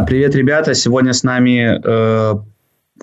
[0.00, 0.74] привет, ребята.
[0.74, 2.34] Сегодня с нами, э,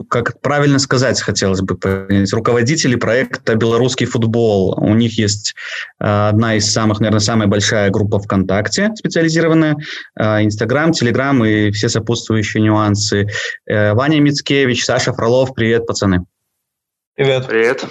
[0.09, 4.75] как правильно сказать, хотелось бы понять, руководители проекта «Белорусский футбол».
[4.79, 5.53] У них есть
[5.99, 9.77] э, одна из самых, наверное, самая большая группа ВКонтакте специализированная,
[10.19, 13.27] э, Инстаграм, Телеграм и все сопутствующие нюансы.
[13.67, 15.53] Э, Ваня Мицкевич, Саша Фролов.
[15.53, 16.25] Привет, пацаны.
[17.15, 17.45] Привет.
[17.47, 17.85] Привет.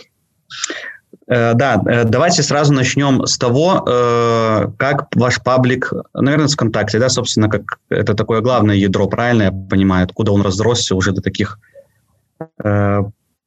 [1.28, 6.98] Э, да, э, давайте сразу начнем с того, э, как ваш паблик, наверное, с ВКонтакте,
[6.98, 11.20] да, собственно, как это такое главное ядро, правильно я понимаю, откуда он разросся уже до
[11.20, 11.58] таких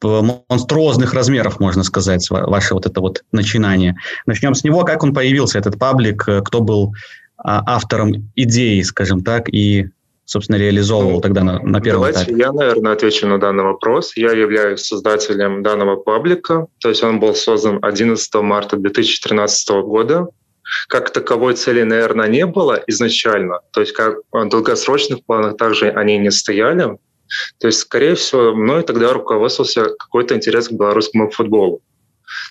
[0.01, 3.95] монструозных размеров, можно сказать, ваше вот это вот начинание.
[4.25, 6.93] Начнем с него, как он появился, этот паблик, кто был
[7.37, 9.91] а, автором идеи, скажем так, и
[10.31, 12.39] собственно, реализовывал ну, тогда на, на первом Давайте этапе?
[12.39, 14.15] я, наверное, отвечу на данный вопрос.
[14.15, 20.27] Я являюсь создателем данного паблика, то есть он был создан 11 марта 2013 года.
[20.87, 26.17] Как таковой цели, наверное, не было изначально, то есть как в долгосрочных планах также они
[26.17, 26.97] не стояли.
[27.59, 31.81] То есть, скорее всего, мной тогда руководствовался какой-то интерес к белорусскому футболу.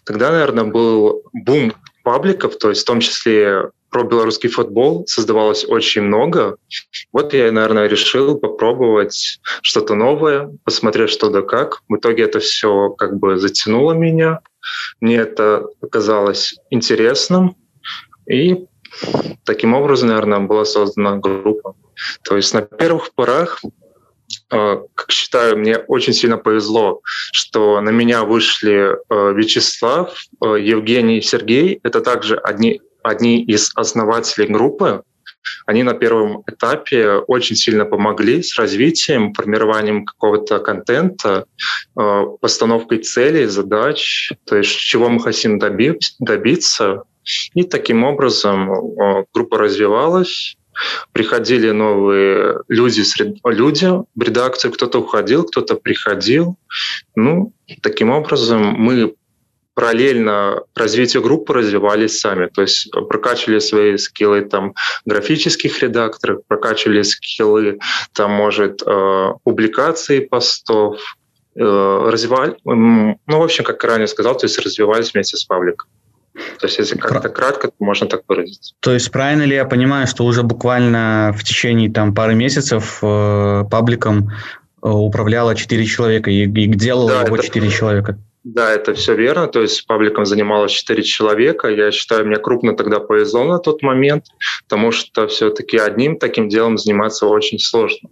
[0.04, 6.02] Тогда, наверное, был бум пабликов, то есть в том числе про белорусский футбол создавалось очень
[6.02, 6.56] много.
[7.12, 11.82] Вот я, наверное, решил попробовать что-то новое, посмотреть что да как.
[11.88, 14.41] В итоге это все как бы затянуло меня.
[15.00, 17.56] Мне это оказалось интересным.
[18.28, 18.66] И
[19.44, 21.75] таким образом, наверное, была создана группа.
[22.22, 23.60] То есть на первых порах
[24.52, 31.19] э, как считаю, мне очень сильно повезло, что на меня вышли э, Вячеслав, э, Евгений
[31.19, 31.80] и Сергей.
[31.82, 35.02] Это также одни одни из основателей группы,
[35.66, 41.44] они на первом этапе очень сильно помогли с развитием, формированием какого-то контента,
[41.98, 47.02] э, постановкой целей, задач, то есть чего мы хотим добиться.
[47.54, 50.56] И таким образом э, группа развивалась,
[51.12, 53.02] приходили новые люди,
[53.44, 56.56] люди в редакцию, кто-то уходил, кто-то приходил.
[57.14, 59.14] Ну, таким образом мы
[59.74, 64.75] параллельно развитию группы развивались сами, то есть прокачивали свои скиллы там
[65.06, 67.78] графических редакторов, прокачивали скиллы
[68.12, 70.98] там, может, э, публикации постов,
[71.56, 75.88] э, развивали, ну, в общем, как ранее сказал, то есть развивались вместе с пабликом.
[76.32, 78.75] То есть, если как-то кратко, то можно так выразиться.
[78.81, 83.64] То есть, правильно ли я понимаю, что уже буквально в течение там, пары месяцев э,
[83.70, 84.31] пабликом
[84.82, 87.44] э, управляло 4 человека и, и делало да, его это...
[87.44, 88.19] 4 человека?
[88.42, 89.48] Да, это все верно.
[89.48, 91.68] То есть пабликом занималось 4 человека.
[91.68, 94.24] Я считаю, мне крупно тогда повезло на тот момент,
[94.68, 98.08] потому что все-таки одним таким делом заниматься очень сложно.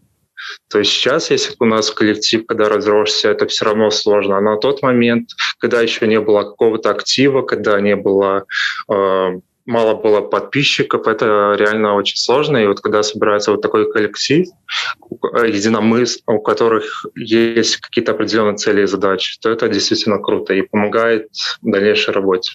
[0.70, 4.38] То есть сейчас, если у нас коллектив, когда разросся, это все равно сложно.
[4.38, 8.44] А на тот момент, когда еще не было какого-то актива, когда не было
[8.90, 9.30] э,
[9.68, 12.56] мало было подписчиков, это реально очень сложно.
[12.56, 14.46] И вот когда собирается вот такой коллектив,
[15.44, 21.28] единомыс, у которых есть какие-то определенные цели и задачи, то это действительно круто и помогает
[21.62, 22.52] в дальнейшей работе.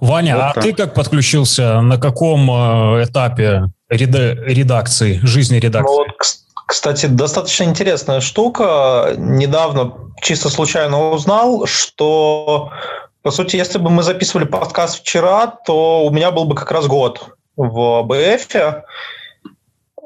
[0.00, 1.80] Ваня, вот а ты как подключился?
[1.80, 5.90] На каком э, этапе редакции, жизни редакции?
[5.90, 6.08] Ну, вот,
[6.66, 9.14] кстати, достаточно интересная штука.
[9.16, 12.70] Недавно чисто случайно узнал, что
[13.24, 16.86] по сути, если бы мы записывали подкаст вчера, то у меня был бы как раз
[16.86, 18.54] год в БФ.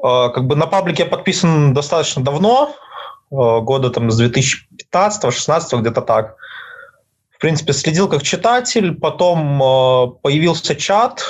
[0.01, 2.73] А, как бы на паблике я подписан достаточно давно,
[3.29, 6.37] а, года там с 2015-16, где-то так.
[7.29, 11.21] В принципе, следил как читатель, потом а, появился чат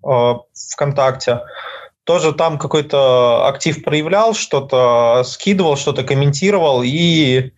[0.00, 1.40] ВКонтакте,
[2.04, 7.50] тоже там какой-то актив проявлял, что-то скидывал, что-то комментировал, и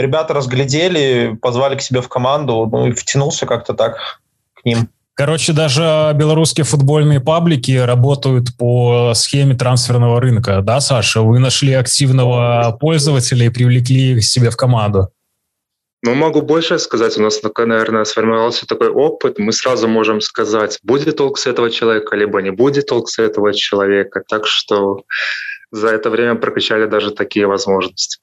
[0.00, 4.20] ребята разглядели, позвали к себе в команду, ну и втянулся как-то так
[4.54, 4.88] к ним.
[5.14, 11.20] Короче, даже белорусские футбольные паблики работают по схеме трансферного рынка, да, Саша?
[11.20, 15.10] Вы нашли активного пользователя и привлекли их себе в команду.
[16.02, 17.18] Ну, могу больше сказать.
[17.18, 19.38] У нас, наверное, сформировался такой опыт.
[19.38, 23.52] Мы сразу можем сказать, будет толк с этого человека, либо не будет толк с этого
[23.52, 24.22] человека.
[24.26, 25.02] Так что
[25.70, 28.18] за это время прокачали даже такие возможности.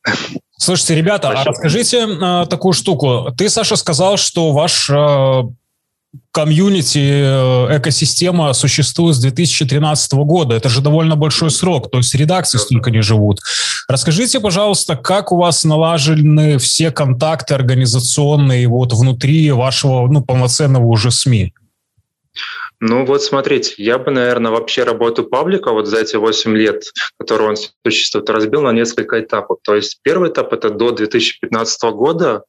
[0.57, 3.31] Слушайте, ребята, а расскажите э, такую штуку.
[3.37, 5.43] Ты, Саша, сказал, что ваш э,
[6.31, 6.99] комьюнити,
[7.77, 10.55] экосистема существует с 2013 года.
[10.55, 13.39] Это же довольно большой срок, то есть редакции столько не живут.
[13.87, 21.11] Расскажите, пожалуйста, как у вас налажены все контакты организационные вот внутри вашего ну, полноценного уже
[21.11, 21.53] СМИ?
[22.79, 26.83] Ну вот смотрите, я бы, наверное, вообще работу паблика вот за эти 8 лет,
[27.17, 29.57] которые он существует, разбил на несколько этапов.
[29.63, 32.43] То есть первый этап— это до 2015 года.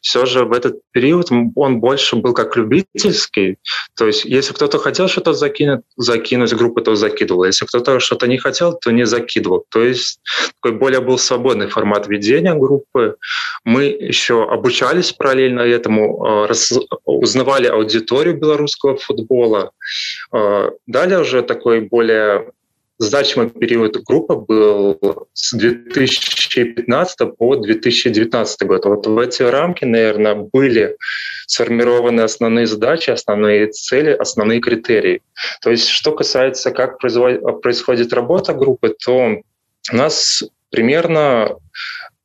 [0.00, 3.56] Все же в этот период он больше был как любительский.
[3.96, 7.44] То есть если кто-то хотел что-то закинуть, закинуть группу, то закидывал.
[7.44, 9.64] Если кто-то что-то не хотел, то не закидывал.
[9.68, 10.20] То есть
[10.60, 13.16] такой более был свободный формат ведения группы.
[13.64, 16.52] Мы еще обучались параллельно этому, э,
[17.04, 19.71] узнавали аудиторию белорусского футбола, а,
[20.86, 22.52] далее уже такой более
[22.98, 24.98] значимый период группы был
[25.32, 28.84] с 2015 по 2019 год.
[28.84, 30.96] Вот в эти рамки, наверное, были
[31.46, 35.22] сформированы основные задачи, основные цели, основные критерии.
[35.62, 39.42] То есть, что касается, как происходит работа группы, то
[39.92, 41.56] у нас примерно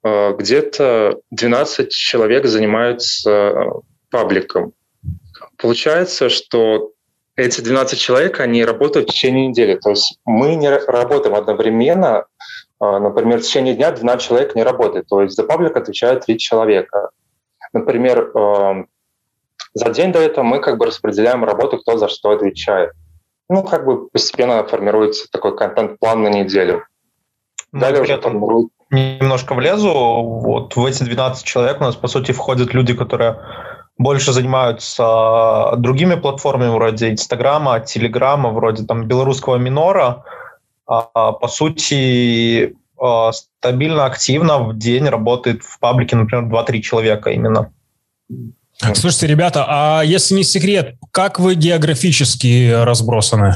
[0.03, 4.73] а, где-то 12 человек занимаются пабликом.
[5.57, 6.91] Получается, что
[7.37, 9.75] эти 12 человек, они работают в течение недели.
[9.75, 12.25] То есть мы не работаем одновременно.
[12.79, 15.07] А, например, в течение дня 12 человек не работает.
[15.07, 17.11] То есть за паблик отвечают 3 человека.
[17.73, 18.85] Например, а,
[19.73, 22.91] за день до этого мы как бы распределяем работу, кто за что отвечает.
[23.49, 26.85] Ну, как бы постепенно формируется такой контент-план на неделю.
[27.71, 28.69] Ну, Далее уже формирует...
[28.89, 29.91] Немножко влезу.
[29.91, 33.39] Вот в эти 12 человек у нас, по сути, входят люди, которые
[33.97, 40.23] больше занимаются другими платформами вроде Инстаграма, Телеграма, вроде там белорусского минора.
[40.85, 47.71] А, по сути, а, стабильно, активно в день работает в паблике, например, 2-3 человека именно.
[48.93, 53.55] Слушайте, ребята, а если не секрет, как вы географически разбросаны?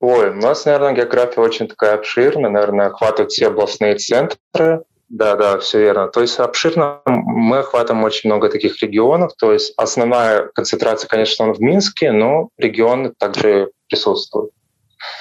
[0.00, 4.82] Ой, у нас, наверное, география очень такая обширная, наверное, охватывает все областные центры.
[5.08, 6.08] Да, да, все верно.
[6.08, 9.32] То есть обширно мы охватываем очень много таких регионов.
[9.38, 14.50] То есть основная концентрация, конечно, в Минске, но регионы также присутствуют.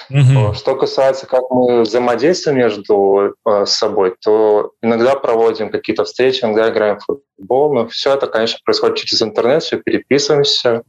[0.10, 0.54] Угу.
[0.54, 7.00] Что касается, как мы взаимодействуем между э, собой, то иногда проводим какие-то встречи, иногда играем
[7.00, 10.84] в футбол, но все это, конечно, происходит через интернет, все переписываемся.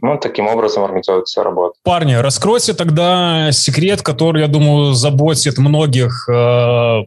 [0.00, 1.74] Ну, таким образом организуется работа.
[1.82, 7.02] Парни, раскройте тогда секрет, который, я думаю, заботит многих э,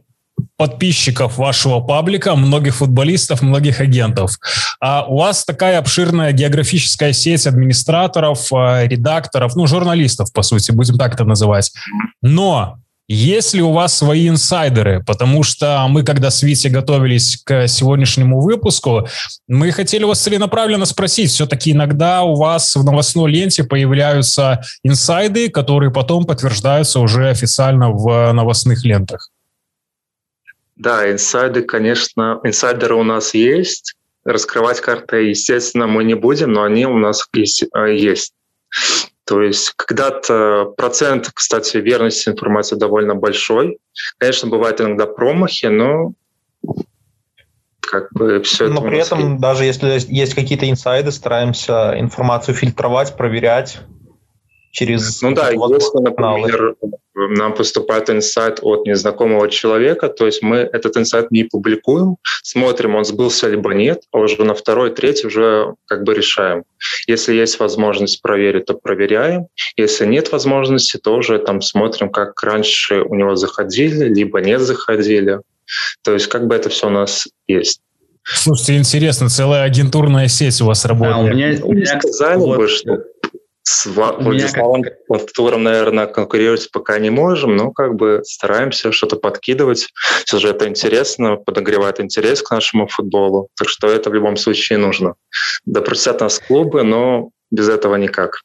[0.56, 4.32] подписчиков вашего паблика, многих футболистов, многих агентов.
[4.80, 10.98] А у вас такая обширная географическая сеть администраторов, а, редакторов, ну, журналистов, по сути, будем
[10.98, 11.72] так это называть.
[12.22, 12.78] Но
[13.10, 15.02] есть ли у вас свои инсайдеры?
[15.02, 19.08] Потому что мы, когда с Витей готовились к сегодняшнему выпуску,
[19.48, 21.30] мы хотели вас целенаправленно спросить.
[21.30, 28.30] Все-таки иногда у вас в новостной ленте появляются инсайды, которые потом подтверждаются уже официально в
[28.32, 29.30] новостных лентах.
[30.78, 33.94] Да, инсайды, конечно, инсайдеры у нас есть.
[34.24, 37.64] Раскрывать карты, естественно, мы не будем, но они у нас есть.
[37.74, 38.32] Э, есть.
[39.24, 43.78] То есть когда-то процент, кстати, верности информации довольно большой.
[44.18, 46.12] Конечно, бывают иногда промахи, но
[47.80, 49.40] как бы все Но при этом, есть.
[49.40, 53.78] даже если есть какие-то инсайды, стараемся информацию фильтровать, проверять
[54.70, 55.20] через...
[55.22, 56.76] Ну да, если, например,
[57.28, 63.04] нам поступает инсайт от незнакомого человека, то есть мы этот инсайт не публикуем, смотрим, он
[63.04, 66.64] сбылся либо нет, а уже на второй, третий уже как бы решаем.
[67.06, 69.46] Если есть возможность проверить, то проверяем.
[69.76, 75.40] Если нет возможности, то уже там смотрим, как раньше у него заходили, либо не заходили.
[76.02, 77.80] То есть как бы это все у нас есть.
[78.30, 81.16] Слушайте, интересно, целая агентурная сеть у вас работает.
[81.16, 82.98] А, у меня, у меня сказали вот, бы, что
[83.68, 84.94] с Владиславом как...
[85.10, 89.88] Лавтуром, наверное, конкурировать пока не можем, но как бы стараемся что-то подкидывать.
[90.24, 93.48] Все же это интересно, подогревает интерес к нашему футболу.
[93.58, 95.14] Так что это в любом случае нужно.
[95.66, 98.40] Да просят нас клубы, но без этого никак.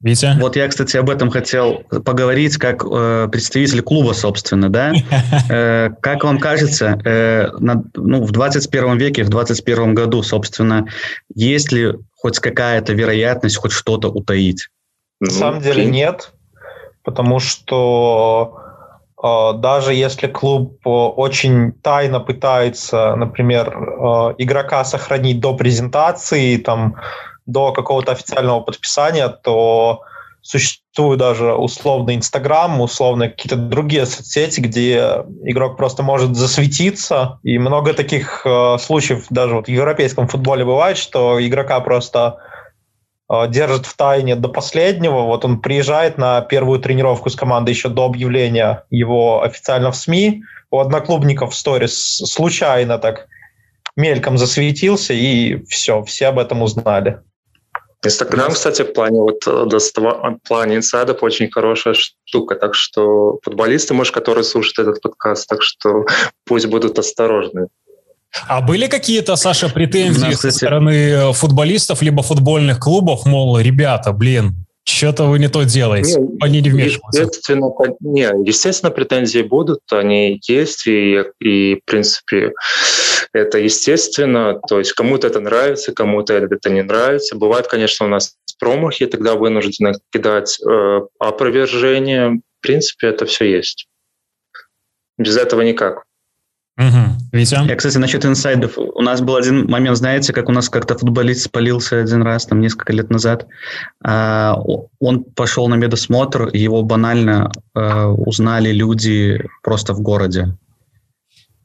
[0.00, 0.38] Витя?
[0.38, 4.92] Вот я, кстати, об этом хотел поговорить как э, представитель клуба, собственно, да.
[5.50, 10.86] Э, как вам кажется, э, на, ну, в 21 веке, в 21 году, собственно,
[11.34, 14.68] есть ли хоть какая-то вероятность хоть что-то утаить?
[15.20, 16.32] На ну, самом деле нет,
[17.02, 18.58] потому что
[19.22, 26.96] э, даже если клуб э, очень тайно пытается, например, э, игрока сохранить до презентации, там,
[27.46, 30.02] до какого-то официального подписания, то
[30.46, 37.40] существует даже условный Инстаграм, условно какие-то другие соцсети, где игрок просто может засветиться.
[37.42, 42.38] И много таких э, случаев даже вот в европейском футболе бывает, что игрока просто
[43.28, 45.22] э, держит в тайне до последнего.
[45.22, 50.44] Вот он приезжает на первую тренировку с командой еще до объявления его официально в СМИ.
[50.70, 53.26] У одноклубников в сторис случайно так
[53.96, 57.18] мельком засветился, и все, все об этом узнали.
[58.04, 64.14] Инстаграм, кстати, в плане вот в плане инсайдов очень хорошая штука, так что футболисты, может,
[64.14, 66.04] которые слушают этот подкаст, так что
[66.44, 67.68] пусть будут осторожны.
[68.48, 70.34] А были какие-то, Саша, претензии кстати...
[70.34, 76.38] со стороны футболистов либо футбольных клубов, мол, ребята, блин, что-то вы не то делаете, не,
[76.40, 77.22] они не вмешиваются.
[77.22, 82.52] Естественно, не, естественно, претензии будут, они есть, и, и в принципе,
[83.32, 84.60] это естественно.
[84.68, 87.36] То есть кому-то это нравится, кому-то это не нравится.
[87.36, 92.40] Бывает, конечно, у нас промахи, тогда вынуждены кидать э, опровержение.
[92.58, 93.88] В принципе, это все есть.
[95.18, 96.04] Без этого никак.
[96.78, 97.15] Угу.
[97.36, 97.64] Витя?
[97.68, 98.76] Я, кстати, насчет инсайдов.
[98.76, 102.60] У нас был один момент, знаете, как у нас как-то футболист спалился один раз, там,
[102.60, 103.46] несколько лет назад.
[104.02, 104.56] А,
[104.98, 110.56] он пошел на медосмотр, его банально а, узнали люди просто в городе.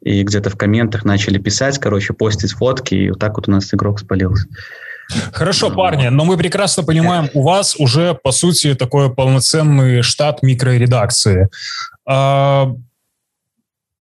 [0.02, 3.74] И где-то в комментах начали писать, короче, постить фотки, и вот так вот у нас
[3.74, 4.48] игрок спалился.
[5.34, 11.50] Хорошо, парни, но мы прекрасно понимаем, у вас уже, по сути, такой полноценный штат микроредакции.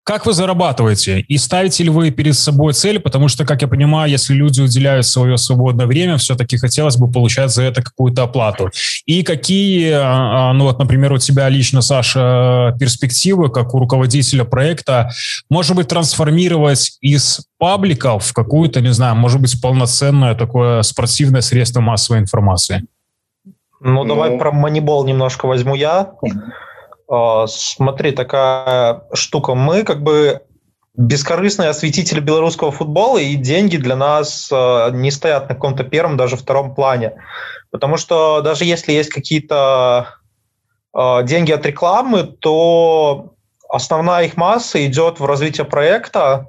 [0.08, 1.20] Как вы зарабатываете?
[1.20, 2.98] И ставите ли вы перед собой цель?
[2.98, 7.50] Потому что, как я понимаю, если люди уделяют свое свободное время, все-таки хотелось бы получать
[7.50, 8.70] за это какую-то оплату.
[9.04, 14.44] И какие, а, а, ну вот, например, у тебя лично, Саша, перспективы, как у руководителя
[14.44, 15.10] проекта,
[15.50, 21.82] может быть, трансформировать из пабликов в какую-то, не знаю, может быть, полноценное такое спортивное средство
[21.82, 22.82] массовой информации?
[23.82, 24.38] Ну, давай ну...
[24.38, 26.12] про манибол немножко возьму я.
[27.08, 29.54] А, смотри, такая штука.
[29.54, 30.42] Мы как бы
[30.96, 36.36] бескорыстные осветители белорусского футбола, и деньги для нас а, не стоят на каком-то первом, даже
[36.36, 37.14] втором плане.
[37.70, 40.16] Потому что даже если есть какие-то
[40.92, 43.34] а, деньги от рекламы, то
[43.68, 46.48] основная их масса идет в развитие проекта,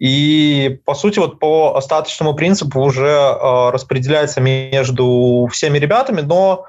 [0.00, 3.32] и, по сути, вот по остаточному принципу уже
[3.70, 6.66] распределяется между всеми ребятами, но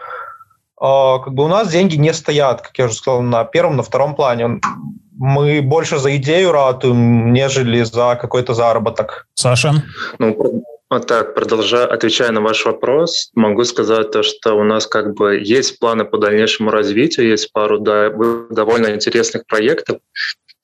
[0.80, 4.16] как бы у нас деньги не стоят, как я уже сказал, на первом, на втором
[4.16, 4.60] плане.
[5.18, 9.28] Мы больше за идею ратуем, нежели за какой-то заработок.
[9.34, 9.84] Саша?
[10.20, 15.16] Ну, вот так, продолжая, отвечая на ваш вопрос, могу сказать то, что у нас как
[15.16, 18.12] бы есть планы по дальнейшему развитию, есть пару да,
[18.52, 19.98] довольно интересных проектов,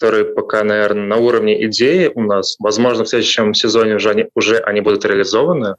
[0.02, 2.56] которые пока, наверное, на уровне идеи у нас.
[2.58, 5.76] Возможно, в следующем сезоне уже они, уже они будут реализованы.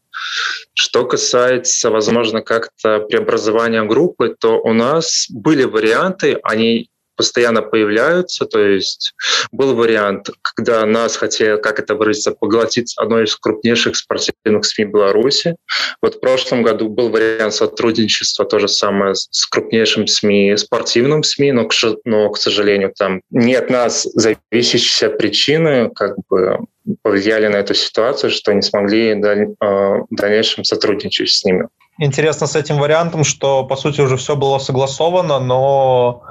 [0.75, 8.47] Что касается, возможно, как-то преобразования группы, то у нас были варианты, они постоянно появляются.
[8.47, 9.15] То есть
[9.51, 15.57] был вариант, когда нас хотели, как это выразиться, поглотить одной из крупнейших спортивных СМИ Беларуси.
[16.01, 21.53] Вот в прошлом году был вариант сотрудничества то же самое с крупнейшим СМИ, спортивным СМИ,
[21.53, 21.69] но,
[22.05, 26.59] но, к сожалению, там не от нас зависящие причины как бы
[27.03, 31.69] повлияли на эту ситуацию, что не смогли в дальнейшем сотрудничать с ними.
[31.99, 36.23] Интересно с этим вариантом, что, по сути, уже все было согласовано, но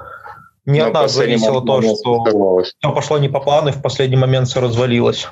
[0.65, 4.47] не от нас зависело то, что все пошло не по плану, и в последний момент
[4.47, 5.27] все развалилось.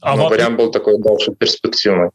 [0.00, 0.30] А Но вам...
[0.30, 2.10] вариант был такой дальше перспективный.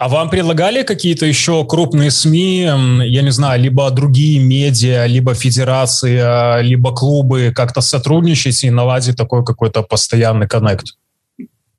[0.00, 6.18] А вам предлагали какие-то еще крупные СМИ, я не знаю, либо другие медиа, либо федерации,
[6.18, 10.94] а, либо клубы как-то сотрудничать и наладить такой какой-то постоянный коннект?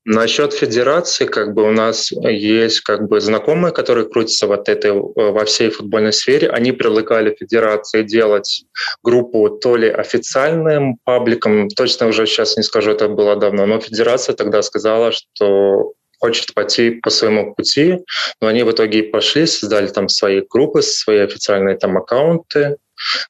[0.03, 4.93] Насчет федерации, как бы у нас есть как бы знакомые, которые крутятся вот этой, э,
[4.95, 6.49] во всей футбольной сфере.
[6.49, 8.63] Они предлагали федерации делать
[9.03, 14.35] группу то ли официальным пабликом, точно уже сейчас не скажу, это было давно, но федерация
[14.35, 17.99] тогда сказала, что хочет пойти по своему пути,
[18.41, 22.77] но они в итоге пошли, создали там свои группы, свои официальные там аккаунты,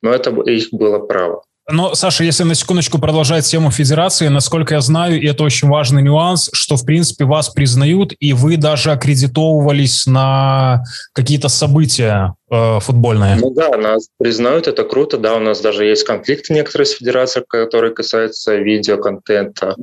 [0.01, 1.43] но это их было право.
[1.71, 6.01] Но, Саша, если на секундочку продолжать тему федерации, насколько я знаю, и это очень важный
[6.01, 13.37] нюанс, что, в принципе, вас признают, и вы даже аккредитовывались на какие-то события футбольные.
[13.37, 15.17] Ну да, нас признают, это круто.
[15.17, 19.75] Да, у нас даже есть конфликты некоторые с федерацией, которые касаются видеоконтента.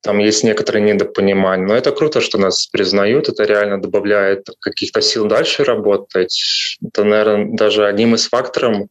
[0.00, 1.66] Там есть некоторые недопонимания.
[1.66, 3.28] Но это круто, что нас признают.
[3.28, 6.76] Это реально добавляет каких-то сил дальше работать.
[6.82, 8.86] Это, наверное, даже одним из факторов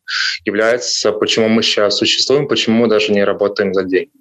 [0.46, 4.12] является, почему мы сейчас существуем, почему мы даже не работаем за деньги.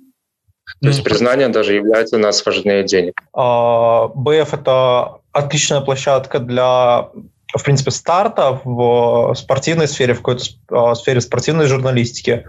[0.81, 3.15] То есть признание даже является у нас важнее денег.
[3.35, 7.11] А, БФ– это отличная площадка для
[7.55, 12.45] в принципе, старта в спортивной сфере, в какой-то а, сфере спортивной журналистики.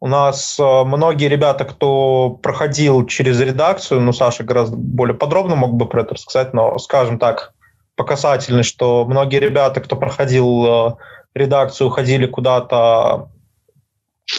[0.00, 5.74] У нас а, многие ребята, кто проходил через редакцию, ну, Саша гораздо более подробно мог
[5.74, 7.52] бы про это рассказать, но, скажем так,
[7.96, 10.98] по касательной, что многие ребята, кто проходил
[11.34, 13.28] редакцию, уходили куда-то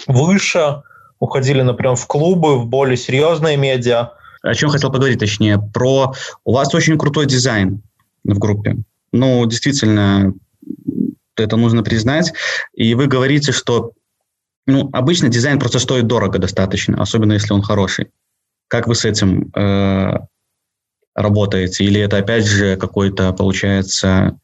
[0.07, 0.81] выше,
[1.19, 4.11] уходили, например, в клубы, в более серьезные медиа.
[4.41, 6.13] О чем хотел поговорить, точнее, про...
[6.45, 7.81] У вас очень крутой дизайн
[8.23, 8.77] в группе.
[9.11, 10.33] Ну, действительно,
[11.35, 12.33] это нужно признать.
[12.73, 13.93] И вы говорите, что
[14.67, 18.09] ну, обычно дизайн просто стоит дорого достаточно, особенно если он хороший.
[18.67, 20.13] Как вы с этим э,
[21.15, 21.83] работаете?
[21.85, 24.37] Или это опять же какой-то, получается,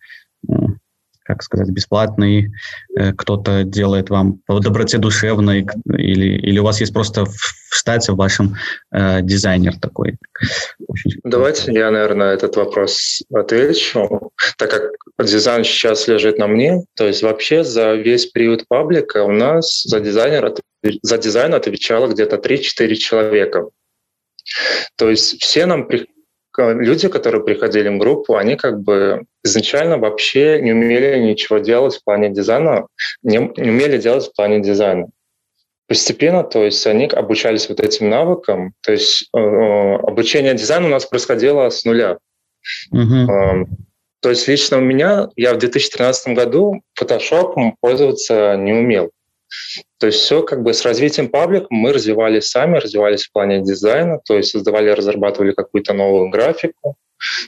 [1.24, 2.51] как сказать, бесплатный,
[2.98, 7.25] э, кто-то делает вам по доброте душевной, или, или у вас есть просто
[7.69, 8.55] в штате в вашем
[8.91, 10.17] э, дизайнер такой?
[11.24, 14.91] Давайте я, наверное, этот вопрос отвечу, так как
[15.25, 20.00] дизайн сейчас лежит на мне, то есть вообще за весь период паблика у нас за,
[20.00, 20.55] дизайнер,
[21.01, 23.69] за дизайн отвечало где-то 3-4 человека.
[24.95, 25.88] То есть все нам
[26.57, 32.03] люди, которые приходили в группу, они как бы изначально вообще не умели ничего делать в
[32.03, 32.88] плане дизайна,
[33.24, 35.07] не, не умели делать в плане дизайна.
[35.88, 40.92] Постепенно, то есть они обучались вот этим навыкам, то есть э, э обучение дизайну у
[40.92, 42.18] нас происходило с нуля.
[42.94, 43.30] Uh-huh.
[43.30, 43.65] Э,
[44.22, 49.12] то есть лично у меня, я в 2013 году Photoshop пользоваться не умел.
[50.00, 54.20] То есть все как бы с развитием паблик мы развивались сами, развивались в плане дизайна,
[54.25, 56.96] то есть создавали, разрабатывали какую-то новую графику.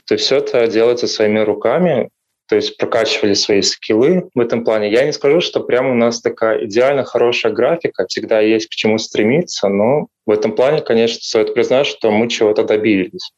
[0.06, 2.10] То есть все это делается своими руками,
[2.48, 4.90] то есть прокачивали свои скиллы в этом плане.
[4.90, 8.98] Я не скажу, что прямо у нас такая идеально хорошая графика, всегда есть к чему
[8.98, 13.32] стремиться, но в этом плане, конечно, стоит признать, что мы чего-то добились.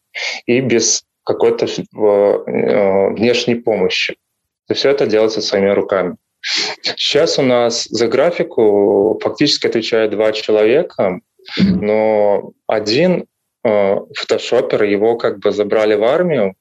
[0.46, 4.16] И без какой-то э, внешней помощи.
[4.68, 6.16] Есть все это делается своими руками.
[6.96, 11.20] Сейчас у нас за графику фактически отвечает два человека,
[11.58, 13.26] но один
[13.64, 16.54] э, фотошопер, его как бы забрали в армию,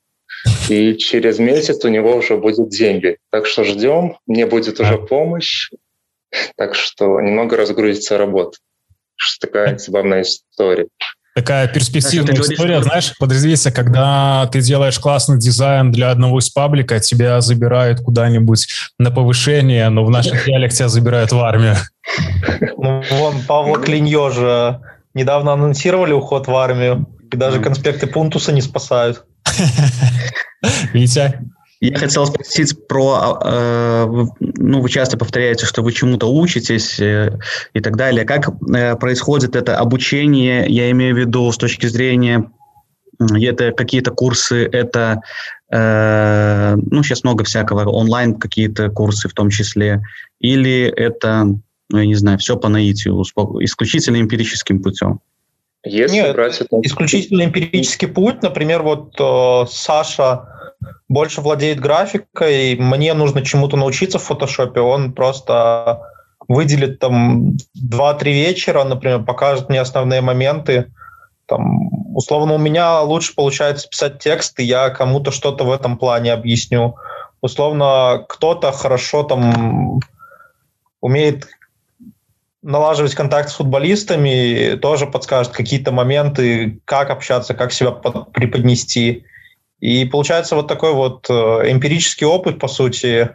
[0.70, 3.18] и через месяц у него уже будет деньги.
[3.32, 5.70] Так что ждем, мне будет уже помощь,
[6.56, 8.58] так что немного разгрузится работа.
[9.16, 10.88] Что такая забавная история.
[11.36, 16.50] Такая перспективная Знаешь, история, говоришь, знаешь, подразумевается, когда ты делаешь классный дизайн для одного из
[16.50, 18.68] паблика, тебя забирают куда-нибудь
[18.98, 21.76] на повышение, но в наших реалиях тебя забирают в армию.
[22.78, 24.82] Ну, вон, Павла Клиньо же
[25.14, 29.26] недавно анонсировали уход в армию, и даже конспекты Пунтуса не спасают.
[30.94, 31.40] Витя?
[31.82, 37.40] Я хотел спросить про, э, ну, вы часто повторяете, что вы чему-то учитесь э,
[37.74, 38.26] и так далее.
[38.26, 42.52] Как э, происходит это обучение, я имею в виду с точки зрения,
[43.20, 45.20] это какие-то курсы, это,
[45.70, 50.02] ну, сейчас много всякого, онлайн какие-то курсы в том числе,
[50.40, 51.44] или это,
[51.90, 53.22] ну, я не знаю, все по наитию,
[53.60, 55.20] исключительно эмпирическим путем?
[55.84, 56.80] Если Нет, брать это...
[56.82, 60.76] исключительно эмпирический путь, например, вот э, Саша
[61.08, 66.02] больше владеет графикой, мне нужно чему-то научиться в фотошопе, он просто
[66.48, 70.92] выделит там 2-3 вечера, например, покажет мне основные моменты.
[71.46, 76.34] Там, условно, у меня лучше получается писать текст, и я кому-то что-то в этом плане
[76.34, 76.96] объясню.
[77.42, 80.02] Условно, кто-то хорошо там
[81.02, 81.48] умеет
[82.70, 89.26] налаживать контакт с футболистами, тоже подскажет какие-то моменты, как общаться, как себя преподнести.
[89.80, 93.30] И получается вот такой вот э, эмпирический опыт, по сути,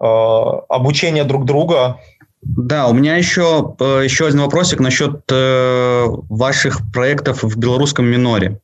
[0.00, 2.00] э, обучения друг друга.
[2.40, 8.60] Да, у меня еще, э, еще один вопросик насчет ваших проектов в белорусском миноре.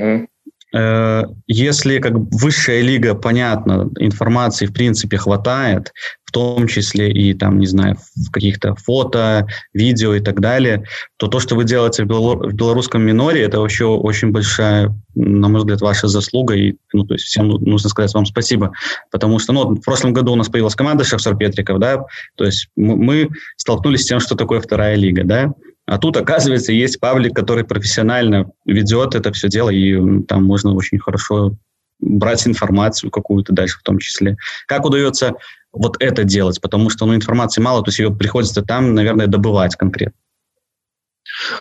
[0.00, 0.28] Mm.
[0.72, 5.92] Если как высшая лига, понятно, информации в принципе хватает,
[6.24, 10.84] в том числе и там, не знаю, в каких-то фото, видео и так далее,
[11.16, 15.48] то то, что вы делаете в, белору- в белорусском миноре, это вообще очень большая, на
[15.48, 16.54] мой взгляд, ваша заслуга.
[16.54, 18.70] И, ну, то есть всем нужно сказать вам спасибо.
[19.10, 22.04] Потому что, ну, в прошлом году у нас появилась команда Шахсар Петриков, да,
[22.36, 25.52] то есть мы столкнулись с тем, что такое вторая лига, да,
[25.90, 31.00] а тут, оказывается, есть паблик, который профессионально ведет это все дело, и там можно очень
[31.00, 31.56] хорошо
[31.98, 34.36] брать информацию какую-то дальше в том числе.
[34.68, 35.34] Как удается
[35.72, 39.74] вот это делать, потому что ну, информации мало, то есть ее приходится там, наверное, добывать
[39.74, 40.14] конкретно.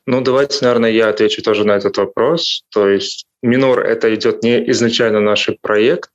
[0.06, 2.64] Ну, давайте, наверное, я отвечу тоже на этот вопрос.
[2.72, 6.10] То есть Минор— это идет не изначально наш проект,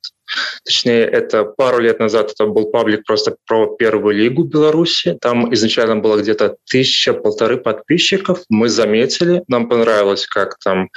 [0.63, 5.17] Точнее, это пару лет назад это был паблик просто про первую лигу Беларуси.
[5.21, 8.39] Там изначально было где-то тысяча-полторы подписчиков.
[8.49, 10.89] Мы заметили, нам понравилось, как там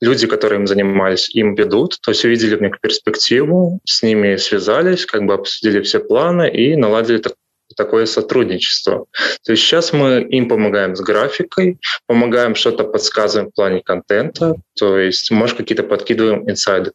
[0.00, 5.06] люди, которые им занимались, им ведут, то есть увидели в них перспективу, с ними связались,
[5.06, 7.34] как бы обсудили все планы и наладили так,
[7.74, 9.06] такое сотрудничество.
[9.44, 14.98] То есть сейчас мы им помогаем с графикой, помогаем что-то подсказываем в плане контента, то
[14.98, 16.92] есть, может, какие-то подкидываем инсайды.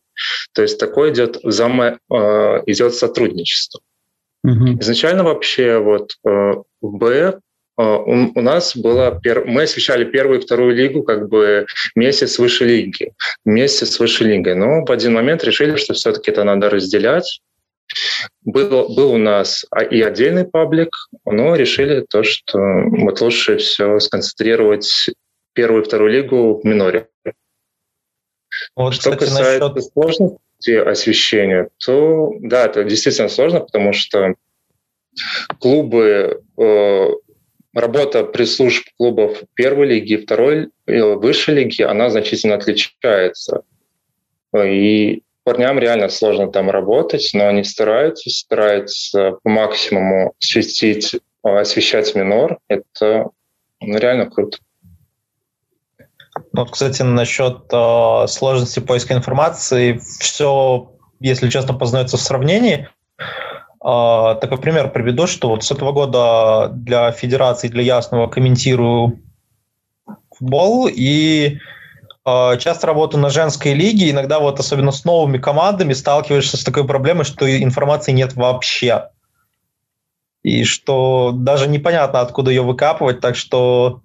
[0.53, 2.15] То есть такое идет, взаимо, э,
[2.65, 3.81] идет сотрудничество.
[4.43, 4.79] Угу.
[4.79, 6.29] Изначально вообще вот э,
[6.81, 7.39] в Б
[7.79, 9.21] у, нас было...
[9.45, 11.65] Мы освещали первую и вторую лигу как бы
[11.95, 13.13] вместе с высшей лиги.
[13.45, 14.55] Вместе с высшей лигой.
[14.55, 17.39] Но в один момент решили, что все-таки это надо разделять.
[18.43, 20.89] Был, был у нас и отдельный паблик,
[21.25, 25.09] но решили то, что вот лучше все сконцентрировать
[25.53, 27.07] первую и вторую лигу в миноре.
[28.75, 29.91] Вот, что кстати, касается насчет...
[29.91, 34.35] сложности освещения, то да, это действительно сложно, потому что
[35.59, 37.07] клубы, э,
[37.73, 43.63] работа пресс-служб клубов первой лиги, второй, э, высшей лиги, она значительно отличается.
[44.55, 52.59] И парням реально сложно там работать, но они стараются, стараются по максимуму осветить, освещать минор.
[52.67, 53.29] Это
[53.81, 54.59] ну, реально круто.
[56.53, 62.87] Вот, кстати, насчет э, сложности поиска информации, все, если честно, познается в сравнении.
[63.83, 69.19] Э, такой пример приведу, что вот с этого года для Федерации, для Ясного комментирую
[70.29, 71.57] футбол, и
[72.59, 77.25] часто работаю на женской лиге, иногда вот особенно с новыми командами сталкиваешься с такой проблемой,
[77.25, 79.09] что информации нет вообще.
[80.43, 84.01] И что даже непонятно, откуда ее выкапывать, так что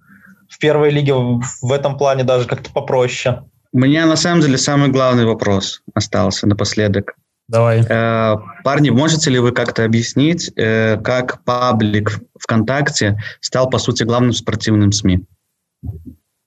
[0.49, 3.45] в первой лиге в этом плане даже как-то попроще.
[3.73, 7.15] У меня на самом деле самый главный вопрос остался напоследок.
[7.49, 7.85] Давай.
[7.89, 14.33] Э, парни, можете ли вы как-то объяснить, э, как паблик ВКонтакте стал, по сути, главным
[14.33, 15.25] спортивным СМИ?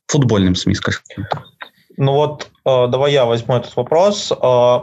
[0.07, 1.01] Футбольным СМИ, скажем.
[1.97, 4.31] Ну вот, э, давай я возьму этот вопрос.
[4.31, 4.79] Э,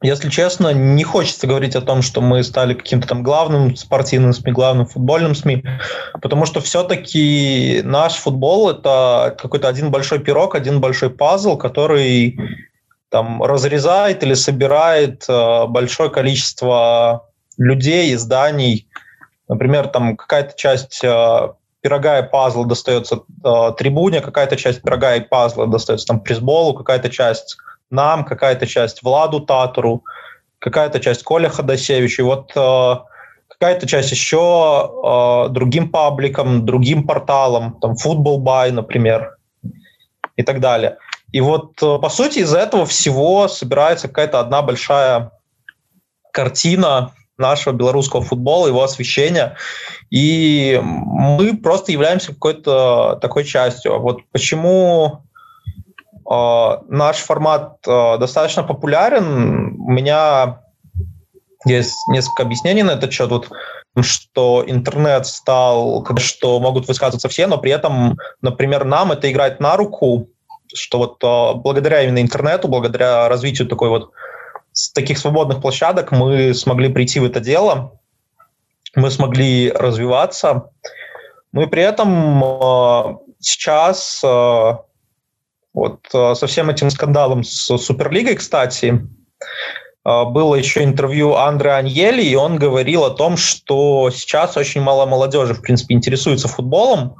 [0.00, 4.52] если честно, не хочется говорить о том, что мы стали каким-то там главным спортивным СМИ,
[4.52, 5.64] главным футбольным СМИ,
[6.22, 12.38] потому что все-таки наш футбол– это какой-то один большой пирог, один большой пазл, который
[13.08, 18.86] там разрезает или собирает э, большое количество людей, изданий.
[19.48, 21.02] Например, там какая-то часть
[21.84, 27.10] пирога и пазла достается э, трибуне, какая-то часть пирога и пазла достается там пресболу, какая-то
[27.10, 27.58] часть
[27.90, 30.02] нам, какая-то часть Владу Татуру,
[30.60, 32.94] какая-то часть Коля Ходосевич, и вот э,
[33.48, 39.36] какая-то часть еще э, другим пабликам, другим порталам, там Football Buy, например,
[40.36, 40.96] и так далее.
[41.32, 45.32] И вот, э, по сути, из этого всего собирается какая-то одна большая
[46.32, 49.56] картина нашего белорусского футбола, его освещения,
[50.10, 53.98] и мы просто являемся какой-то такой частью.
[53.98, 55.24] Вот почему
[56.28, 59.76] а, наш формат а, достаточно популярен.
[59.78, 60.60] У меня
[61.66, 63.30] есть несколько объяснений на этот счет.
[63.30, 63.50] Вот,
[64.00, 69.76] что интернет стал, что могут высказываться все, но при этом, например, нам это играет на
[69.76, 70.28] руку,
[70.72, 74.10] что вот а, благодаря именно интернету, благодаря развитию такой вот
[74.74, 77.98] с таких свободных площадок мы смогли прийти в это дело,
[78.94, 80.68] мы смогли развиваться.
[81.52, 89.00] Ну и при этом сейчас вот э, со всем этим скандалом с Суперлигой, кстати,
[90.04, 95.54] было еще интервью Андре Аньели, и он говорил о том, что сейчас очень мало молодежи,
[95.54, 97.16] в принципе, интересуется футболом,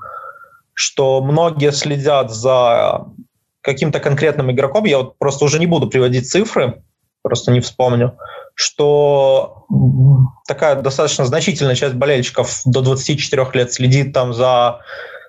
[0.74, 3.06] что многие следят за
[3.62, 4.84] каким-то конкретным игроком.
[4.84, 6.82] Я вот просто уже не буду приводить цифры,
[7.24, 8.16] просто не вспомню,
[8.54, 9.66] что
[10.46, 14.80] такая достаточно значительная часть болельщиков до 24 лет следит там за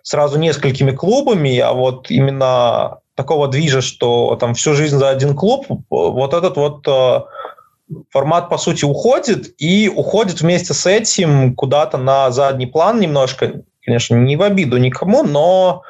[0.04, 5.66] сразу несколькими клубами, а вот именно такого движа, что там всю жизнь за один клуб,
[5.90, 7.22] вот этот вот э,
[8.12, 14.16] формат, по сути, уходит, и уходит вместе с этим куда-то на задний план немножко, конечно,
[14.16, 15.84] не в обиду никому, но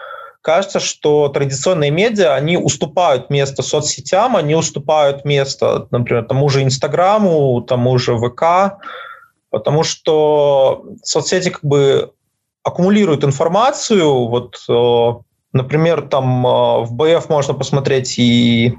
[0.46, 7.62] кажется, что традиционные медиа, они уступают место соцсетям, они уступают место, например, тому же Инстаграму,
[7.62, 8.78] тому же ВК,
[9.50, 12.12] потому что соцсети как бы
[12.64, 15.14] аккумулируют информацию, вот э,
[15.56, 18.76] Например, там а, в БФ можно посмотреть и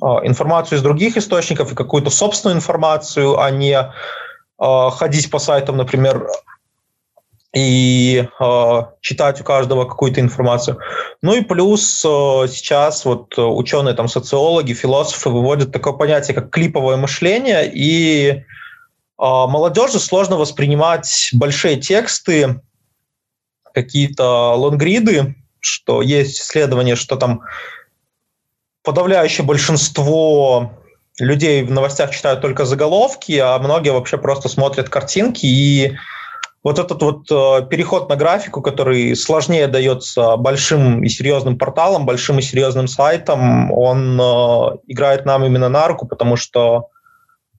[0.00, 3.92] а, информацию из других источников, и какую-то собственную информацию, а не
[4.56, 6.28] ходить по сайтам, например,
[7.54, 10.78] и э, читать у каждого какую-то информацию.
[11.22, 16.96] Ну и плюс э, сейчас вот ученые, там, социологи, философы выводят такое понятие, как клиповое
[16.96, 18.42] мышление, и э,
[19.18, 22.60] молодежи сложно воспринимать большие тексты,
[23.72, 27.42] какие-то лонгриды, что есть исследование, что там
[28.82, 30.72] подавляющее большинство
[31.18, 35.46] людей в новостях читают только заголовки, а многие вообще просто смотрят картинки.
[35.46, 35.96] И
[36.64, 42.38] вот этот вот э, переход на графику, который сложнее дается большим и серьезным порталам, большим
[42.38, 46.88] и серьезным сайтам, он э, играет нам именно на руку, потому что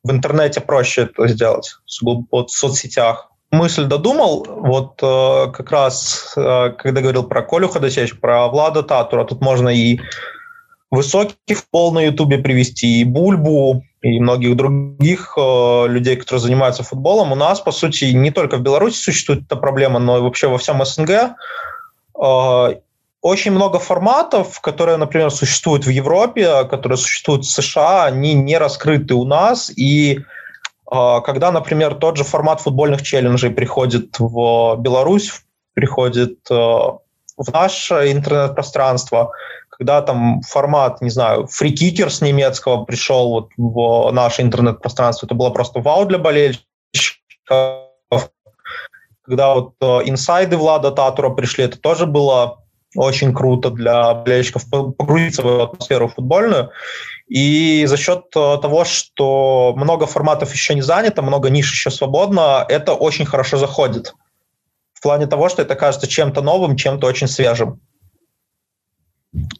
[0.04, 3.30] в интернете проще это сделать, сугубо в соцсетях.
[3.52, 9.39] мысль додумал, вот э, как раз, когда говорил про Колю Ходосевич, про Влада Татура, тут
[9.39, 10.00] можно и
[10.89, 17.32] высокий футбол на Ютубе привести, и Бульбу, и многих других э, людей, которые занимаются футболом.
[17.32, 20.58] У нас, по сути, не только в Беларуси существует эта проблема, но и вообще во
[20.58, 21.10] всем СНГ.
[22.24, 22.76] Э,
[23.22, 29.15] очень много форматов, которые, например, существуют в Европе, которые существуют в США, они не раскрыты
[29.15, 30.20] у нас, и
[30.86, 35.41] а, когда, например, тот же формат футбольных челленджей приходит в Беларусь,
[35.74, 39.32] приходит э, в наше интернет-пространство,
[39.77, 45.49] когда там формат, не знаю, фрикикер с немецкого пришел вот в наше интернет-пространство, это было
[45.49, 46.63] просто вау для болельщиков.
[49.21, 52.63] Когда вот э, инсайды Влада Татура пришли, это тоже было
[52.95, 56.69] очень круто для болельщиков погрузиться в атмосферу футбольную.
[57.27, 62.65] И за счет э, того, что много форматов еще не занято, много ниш еще свободно,
[62.69, 64.13] это очень хорошо заходит.
[64.93, 67.81] В плане того, что это кажется чем-то новым, чем-то очень свежим.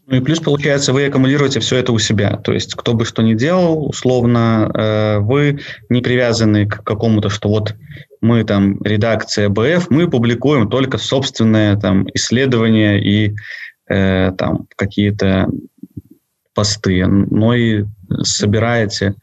[0.06, 2.36] Ну и плюс, получается, вы аккумулируете все это у себя.
[2.36, 7.48] То есть, кто бы что ни делал, условно, э, вы не привязаны к какому-то, что
[7.48, 7.74] вот
[8.20, 13.34] мы там редакция БФ, мы публикуем только собственные там исследования и
[13.88, 15.48] э, там какие-то
[16.54, 17.84] посты, но и
[18.22, 19.14] собираете...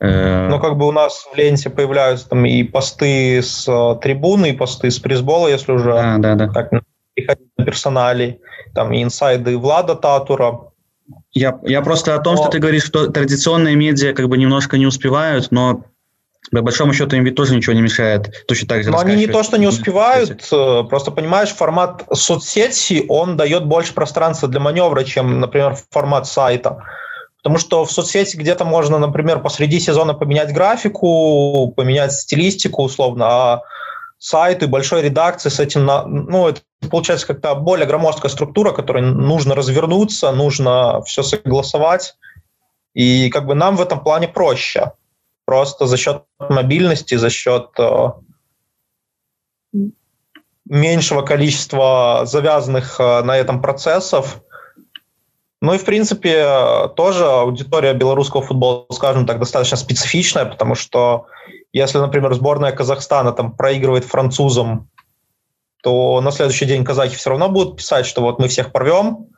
[0.00, 0.48] Э...
[0.48, 4.56] Ну, как бы у нас в ленте появляются там и посты с э, трибуны, и
[4.56, 6.48] посты с призбола, если уже да, да, да.
[6.48, 6.72] так
[7.18, 8.40] переходить на персонали,
[8.74, 10.70] там и инсайды Влада Татура.
[11.32, 12.42] Я, я просто о том, но...
[12.42, 15.84] что ты говоришь, что традиционные медиа как бы немножко не успевают, но
[16.50, 18.90] по большому счету им ведь тоже ничего не мешает точно так же.
[18.90, 23.92] Но они не то, что не успевают, э, просто понимаешь, формат соцсети, он дает больше
[23.92, 26.84] пространства для маневра, чем, например, формат сайта.
[27.42, 33.62] Потому что в соцсети где-то можно, например, посреди сезона поменять графику, поменять стилистику условно, а
[34.18, 40.32] сайты большой редакции с этим, ну, это получается как-то более громоздкая структура, которой нужно развернуться,
[40.32, 42.16] нужно все согласовать.
[42.94, 44.92] И как бы нам в этом плане проще
[45.44, 48.08] просто за счет мобильности, за счет э,
[50.66, 54.42] меньшего количества завязанных э, на этом процессов.
[55.60, 61.26] Ну и, в принципе, тоже аудитория белорусского футбола, скажем так, достаточно специфичная, потому что
[61.72, 64.88] если, например, сборная Казахстана там проигрывает французам,
[65.82, 69.28] то на следующий день казахи все равно будут писать, что вот мы всех порвем,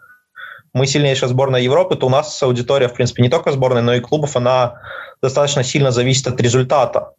[0.72, 4.00] мы сильнейшая сборная Европы, то у нас аудитория, в принципе, не только сборной, но и
[4.00, 4.80] клубов, она
[5.20, 7.12] достаточно сильно зависит от результата.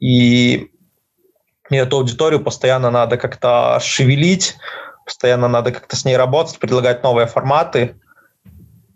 [0.00, 0.70] И,
[1.68, 4.56] эту аудиторию постоянно надо как-то шевелить,
[5.04, 8.00] постоянно надо как-то с ней работать, предлагать новые форматы.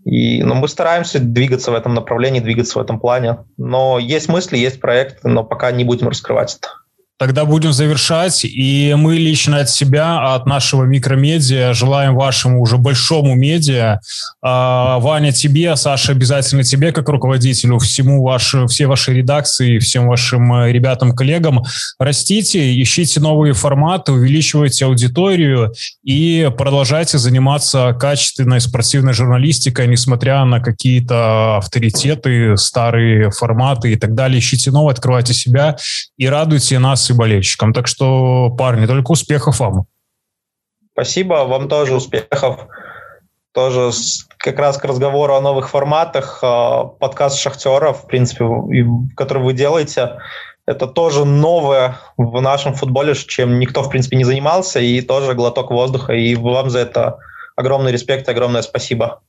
[0.05, 3.39] И, ну, мы стараемся двигаться в этом направлении, двигаться в этом плане.
[3.57, 6.84] Но есть мысли, есть проекты, но пока не будем раскрывать это.
[7.17, 8.45] Тогда будем завершать.
[8.45, 14.01] И мы лично от себя, от нашего микромедиа, желаем вашему уже большому медиа.
[14.43, 20.53] А, Ваня, тебе, Саша, обязательно тебе, как руководителю, всему ваши, все ваши редакции, всем вашим
[20.55, 21.63] э, ребятам, коллегам,
[22.01, 25.73] растите, ищите новые форматы, увеличивайте аудиторию
[26.03, 34.41] и продолжайте заниматься качественной спортивной журналистикой, несмотря на какие-то авторитеты, старые форматы и так далее.
[34.41, 35.77] Ищите новое, открывайте себя
[36.19, 37.73] и радуйте нас и болельщикам.
[37.73, 39.87] Так что, парни, только успехов вам.
[40.93, 42.69] Спасибо, вам тоже успехов.
[43.53, 43.91] Тоже
[44.39, 48.45] как раз к разговору о новых форматах, а, подкаст «Шахтеров», в принципе,
[49.17, 50.19] который вы делаете,
[50.67, 55.71] это тоже новое в нашем футболе, чем никто, в принципе, не занимался, и тоже глоток
[55.71, 57.19] воздуха, и вам за это
[57.57, 59.21] огромный респект, огромное спасибо.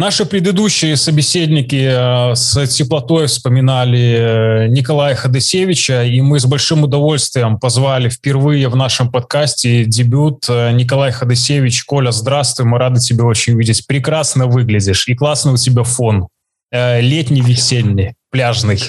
[0.00, 7.60] Наши предыдущие собеседники э, с теплотой вспоминали э, Николая Ходосевича, и мы с большим удовольствием
[7.60, 11.84] позвали впервые в нашем подкасте дебют э, Николай Ходосевич.
[11.84, 13.86] Коля, здравствуй, мы рады тебя очень видеть.
[13.86, 16.28] Прекрасно выглядишь, и классный у тебя фон.
[16.72, 18.80] Летний, весенний, пляжный.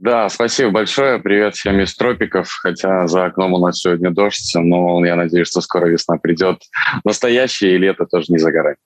[0.00, 1.18] Да, спасибо большое.
[1.18, 2.48] Привет всем из тропиков.
[2.62, 6.62] Хотя за окном у нас сегодня дождь, но я надеюсь, что скоро весна придет.
[7.04, 8.76] Настоящее и лето тоже не за горами.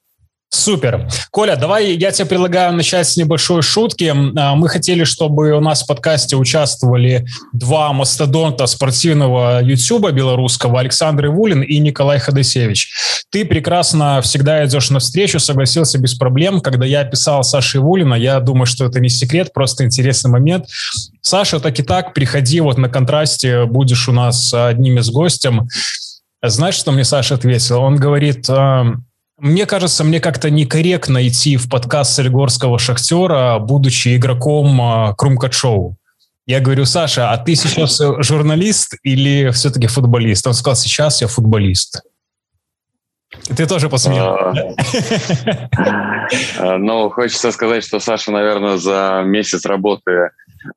[0.51, 1.09] Супер.
[1.31, 4.15] Коля, давай я тебе предлагаю начать с небольшой шутки.
[4.37, 11.27] А, мы хотели, чтобы у нас в подкасте участвовали два мастодонта спортивного ютуба белорусского, Александр
[11.27, 12.91] Ивулин и Николай Ходосевич.
[13.31, 16.63] Ты прекрасно всегда идешь навстречу, согласился без проблем.
[16.63, 20.65] Когда я писал Саше Ивулина, я думаю, что это не секрет, просто интересный момент.
[21.21, 25.69] Саша, так и так, приходи вот на контрасте, будешь у нас одним из гостем.
[26.43, 27.81] Знаешь, что мне Саша ответил?
[27.81, 28.49] Он говорит,
[29.39, 35.97] мне кажется, мне как-то некорректно идти в подкаст Солигорского шахтера, будучи игроком а, Крумкачоу.
[36.47, 40.47] Я говорю, Саша, а ты сейчас журналист или все-таки футболист?
[40.47, 42.03] Он сказал, сейчас я футболист.
[43.57, 44.77] Ты тоже посмеялся.
[46.59, 50.31] А, ну, хочется сказать, что Саша, наверное, за месяц работы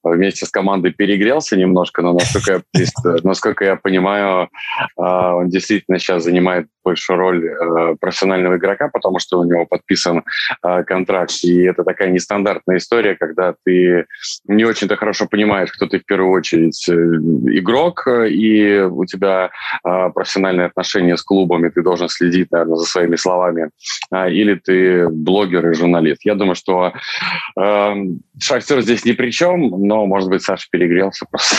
[0.03, 2.83] вместе с командой перегрелся немножко, но насколько я,
[3.23, 4.49] насколько я понимаю,
[4.97, 10.23] а, он действительно сейчас занимает большую роль э, профессионального игрока, потому что у него подписан
[10.63, 11.31] э, контракт.
[11.43, 14.05] И это такая нестандартная история, когда ты
[14.47, 19.51] не очень-то хорошо понимаешь, кто ты в первую очередь э, игрок, и у тебя
[19.83, 23.69] э, профессиональные отношения с клубом, и ты должен следить, наверное, за своими словами,
[24.13, 26.25] э, или ты блогер и журналист.
[26.25, 26.93] Я думаю, что
[27.59, 27.93] э,
[28.39, 31.55] Шахтер здесь ни при чем, но, может быть, Саша перегрелся просто.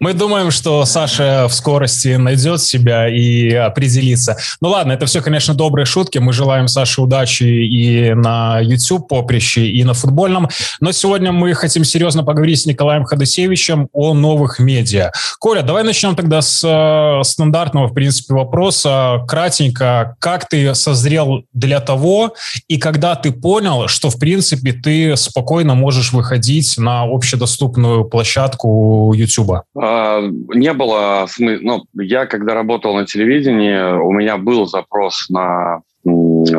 [0.00, 4.36] Мы думаем, что Саша в скорости найдет себя и определится.
[4.64, 6.16] Ну ладно, это все, конечно, добрые шутки.
[6.16, 10.48] Мы желаем Саше удачи и на YouTube поприще, и на футбольном.
[10.80, 15.12] Но сегодня мы хотим серьезно поговорить с Николаем Ходосевичем о новых медиа.
[15.38, 19.22] Коля, давай начнем тогда с э, стандартного, в принципе, вопроса.
[19.28, 22.32] Кратенько, как ты созрел для того,
[22.66, 29.60] и когда ты понял, что, в принципе, ты спокойно можешь выходить на общедоступную площадку YouTube?
[29.78, 35.82] А, не было, ну, я когда работал на телевидении, у меня был был запрос на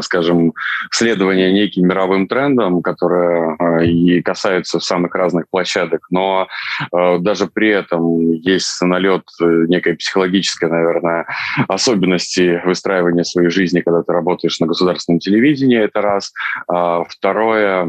[0.01, 0.53] скажем,
[0.91, 6.47] следование неким мировым трендам, которые э, и касаются самых разных площадок, но
[6.91, 11.25] э, даже при этом есть налет э, некой психологической, наверное,
[11.67, 16.33] особенности выстраивания своей жизни, когда ты работаешь на государственном телевидении, это раз.
[16.67, 17.87] А второе,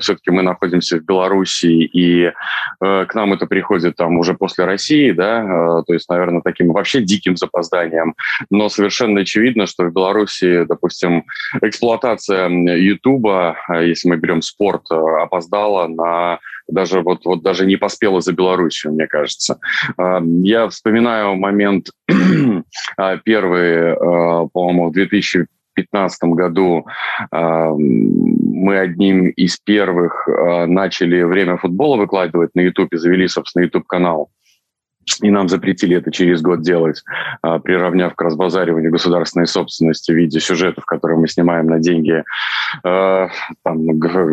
[0.00, 2.32] все-таки мы находимся в Беларуси, и
[2.80, 7.36] к нам это приходит там уже после России, да, то есть, наверное, таким вообще диким
[7.36, 8.14] запозданием,
[8.50, 11.25] но совершенно очевидно, что в Беларуси, допустим, допустим,
[11.62, 17.76] эксплуатация Ютуба, а, если мы берем спорт, э, опоздала на даже вот, вот даже не
[17.76, 19.58] поспела за Белоруссию, мне кажется.
[19.96, 21.90] А, я вспоминаю момент
[22.96, 23.96] а, первый,
[24.50, 26.86] по-моему, в 2015 году
[27.30, 30.26] мы одним из первых
[30.66, 34.30] начали время футбола выкладывать на YouTube, завели, собственно, YouTube-канал
[35.22, 37.02] и нам запретили это через год делать,
[37.42, 42.24] а, приравняв к разбазариванию государственной собственности в виде сюжетов, которые мы снимаем на деньги
[42.84, 43.28] э,
[43.62, 43.86] там,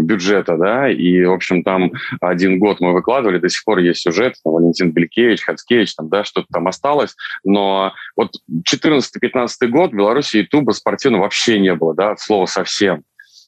[0.04, 4.36] бюджета, да, и, в общем, там один год мы выкладывали, до сих пор есть сюжет,
[4.44, 10.38] там, Валентин Белькевич, Хацкевич, там, да, что-то там осталось, но вот 14-15 год в Беларуси
[10.38, 13.04] ютуба спортивного вообще не было, да, слова совсем.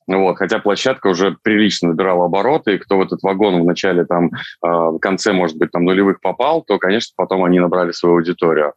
[0.08, 4.28] Вот, хотя площадка уже прилично набирала обороты, и кто в этот вагон в начале, там,
[4.28, 4.30] э,
[4.62, 8.74] в конце, может быть, там, нулевых попал, то, конечно, потом они набрали свою аудиторию.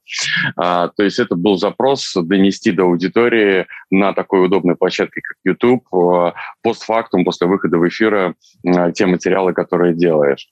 [0.56, 5.84] А, то есть это был запрос донести до аудитории на такой удобной площадке, как YouTube,
[5.92, 10.48] э, постфактум, после выхода в эфир э, те материалы, которые делаешь.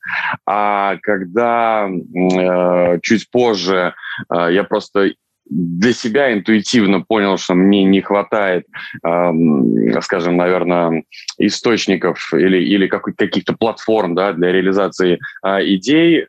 [0.46, 3.94] А когда э, чуть позже
[4.30, 5.12] я просто
[5.48, 8.66] для себя интуитивно понял, что мне не хватает,
[9.06, 11.04] э, скажем, наверное,
[11.38, 16.26] источников или, или каких-то платформ да, для реализации э, идей э,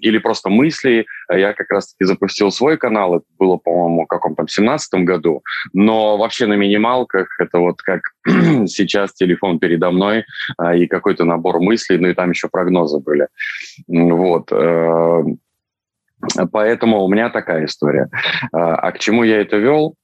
[0.00, 1.06] или просто мыслей.
[1.32, 6.46] Я как раз-таки запустил свой канал, это было, по-моему, в каком-то 17 году, но вообще
[6.46, 8.02] на минималках, это вот как
[8.66, 10.24] сейчас телефон передо мной
[10.62, 13.26] э, и какой-то набор мыслей, ну и там еще прогнозы были.
[13.88, 14.52] Вот.
[14.52, 15.24] Э,
[16.52, 18.08] Поэтому у меня такая история.
[18.52, 19.94] А, а к чему я это вел?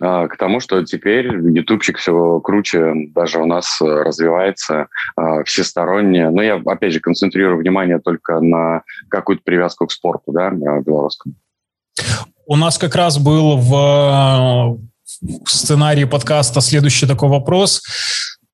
[0.00, 6.30] А, к тому, что теперь ютубчик все круче даже у нас развивается а, всесторонне.
[6.30, 11.34] Но я, опять же, концентрирую внимание только на какую-то привязку к спорту, да, белорусскому.
[12.46, 14.78] У нас как раз был в
[15.46, 17.82] сценарии подкаста следующий такой вопрос.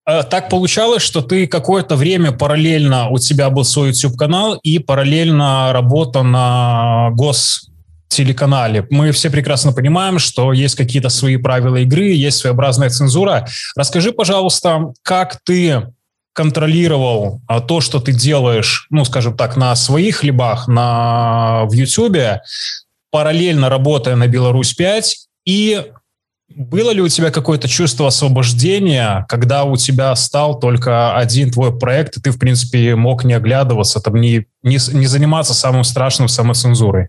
[0.06, 5.72] Э, так получалось, что ты какое-то время параллельно, у тебя был свой YouTube-канал и параллельно
[5.72, 7.70] работа на гос
[8.08, 8.86] телеканале.
[8.90, 13.46] Мы все прекрасно понимаем, что есть какие-то свои правила игры, есть своеобразная цензура.
[13.76, 15.92] Расскажи, пожалуйста, как ты
[16.32, 22.40] контролировал а, то, что ты делаешь, ну, скажем так, на своих хлебах, на, в YouTube,
[23.10, 25.86] параллельно работая на Беларусь 5, и
[26.54, 32.16] было ли у тебя какое-то чувство освобождения, когда у тебя стал только один твой проект,
[32.16, 37.08] и ты, в принципе, мог не оглядываться, там, не, не, не заниматься самым страшным самоцензурой?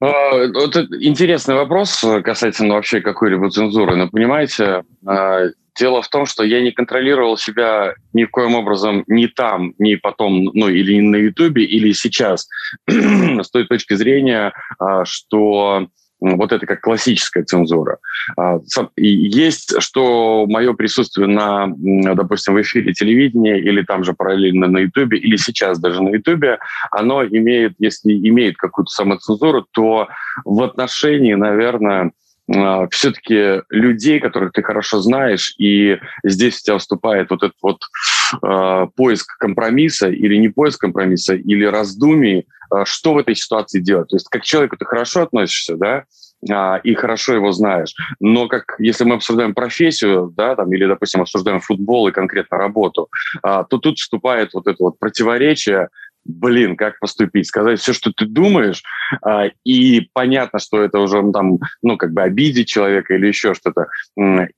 [0.00, 3.96] А, это интересный вопрос касательно вообще какой-либо цензуры.
[3.96, 9.04] Но понимаете, а, дело в том, что я не контролировал себя ни в коем образом
[9.06, 12.48] ни там, ни потом, ну или на Ютубе, или сейчас
[12.88, 15.88] с той точки зрения, а, что
[16.20, 17.98] вот это как классическая цензура.
[18.36, 18.58] А,
[18.96, 21.68] есть, что мое присутствие на,
[22.14, 26.58] допустим, в эфире телевидения или там же параллельно на Ютубе, или сейчас даже на Ютубе,
[26.90, 30.08] оно имеет, если имеет какую-то самоцензуру, то
[30.44, 32.12] в отношении, наверное,
[32.54, 37.80] а, все-таки людей, которых ты хорошо знаешь, и здесь у тебя вступает вот этот вот
[38.42, 44.08] э, поиск компромисса или не поиск компромисса, или раздумий, э, что в этой ситуации делать.
[44.08, 46.04] То есть как к человеку ты хорошо относишься, да,
[46.50, 47.94] а, и хорошо его знаешь.
[48.20, 53.08] Но как если мы обсуждаем профессию, да, там, или, допустим, обсуждаем футбол и конкретно работу,
[53.42, 55.88] а, то тут вступает вот это вот противоречие
[56.28, 58.82] блин, как поступить, сказать все, что ты думаешь,
[59.22, 63.54] а, и понятно, что это уже ну, там, ну, как бы обидеть человека или еще
[63.54, 63.86] что-то,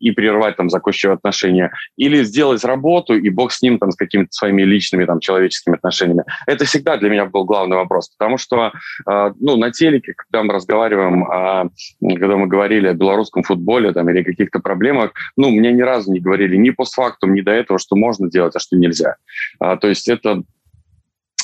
[0.00, 4.32] и прервать там закончившие отношения, или сделать работу, и бог с ним там с какими-то
[4.32, 6.24] своими личными там человеческими отношениями.
[6.46, 8.72] Это всегда для меня был главный вопрос, потому что,
[9.06, 14.10] а, ну, на телеке, когда мы разговариваем, о, когда мы говорили о белорусском футболе там
[14.10, 17.94] или каких-то проблемах, ну, мне ни разу не говорили ни постфактум, ни до этого, что
[17.94, 19.16] можно делать, а что нельзя.
[19.60, 20.42] А, то есть это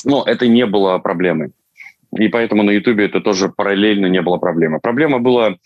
[0.05, 1.51] но это не было проблемой.
[2.15, 4.79] И поэтому на Ютубе это тоже параллельно не было проблемы.
[4.79, 5.57] Проблема была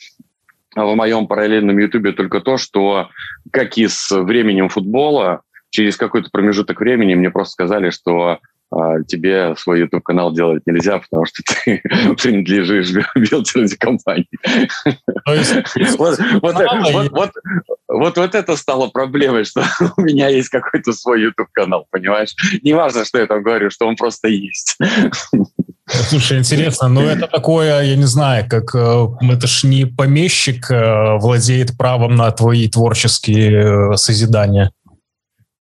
[0.75, 3.09] в моем параллельном Ютубе только то, что,
[3.51, 8.39] как и с временем футбола, через какой-то промежуток времени мне просто сказали, что а,
[9.07, 11.81] тебе свой YouTube-канал делать нельзя, потому что ты
[12.21, 14.27] принадлежишь билдерной компании.
[17.87, 19.63] Вот вот это стало проблемой, что
[19.97, 22.33] у меня есть какой-то свой YouTube-канал, понимаешь?
[22.61, 24.77] Не важно, что я там говорю, что он просто есть.
[25.87, 31.17] Слушай, интересно, но это такое, я не знаю, как э, это ж не помещик э,
[31.17, 34.71] владеет правом на твои творческие э, созидания.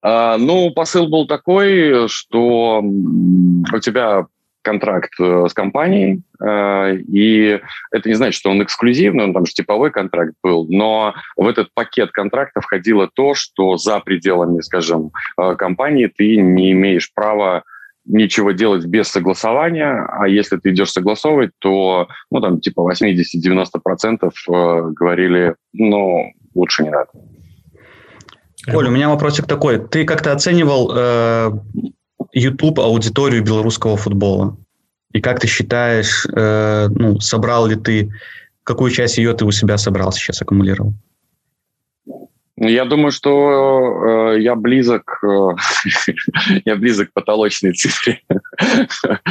[0.03, 4.27] А, ну, посыл был такой, что у тебя
[4.63, 9.55] контракт э, с компанией, э, и это не значит, что он эксклюзивный, он там же
[9.55, 15.55] типовой контракт был, но в этот пакет контракта входило то, что за пределами, скажем, э,
[15.55, 17.63] компании ты не имеешь права
[18.05, 24.33] ничего делать без согласования, а если ты идешь согласовывать, то, ну, там, типа 80-90%
[24.93, 27.11] говорили, ну, лучше не надо.
[28.73, 29.79] Оль, у меня вопросик такой.
[29.79, 31.51] Ты как-то оценивал э,
[32.33, 34.57] YouTube аудиторию белорусского футбола?
[35.13, 38.11] И как ты считаешь, э, ну, собрал ли ты,
[38.63, 40.95] какую часть ее ты у себя собрал сейчас, аккумулировал?
[42.61, 45.49] Я думаю, что э, я близок, э,
[46.65, 48.21] я близок к потолочной цифре.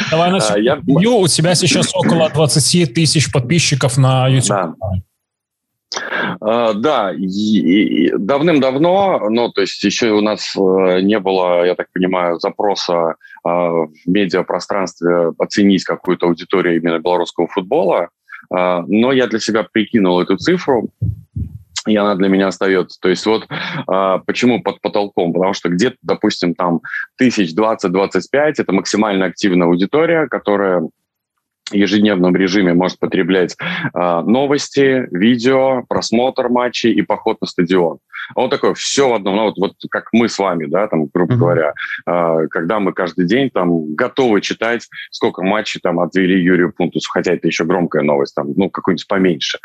[0.09, 0.81] Давай на а, я...
[0.85, 4.49] У тебя сейчас около 20 тысяч подписчиков на YouTube.
[4.49, 4.73] Да.
[6.41, 12.39] А, да, давным-давно, ну, то есть еще у нас э, не было, я так понимаю,
[12.39, 18.09] запроса а, в медиапространстве оценить какую-то аудиторию именно белорусского футбола,
[18.49, 20.89] но я для себя прикинул эту цифру,
[21.85, 22.97] и она для меня остается.
[23.01, 23.45] То есть вот
[24.25, 25.33] почему под потолком?
[25.33, 26.81] Потому что где-то, допустим, там
[27.17, 30.87] тысяч 20-25– это максимально активная аудитория, которая
[31.71, 33.55] ежедневном режиме может потреблять
[33.93, 37.99] э, новости, видео, просмотр матчей и поход на стадион.
[38.35, 41.05] А он такой, все в одном, ну, вот, вот как мы с вами, да, там,
[41.13, 41.37] грубо mm-hmm.
[41.37, 41.73] говоря,
[42.05, 47.33] э, когда мы каждый день там готовы читать, сколько матчей там отвели Юрию Пунтусу, хотя
[47.33, 49.59] это еще громкая новость, там, ну, какую-нибудь поменьше.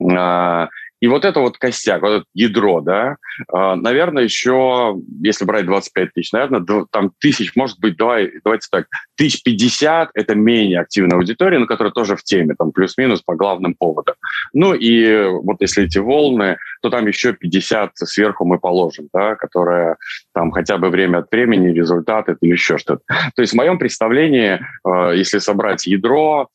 [0.00, 0.68] Э,
[1.04, 3.16] и вот это вот костяк, вот это ядро, да,
[3.52, 8.86] а, наверное, еще, если брать 25 тысяч, наверное, там тысяч, может быть, давай, давайте так,
[9.14, 13.74] тысяч 50– это менее активная аудитория, но которая тоже в теме, там плюс-минус по главным
[13.74, 14.14] поводам.
[14.54, 19.98] Ну и вот если эти волны, то там еще 50 сверху мы положим, да, которая
[20.32, 23.02] там хотя бы время от времени, результаты или еще что-то.
[23.36, 26.48] То есть в моем представлении, а, если собрать ядро,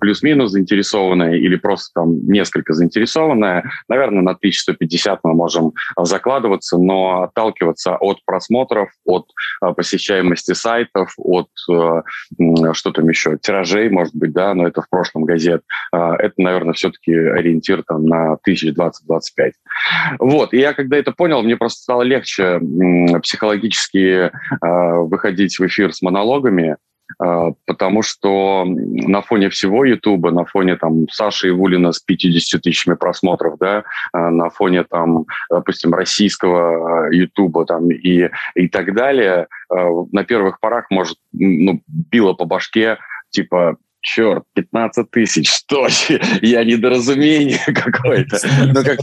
[0.00, 7.22] плюс-минус заинтересованная или просто там несколько заинтересованная, наверное, на 1150 мы можем а, закладываться, но
[7.22, 9.26] отталкиваться от просмотров, от
[9.60, 11.48] а, посещаемости сайтов, от
[12.72, 15.62] что там еще, тиражей, может быть, да, но это в прошлом газет.
[15.92, 19.52] Это, наверное, все-таки ориентир там на 1020-25.
[20.18, 22.60] Вот, и я когда это понял, мне просто стало легче
[23.22, 26.76] психологически выходить в эфир с монологами, а,
[27.18, 33.58] потому что на фоне всего Ютуба, на фоне там Саши Ивулина с 50 тысячами просмотров,
[33.58, 40.24] да, а, на фоне там, допустим, российского а, Ютуба там и, и так далее, на
[40.24, 42.98] первых порах, может, ну, било по башке,
[43.30, 45.86] типа, черт, 15 тысяч, что?
[46.42, 48.38] Я недоразумение какое-то.
[48.66, 48.98] Ну, как...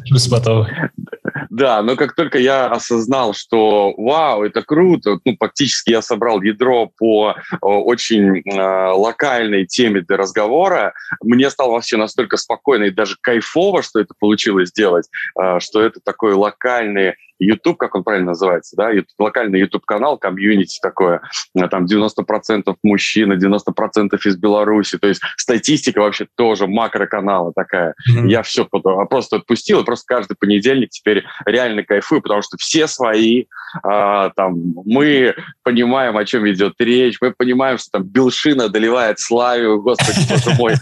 [1.58, 6.92] Да, но как только я осознал, что вау, это круто, ну, фактически я собрал ядро
[7.00, 10.94] по очень э, локальной теме для разговора,
[11.24, 15.10] мне стало вообще настолько спокойно и даже кайфово, что это получилось сделать,
[15.42, 20.80] э, что это такой локальный YouTube, как он правильно называется, да, YouTube, локальный YouTube-канал, комьюнити
[20.82, 21.22] такое,
[21.56, 27.94] э, там 90% мужчин, 90% из Беларуси, то есть статистика вообще тоже макроканала такая.
[28.10, 28.28] Mm-hmm.
[28.28, 33.46] Я все просто отпустил, и просто каждый понедельник теперь реально кайфую, потому что все свои,
[33.84, 39.82] а, там, мы понимаем, о чем идет речь, мы понимаем, что там Белшина доливает славу,
[39.82, 40.74] господи, боже мой,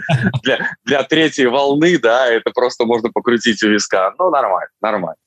[0.44, 4.14] для, для третьей волны, да, это просто можно покрутить у виска.
[4.18, 5.18] Ну, нормально, нормально.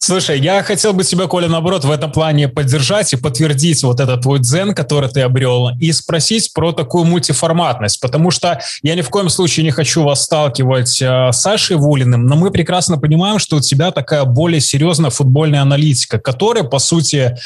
[0.00, 4.22] Слушай, я хотел бы тебя, Коля, наоборот, в этом плане поддержать и подтвердить вот этот
[4.22, 9.10] твой дзен, который ты обрел, и спросить про такую мультиформатность, потому что я ни в
[9.10, 13.56] коем случае не хочу вас сталкивать э, с Сашей Вулиным, но мы прекрасно понимаем, что
[13.56, 17.36] у тебя такая более серьезная футбольная аналитика, которая, по сути,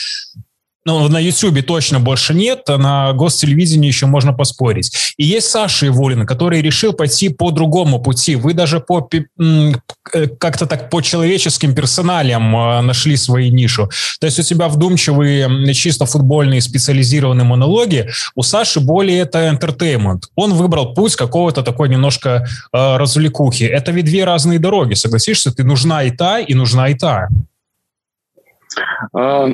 [0.84, 5.14] ну, на YouTube точно больше нет, а на гостелевидении еще можно поспорить.
[5.16, 8.34] И есть Саша Ивулин, который решил пойти по другому пути.
[8.34, 9.72] Вы даже по э,
[10.38, 13.90] как-то так по человеческим персоналиям а, нашли свою нишу.
[14.20, 20.22] То есть у тебя вдумчивые, чисто футбольные специализированные монологи, у Саши более это entertainment.
[20.34, 23.64] Он выбрал путь какого-то такой немножко э, развлекухи.
[23.64, 25.52] Это ведь две разные дороги, согласишься?
[25.52, 27.28] Ты нужна и та, и нужна и та.
[29.12, 29.48] А,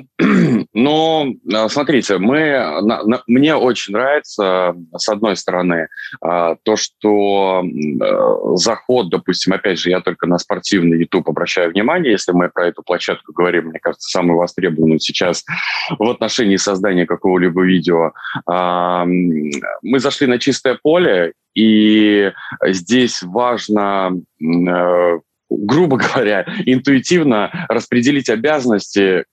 [0.75, 2.81] ну, а, смотрите, мы,
[3.27, 5.89] мне очень нравится, с одной стороны,
[6.21, 7.63] а, то, что
[8.55, 12.83] заход, допустим, опять же, я только на спортивный YouTube обращаю внимание, если мы про эту
[12.83, 15.45] площадку говорим, мне кажется, самый востребованный сейчас
[15.99, 18.13] в отношении создания какого-либо видео.
[18.47, 22.31] Мы зашли на чистое поле, и
[22.67, 25.19] здесь важно э,
[25.51, 29.25] грубо говоря, интуитивно распределить обязанности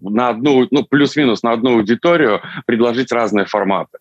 [0.00, 3.98] на одну, ну, плюс-минус на одну аудиторию, предложить разные форматы.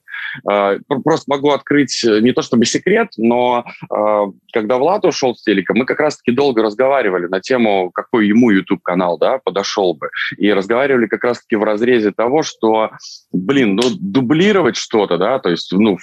[0.50, 5.44] Э, просто могу открыть э, не то чтобы секрет, но э, когда Влад ушел с
[5.44, 10.10] телека, мы как раз-таки долго разговаривали на тему, какой ему YouTube-канал да, подошел бы.
[10.38, 12.92] И разговаривали как раз-таки в разрезе того, что,
[13.32, 15.98] блин, ну, дублировать что-то, да, то есть, ну,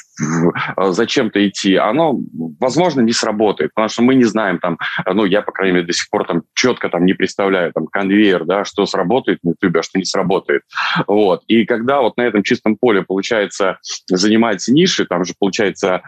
[0.77, 2.19] зачем-то идти, оно,
[2.61, 5.93] возможно, не сработает, потому что мы не знаем там, ну, я, по крайней мере, до
[5.93, 9.83] сих пор там четко там не представляю, там, конвейер, да, что сработает на YouTube, а
[9.83, 10.63] что не сработает.
[11.07, 11.43] Вот.
[11.47, 13.79] И когда вот на этом чистом поле, получается,
[14.21, 16.03] занимать ниши, там же получается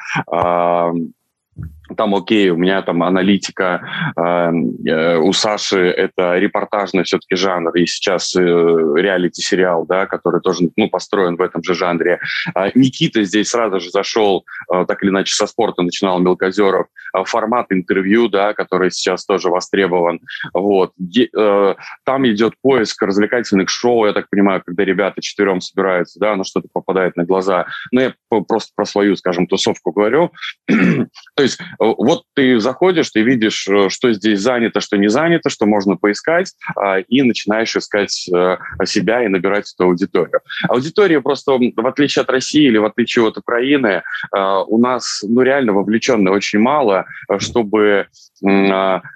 [1.96, 8.34] там окей, у меня там аналитика, э, у Саши это репортажный все-таки жанр, и сейчас
[8.36, 12.20] э, реалити-сериал, да, который тоже ну, построен в этом же жанре.
[12.54, 16.86] А Никита здесь сразу же зашел, э, так или иначе, со спорта начинал Мелкозеров,
[17.16, 20.20] э, формат интервью, да, который сейчас тоже востребован.
[20.52, 20.92] Вот.
[20.98, 21.74] Е, э,
[22.04, 26.68] там идет поиск развлекательных шоу, я так понимаю, когда ребята четвером собираются, да, но что-то
[26.72, 27.66] попадает на глаза.
[27.90, 28.14] Ну, я
[28.48, 30.32] просто про свою, скажем, тусовку говорю.
[30.66, 35.66] То есть вот ты заходишь, ты видишь, э, что здесь занято, что не занято, что
[35.66, 40.40] можно поискать, а, и начинаешь искать э, себя и набирать эту аудиторию.
[40.68, 44.02] Аудитория просто, в отличие от России или в отличие от Украины,
[44.34, 47.06] э, у нас ну, реально вовлеченная очень мало,
[47.38, 48.06] чтобы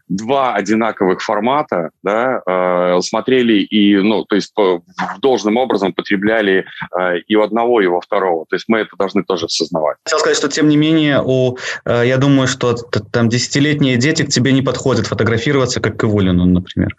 [0.08, 4.54] два одинаковых формата да, смотрели и, ну, то есть
[5.18, 6.64] должным образом потребляли
[7.26, 8.46] и у одного, и у второго.
[8.48, 9.96] То есть мы это должны тоже осознавать.
[10.04, 12.74] Хотел сказать, что тем не менее, у, я думаю, что
[13.12, 16.94] там десятилетние дети к тебе не подходят фотографироваться, как к Ивулину, например?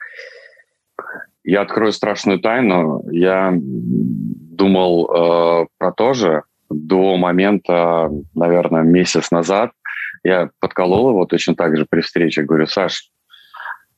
[1.44, 3.04] Я открою страшную тайну.
[3.10, 9.72] Я думал э, про то же до момента, наверное, месяц назад.
[10.24, 12.44] Я подколол его точно так же при встрече.
[12.44, 13.10] Говорю, Саш,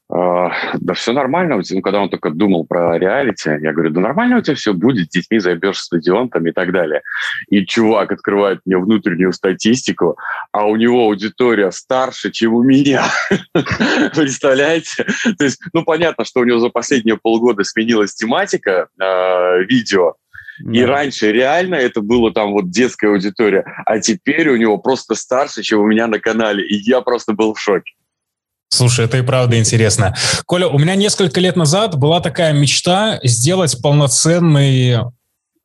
[0.09, 1.61] да все нормально.
[1.69, 5.07] Ну, когда он только думал про реалити, я говорю, да нормально у тебя все будет,
[5.07, 7.01] с детьми зайдешь стадион там и так далее.
[7.49, 10.17] И чувак открывает мне внутреннюю статистику,
[10.51, 13.05] а у него аудитория старше, чем у меня.
[14.15, 15.05] Представляете?
[15.37, 20.15] То есть, ну, понятно, что у него за последние полгода сменилась тематика э, видео,
[20.73, 25.61] и раньше реально это было там вот детская аудитория, а теперь у него просто старше,
[25.61, 26.65] чем у меня на канале.
[26.67, 27.93] И я просто был в шоке.
[28.69, 30.15] Слушай, это и правда интересно.
[30.45, 34.99] Коля, у меня несколько лет назад была такая мечта сделать полноценный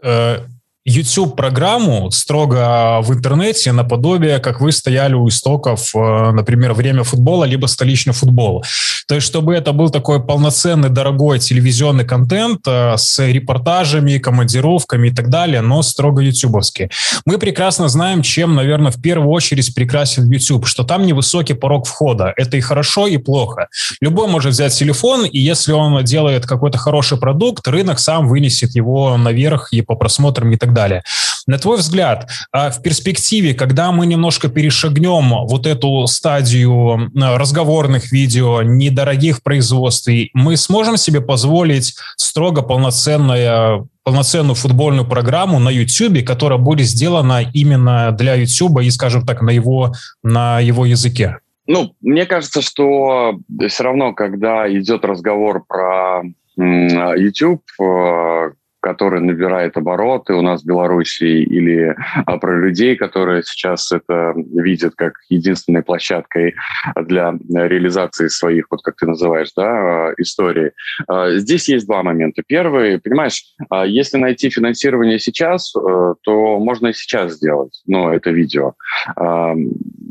[0.02, 0.38] э,
[0.86, 7.66] YouTube-программу строго в интернете наподобие, как вы стояли у истоков, э, например, «Время футбола» либо
[7.66, 8.62] «Столичный футбол».
[9.08, 15.10] То есть, чтобы это был такой полноценный, дорогой телевизионный контент э, с репортажами, командировками и
[15.10, 16.90] так далее, но строго ютубовский.
[17.24, 22.34] Мы прекрасно знаем, чем, наверное, в первую очередь прекрасен YouTube, что там невысокий порог входа.
[22.36, 23.68] Это и хорошо, и плохо.
[24.02, 29.16] Любой может взять телефон, и если он делает какой-то хороший продукт, рынок сам вынесет его
[29.16, 31.02] наверх и по просмотрам и так далее.
[31.46, 38.12] На твой взгляд, а в перспективе, когда мы немножко перешагнем вот эту стадию а, разговорных
[38.12, 46.58] видео, недорогих производствий, мы сможем себе позволить строго полноценное полноценную футбольную программу на YouTube, которая
[46.58, 51.38] будет сделана именно для YouTube и, скажем так, на его, на его языке?
[51.66, 56.22] Ну, мне кажется, что все равно, когда идет разговор про
[56.56, 58.50] YouTube, э,
[58.84, 64.92] который набирает обороты у нас в Беларуси, или а, про людей, которые сейчас это видят
[64.94, 66.54] как единственной площадкой
[66.94, 70.72] для реализации своих, вот как ты называешь, да, а, историй.
[71.08, 72.42] А, здесь есть два момента.
[72.46, 73.42] Первый, понимаешь,
[73.86, 78.74] если найти финансирование сейчас, э, то можно и сейчас сделать, ну, это видео.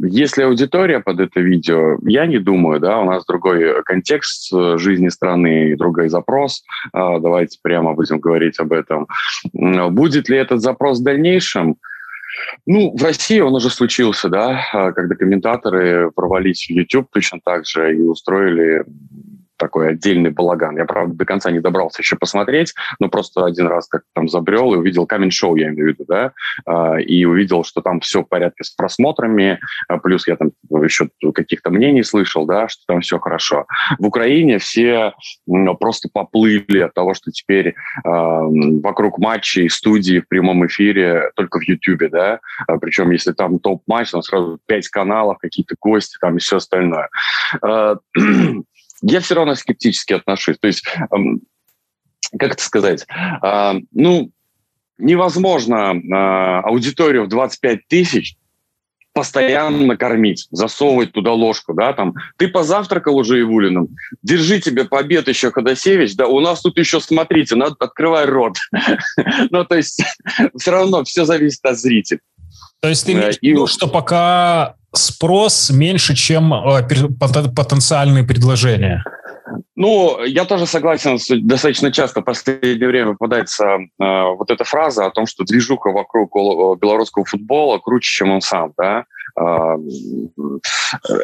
[0.05, 5.09] Если аудитория под это видео, я не думаю, да, у нас другой контекст э, жизни
[5.09, 6.63] страны, другой запрос.
[6.93, 9.07] Давайте прямо будем говорить об этом.
[9.53, 11.77] Будет ли этот запрос в дальнейшем?
[12.65, 17.65] Ну, в России он уже случился, да, а, когда комментаторы провались в YouTube точно так
[17.65, 18.85] же и устроили
[19.63, 20.77] такой отдельный балаган.
[20.77, 24.73] Я, правда, до конца не добрался еще посмотреть, но просто один раз как там забрел
[24.73, 26.33] и увидел камень-шоу, я имею в виду, да,
[26.65, 30.51] а, и увидел, что там все в порядке с просмотрами, а, плюс я там
[30.83, 33.65] еще каких-то мнений слышал, да, что там все хорошо.
[33.99, 35.13] В Украине все
[35.79, 41.63] просто поплыли от того, что теперь а, вокруг матчей, студии в прямом эфире только в
[41.63, 42.39] Ютьюбе, да,
[42.81, 47.07] причем если там топ-матч, там сразу пять каналов, какие-то гости там и все остальное
[49.03, 50.57] я все равно скептически отношусь.
[50.59, 50.83] То есть,
[52.39, 54.31] как это сказать, а, ну,
[54.97, 58.35] невозможно а, аудиторию в 25 тысяч
[59.13, 63.89] постоянно кормить, засовывать туда ложку, да, там, ты позавтракал уже Ивулиным,
[64.23, 68.57] держи тебе побед еще Ходосевич, да, у нас тут еще, смотрите, надо, открывай рот.
[69.51, 70.03] ну, то есть,
[70.57, 72.21] все равно все зависит от зрителя.
[72.81, 76.83] То есть ты имеешь в виду, что пока спрос меньше, чем э,
[77.55, 79.03] потенциальные предложения?
[79.75, 85.11] Ну, я тоже согласен, достаточно часто в последнее время попадается э, вот эта фраза о
[85.11, 86.33] том, что движуха вокруг
[86.79, 89.05] белорусского футбола круче, чем он сам, да.
[89.39, 89.75] Э,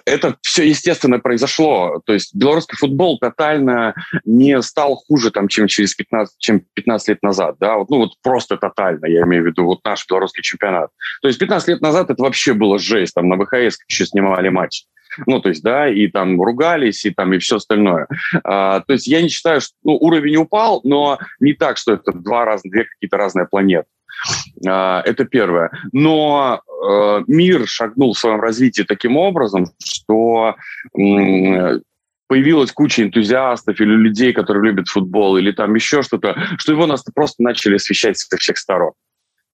[0.05, 2.01] это все естественно произошло.
[2.05, 3.93] То есть белорусский футбол тотально
[4.25, 7.77] не стал хуже, там, чем через 15, чем 15 лет назад, да.
[7.77, 10.89] Вот, ну вот просто тотально, я имею в виду вот наш белорусский чемпионат.
[11.21, 14.85] То есть 15 лет назад это вообще было жесть, там на ВХС еще снимали матч.
[15.25, 18.07] Ну, то есть, да, и там ругались, и там, и все остальное.
[18.43, 22.11] А, то есть я не считаю, что ну, уровень упал, но не так, что это
[22.11, 23.87] два разных, две какие-то разные планеты.
[24.67, 25.71] А, это первое.
[25.91, 30.55] Но э, мир шагнул в своем развитии таким образом, что
[30.97, 31.79] э,
[32.27, 37.03] появилась куча энтузиастов или людей, которые любят футбол, или там еще что-то, что его нас
[37.13, 38.91] просто начали освещать со всех сторон.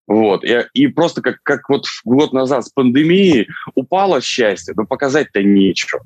[0.07, 0.43] Вот.
[0.43, 6.03] И, и просто как, как вот год назад с пандемией упало счастье, но показать-то нечего.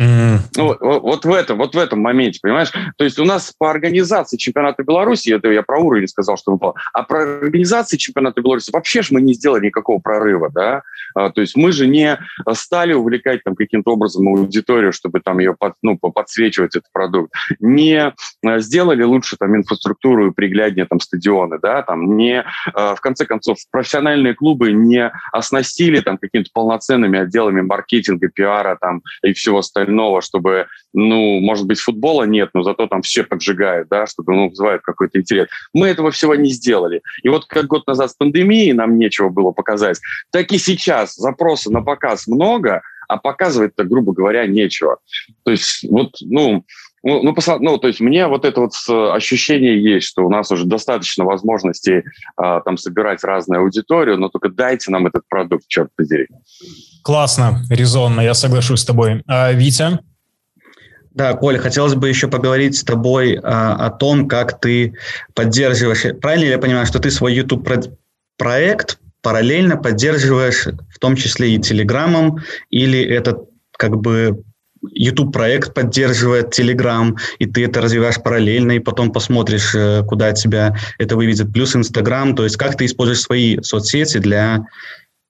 [0.00, 0.38] Mm-hmm.
[0.56, 2.72] Вот, вот, в этом, вот в этом моменте, понимаешь?
[2.96, 6.74] То есть у нас по организации чемпионата Беларуси, это я про уровень сказал, что выпал,
[6.94, 10.82] а про организации чемпионата Беларуси вообще же мы не сделали никакого прорыва, да?
[11.14, 12.18] А, то есть мы же не
[12.52, 18.14] стали увлекать там каким-то образом аудиторию, чтобы там ее под, ну, подсвечивать этот продукт, не
[18.44, 22.42] а, сделали лучше там инфраструктуру и пригляднее там стадионы, да, там не,
[22.72, 29.02] а, в конце концов, профессиональные клубы не оснастили там какими-то полноценными отделами маркетинга, пиара там
[29.22, 33.88] и всего остального остального, чтобы, ну, может быть, футбола нет, но зато там все поджигают,
[33.88, 35.48] да, чтобы, ну, вызывает какой-то интерес.
[35.74, 37.02] Мы этого всего не сделали.
[37.22, 40.00] И вот как год назад с пандемией нам нечего было показать,
[40.32, 44.98] так и сейчас запросы на показ много, а показывать-то, грубо говоря, нечего.
[45.44, 46.64] То есть вот, ну,
[47.02, 47.58] ну, ну, посла...
[47.58, 48.72] ну, то есть мне вот это вот
[49.14, 52.04] ощущение есть, что у нас уже достаточно возможностей
[52.36, 56.28] а, там собирать разную аудиторию, но только дайте нам этот продукт, черт подери.
[57.02, 59.22] Классно, резонно, я соглашусь с тобой.
[59.26, 59.98] А, Витя?
[61.12, 64.94] Да, Коля, хотелось бы еще поговорить с тобой а, о том, как ты
[65.34, 66.20] поддерживаешь...
[66.20, 72.38] Правильно я понимаю, что ты свой YouTube-проект параллельно поддерживаешь в том числе и Телеграмом,
[72.70, 73.38] или это
[73.72, 74.44] как бы
[74.92, 80.76] YouTube проект поддерживает Telegram, и ты это развиваешь параллельно, и потом посмотришь, э, куда тебя
[80.98, 81.52] это выведет.
[81.52, 84.66] Плюс Instagram, то есть как ты используешь свои соцсети для,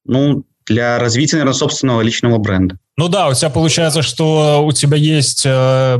[0.04, 2.78] ну, для развития, наверное, собственного личного бренда.
[2.96, 5.98] Ну да, у тебя получается, что у тебя есть э,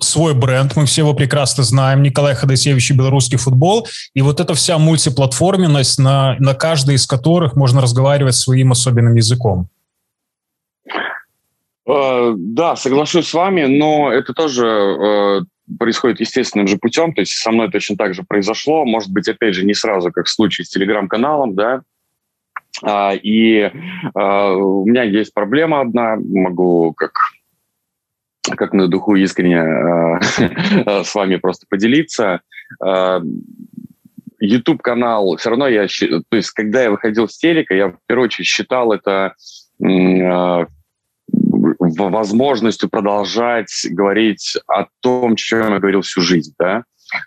[0.00, 4.54] свой бренд, мы все его прекрасно знаем, Николай Ходосевич и белорусский футбол, и вот эта
[4.54, 9.68] вся мультиплатформенность, на, на каждой из которых можно разговаривать своим особенным языком.
[11.88, 15.40] Э, да, соглашусь с вами, но это тоже э,
[15.78, 19.54] происходит естественным же путем, то есть со мной точно так же произошло, может быть, опять
[19.54, 21.82] же, не сразу, как в случае с телеграм-каналом, да,
[22.82, 23.70] а, и
[24.14, 27.12] а, у меня есть проблема одна, могу как
[28.56, 32.40] как на духу искренне э, с вами просто поделиться.
[34.40, 38.26] YouTube канал, все равно я, то есть, когда я выходил с телека, я в первую
[38.26, 39.36] очередь считал это
[41.32, 46.84] возможностью продолжать говорить о том, чем я говорил всю жизнь, да.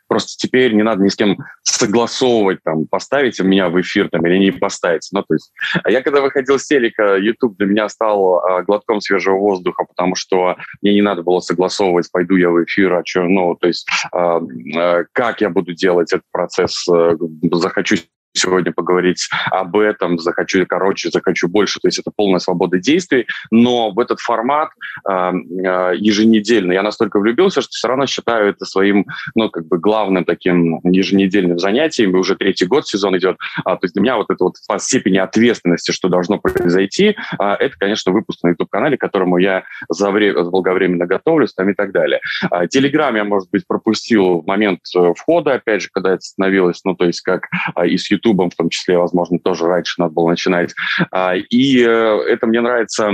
[0.08, 4.38] Просто теперь не надо ни с кем согласовывать, там, поставить меня в эфир там, или
[4.38, 5.08] не поставить.
[5.12, 5.52] Ну, то есть,
[5.84, 10.16] а я когда выходил с телека, YouTube для меня стал а, глотком свежего воздуха, потому
[10.16, 13.88] что мне не надо было согласовывать, пойду я в эфир, а что, ну, то есть,
[14.12, 14.40] а,
[14.76, 17.16] а, как я буду делать этот процесс, а,
[17.52, 17.98] захочу
[18.38, 23.92] сегодня поговорить об этом, захочу короче, захочу больше, то есть это полная свобода действий, но
[23.92, 24.70] в этот формат
[25.10, 29.06] э, э, еженедельно я настолько влюбился, что все равно считаю это своим,
[29.36, 33.86] ну, как бы главным таким еженедельным занятием, и уже третий год сезон идет, а, то
[33.86, 38.12] есть для меня вот это вот по степени ответственности, что должно произойти, а, это, конечно,
[38.12, 42.20] выпуск на YouTube-канале, которому я за время, заблаговременно готовлюсь там и так далее.
[42.50, 46.82] А, Телеграм я, может быть, пропустил в момент э, входа, опять же, когда это становилось,
[46.84, 50.14] ну, то есть как а, из YouTube Ютубом в том числе, возможно, тоже раньше надо
[50.14, 50.74] было начинать.
[51.12, 53.12] А, и э, это мне нравится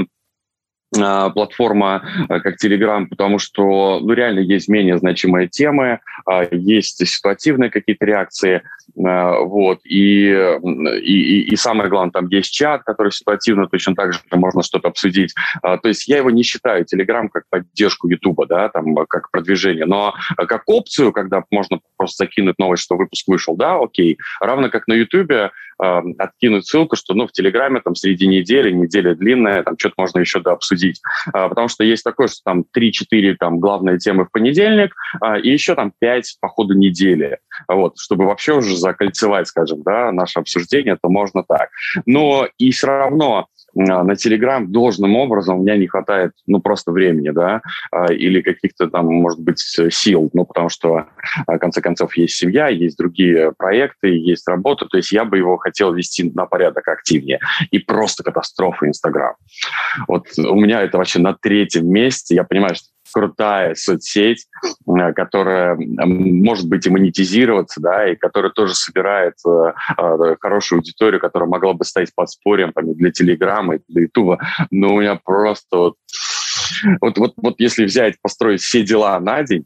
[0.92, 7.70] платформа э, как Telegram, потому что ну, реально есть менее значимые темы, а, есть ситуативные
[7.70, 8.62] какие-то реакции,
[8.94, 10.30] вот, и,
[11.02, 15.34] и, и самое главное, там есть чат, который ситуативно точно так же можно что-то обсудить.
[15.62, 20.14] То есть я его не считаю, Telegram, как поддержку YouTube, да, там, как продвижение, но
[20.36, 24.18] как опцию, когда можно просто закинуть новость, что выпуск вышел, да, окей.
[24.42, 25.52] Равно как на YouTube
[25.84, 30.20] э, откинуть ссылку, что ну, в Телеграме там среди недели, неделя длинная, там что-то можно
[30.20, 31.02] еще дообсудить.
[31.28, 35.50] Э, потому что есть такое, что там 3-4 там, главные темы в понедельник, э, и
[35.52, 37.40] еще там 5 по ходу недели.
[37.68, 41.70] Вот, чтобы вообще уже закольцевать, скажем, да, наше обсуждение, то можно так.
[42.06, 46.92] Но и все равно а, на Telegram должным образом у меня не хватает, ну, просто
[46.92, 47.62] времени, да,
[47.92, 51.06] а, или каких-то там, может быть, сил, ну, потому что,
[51.48, 55.38] а, в конце концов, есть семья, есть другие проекты, есть работа, то есть я бы
[55.38, 57.40] его хотел вести на порядок активнее.
[57.72, 59.36] И просто катастрофа Инстаграм.
[60.08, 62.36] Вот у меня это вообще на третьем месте.
[62.36, 64.48] Я понимаю, что крутая соцсеть,
[64.88, 71.20] э, которая может быть и монетизироваться, да, и которая тоже собирает э, э, хорошую аудиторию,
[71.20, 74.40] которая могла бы стать подспорьем там, для Телеграма, и для Ютуба.
[74.72, 75.96] Но у меня просто вот,
[77.02, 79.66] вот, вот, вот если взять, построить все дела на день,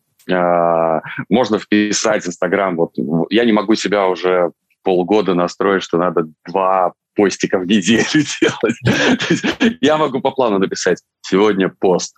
[1.30, 2.76] можно вписать Инстаграм.
[2.76, 2.96] Вот
[3.30, 8.06] я не могу себя уже полгода настроить, что надо два постика в неделю
[8.42, 9.78] делать.
[9.82, 12.16] Я могу по плану написать сегодня пост,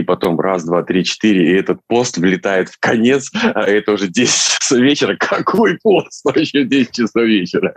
[0.00, 4.08] и потом раз, два, три, четыре, и этот пост влетает в конец, а это уже
[4.08, 5.16] 10 часов вечера.
[5.18, 6.20] Какой пост?
[6.24, 7.72] Вообще 10 часов вечера.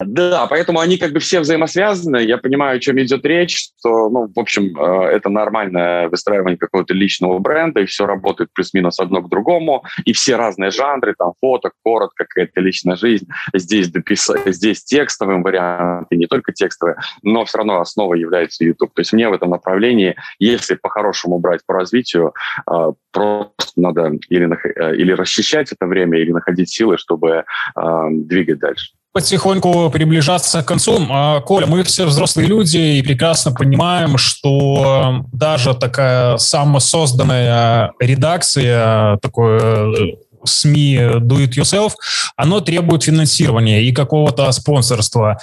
[0.00, 2.18] Да, поэтому они как бы все взаимосвязаны.
[2.18, 6.94] Я понимаю, о чем идет речь, что, ну, в общем, э, это нормальное выстраивание какого-то
[6.94, 11.70] личного бренда, и все работает плюс-минус одно к другому, и все разные жанры, там, фото,
[11.82, 13.26] коротко, какая-то личная жизнь.
[13.54, 18.92] Здесь, дописать, здесь текстовым варианты, не только текстовые, но все равно основой является YouTube.
[18.94, 22.34] То есть мне в этом направлении, если по-хорошему по-хорошему по развитию,
[22.66, 27.44] а, просто надо или, э, или расчищать это время, или находить силы, чтобы
[27.74, 31.00] а, двигать дальше потихоньку приближаться к концу.
[31.08, 39.58] А, Коля, мы все взрослые люди и прекрасно понимаем, что даже такая самосозданная редакция, такое
[39.58, 41.92] э, СМИ Do It Yourself,
[42.36, 45.38] оно требует финансирования и какого-то спонсорства.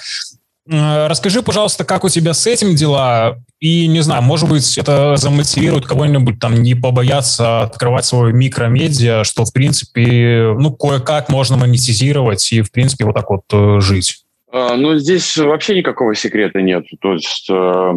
[0.70, 3.38] Э, расскажи, пожалуйста, как у тебя с этим дела?
[3.60, 9.44] И, не знаю, может быть, это замотивирует кого-нибудь там не побояться открывать свой микромедиа, что,
[9.44, 14.23] в принципе, ну, кое-как можно монетизировать и, в принципе, вот так вот э, жить.
[14.56, 16.84] А, ну, здесь вообще никакого секрета нет.
[17.00, 17.92] То есть э,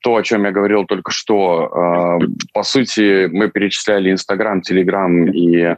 [0.00, 5.56] то, о чем я говорил только что, э, по сути, мы перечисляли Инстаграм, Телеграм и
[5.58, 5.76] э,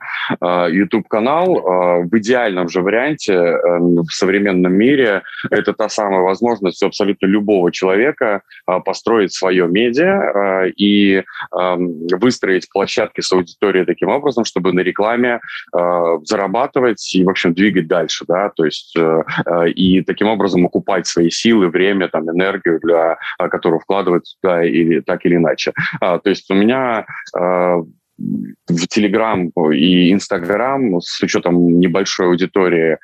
[0.70, 1.58] YouTube-канал.
[1.58, 7.70] Э, в идеальном же варианте э, в современном мире это та самая возможность абсолютно любого
[7.70, 14.80] человека э, построить свое медиа э, и выстроить площадки с аудиторией таким образом, чтобы на
[14.80, 15.40] рекламе
[15.72, 18.24] зарабатывать и, в общем, двигать дальше.
[18.26, 18.50] Да?
[18.50, 18.96] То есть
[19.82, 25.00] и таким образом окупать свои силы, время, там, энергию, для, а, которую вкладывать туда или
[25.00, 25.72] так или иначе.
[26.00, 27.06] А, то есть у меня
[27.36, 27.78] а,
[28.68, 32.98] в Телеграм и Инстаграм с учетом небольшой аудитории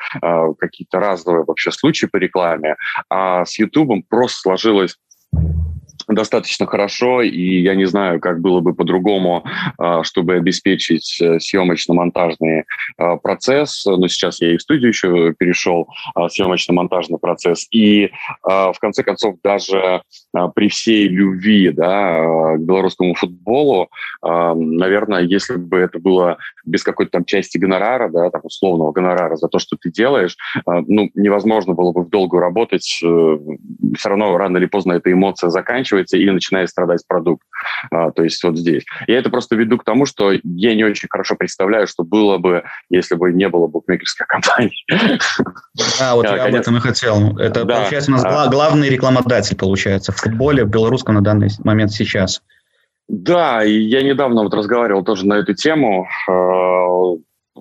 [0.58, 2.76] какие-то разовые вообще случаи по рекламе,
[3.10, 4.96] а с Ютубом просто сложилось
[6.06, 9.44] достаточно хорошо, и я не знаю, как было бы по-другому,
[10.02, 12.64] чтобы обеспечить э, съемочно-монтажный а,
[13.22, 13.84] процесс.
[13.86, 17.66] Но сейчас я и в студию еще перешел, а, съемочно-монтажный процесс.
[17.70, 18.10] И
[18.42, 20.02] в конце концов, даже
[20.54, 23.88] при всей любви да, к белорусскому футболу,
[24.22, 29.48] наверное, если бы это было без какой-то там части гонорара, да, там условного гонорара за
[29.48, 30.36] то, что ты делаешь,
[30.66, 33.00] ну, невозможно было бы в долгую работать.
[33.04, 33.38] Э,
[33.96, 37.42] Все равно рано или поздно эта эмоция заканчивается или начинает страдать продукт.
[37.90, 38.84] А, то есть вот здесь.
[39.06, 42.64] Я это просто веду к тому, что я не очень хорошо представляю, что было бы,
[42.90, 44.84] если бы не было букмекерской компании.
[46.00, 47.36] А, вот я об этом и хотел.
[47.38, 47.76] Это, да.
[47.76, 48.48] получается, у нас а...
[48.48, 52.42] главный рекламодатель, получается, в футболе, в белорусском на данный момент сейчас.
[53.08, 56.06] Да, и я недавно вот разговаривал тоже на эту тему.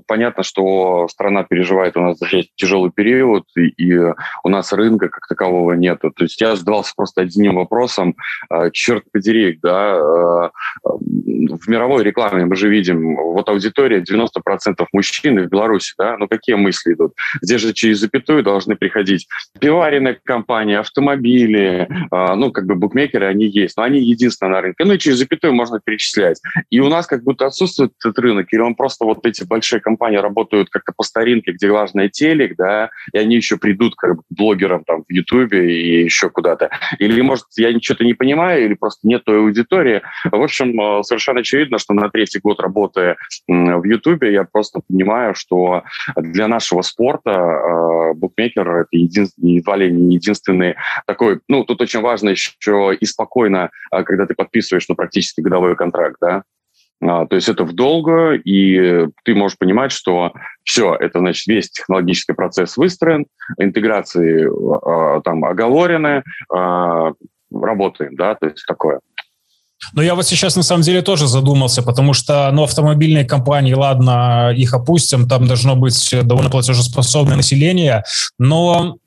[0.05, 2.19] Понятно, что страна переживает у нас
[2.55, 5.99] тяжелый период, и, и у нас рынка как такового нет.
[6.01, 8.15] То есть я задавался просто одним вопросом,
[8.49, 10.51] а, черт подери, да, а,
[10.83, 16.55] в мировой рекламе мы же видим, вот аудитория 90% мужчин в Беларуси, да, ну какие
[16.55, 17.13] мысли идут?
[17.41, 19.27] Здесь же через запятую должны приходить
[19.59, 24.83] пиваренные компании, автомобили, а, ну как бы букмекеры, они есть, но они единственные на рынке.
[24.85, 26.41] Ну и через запятую можно перечислять.
[26.69, 30.17] И у нас как будто отсутствует этот рынок, или он просто вот эти большие компании
[30.17, 34.83] работают как-то по старинке, где важный телек, да, и они еще придут как бы, блогерам
[34.83, 36.69] там в Ютубе и еще куда-то.
[36.99, 40.01] Или, может, я ничего-то не понимаю, или просто нет той аудитории.
[40.25, 43.15] В общем, э, совершенно очевидно, что на третий год работы
[43.47, 45.83] в Ютубе я просто понимаю, что
[46.17, 50.75] для нашего спорта э, букмекер— это единственный, едва ли не единственный
[51.05, 51.39] такой...
[51.47, 56.17] Ну, тут очень важно еще и спокойно, э, когда ты подписываешь, ну, практически годовой контракт,
[56.19, 56.43] да,
[56.99, 60.33] то есть это в долго, и ты можешь понимать, что
[60.63, 63.27] все, это значит весь технологический процесс выстроен,
[63.59, 64.47] интеграции
[64.83, 66.23] а, там оговорены,
[66.53, 67.11] а,
[67.51, 68.99] работаем, да, то есть такое.
[69.93, 74.51] Но я вот сейчас на самом деле тоже задумался, потому что, ну, автомобильные компании, ладно,
[74.55, 78.03] их опустим, там должно быть довольно платежеспособное население,
[78.39, 78.97] но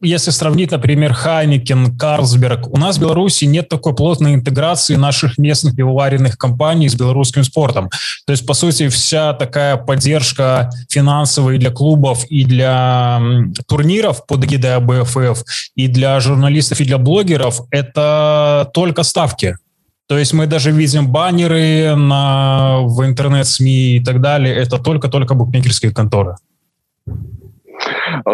[0.00, 5.74] если сравнить, например, Хайникен, Карлсберг, у нас в Беларуси нет такой плотной интеграции наших местных
[5.74, 7.90] пивоваренных компаний с белорусским спортом.
[8.26, 13.20] То есть, по сути, вся такая поддержка финансовая для клубов и для
[13.66, 15.42] турниров под эгидой АБФФ,
[15.74, 19.56] и для журналистов, и для блогеров– это только ставки.
[20.06, 24.54] То есть мы даже видим баннеры на, в интернет-СМИ и так далее.
[24.54, 26.36] Это только-только букмекерские конторы.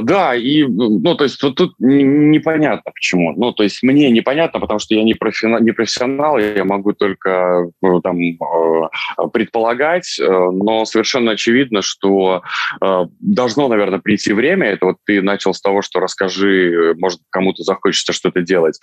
[0.03, 3.33] Да, и, ну, то есть вот тут непонятно почему.
[3.33, 7.70] Ну, то есть мне непонятно, потому что я не, профессионал, не профессионал, я могу только
[7.83, 8.89] ну, там э,
[9.33, 12.43] предполагать, э, но совершенно очевидно, что
[12.81, 14.68] э, должно, наверное, прийти время.
[14.68, 18.79] Это вот ты начал с того, что расскажи, может, кому-то захочется что-то делать.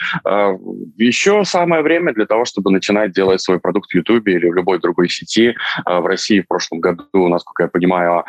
[0.98, 4.80] Еще самое время для того, чтобы начинать делать свой продукт в YouTube или в любой
[4.80, 5.56] другой сети.
[5.86, 8.24] В России в прошлом году, насколько я понимаю,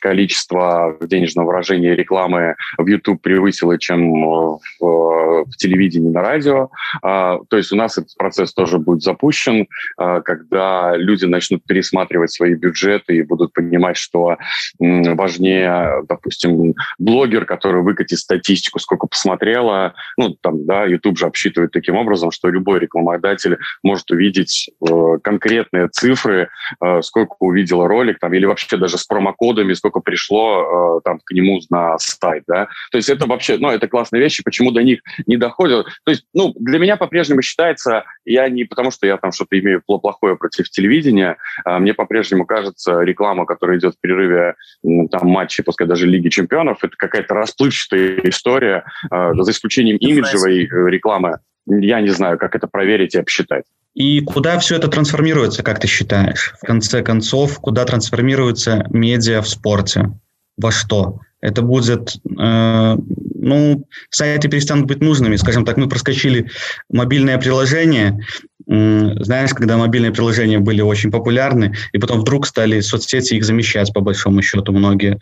[0.00, 0.96] количество
[1.40, 6.70] денежного выражение рекламы в YouTube превысило, чем в, в телевидении, на радио.
[7.02, 9.66] А, то есть у нас этот процесс тоже будет запущен,
[9.96, 14.36] а, когда люди начнут пересматривать свои бюджеты и будут понимать, что
[14.78, 21.96] важнее, допустим, блогер, который выкатит статистику, сколько посмотрела, ну, там, да, YouTube же обсчитывает таким
[21.96, 26.48] образом, что любой рекламодатель может увидеть э, конкретные цифры,
[26.80, 31.32] э, сколько увидела ролик, там, или вообще даже с промокодами, сколько пришло э, там к
[31.32, 32.68] нему на сайт, да.
[32.90, 35.86] То есть это вообще, ну, это классные вещи, почему до них не доходят.
[36.04, 39.82] То есть, ну, для меня по-прежнему считается, я не потому, что я там что-то имею
[39.86, 45.86] плохое против телевидения, а мне по-прежнему кажется, реклама, которая идет в перерыве там матчей, пускай
[45.86, 51.38] даже Лиги Чемпионов, это какая-то расплывчатая история, а, за исключением имиджевой э, рекламы.
[51.66, 53.64] Я не знаю, как это проверить и обсчитать.
[53.94, 56.54] И куда все это трансформируется, как ты считаешь?
[56.62, 60.12] В конце концов, куда трансформируется медиа в спорте?
[60.60, 61.20] Во что?
[61.40, 62.96] это будет, э,
[63.34, 65.36] ну, сайты перестанут быть нужными.
[65.36, 66.50] Скажем так, мы проскочили
[66.90, 68.18] мобильное приложение,
[68.66, 74.00] знаешь, когда мобильные приложения были очень популярны, и потом вдруг стали соцсети их замещать, по
[74.00, 75.18] большому счету, многие.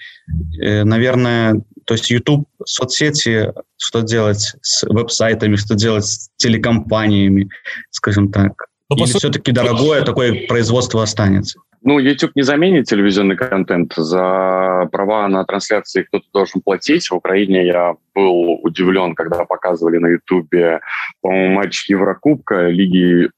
[0.61, 7.49] Э, наверное, то есть YouTube, соцсети, что делать с веб-сайтами, что делать с телекомпаниями,
[7.91, 8.53] скажем так.
[8.91, 11.61] Но ну, Или все-таки дорогое такое производство останется?
[11.83, 13.95] Ну, YouTube не заменит телевизионный контент.
[13.97, 17.09] За права на трансляции кто-то должен платить.
[17.09, 20.81] В Украине я был удивлен, когда показывали на YouTube,
[21.21, 23.31] по-моему, матч Еврокубка Лиги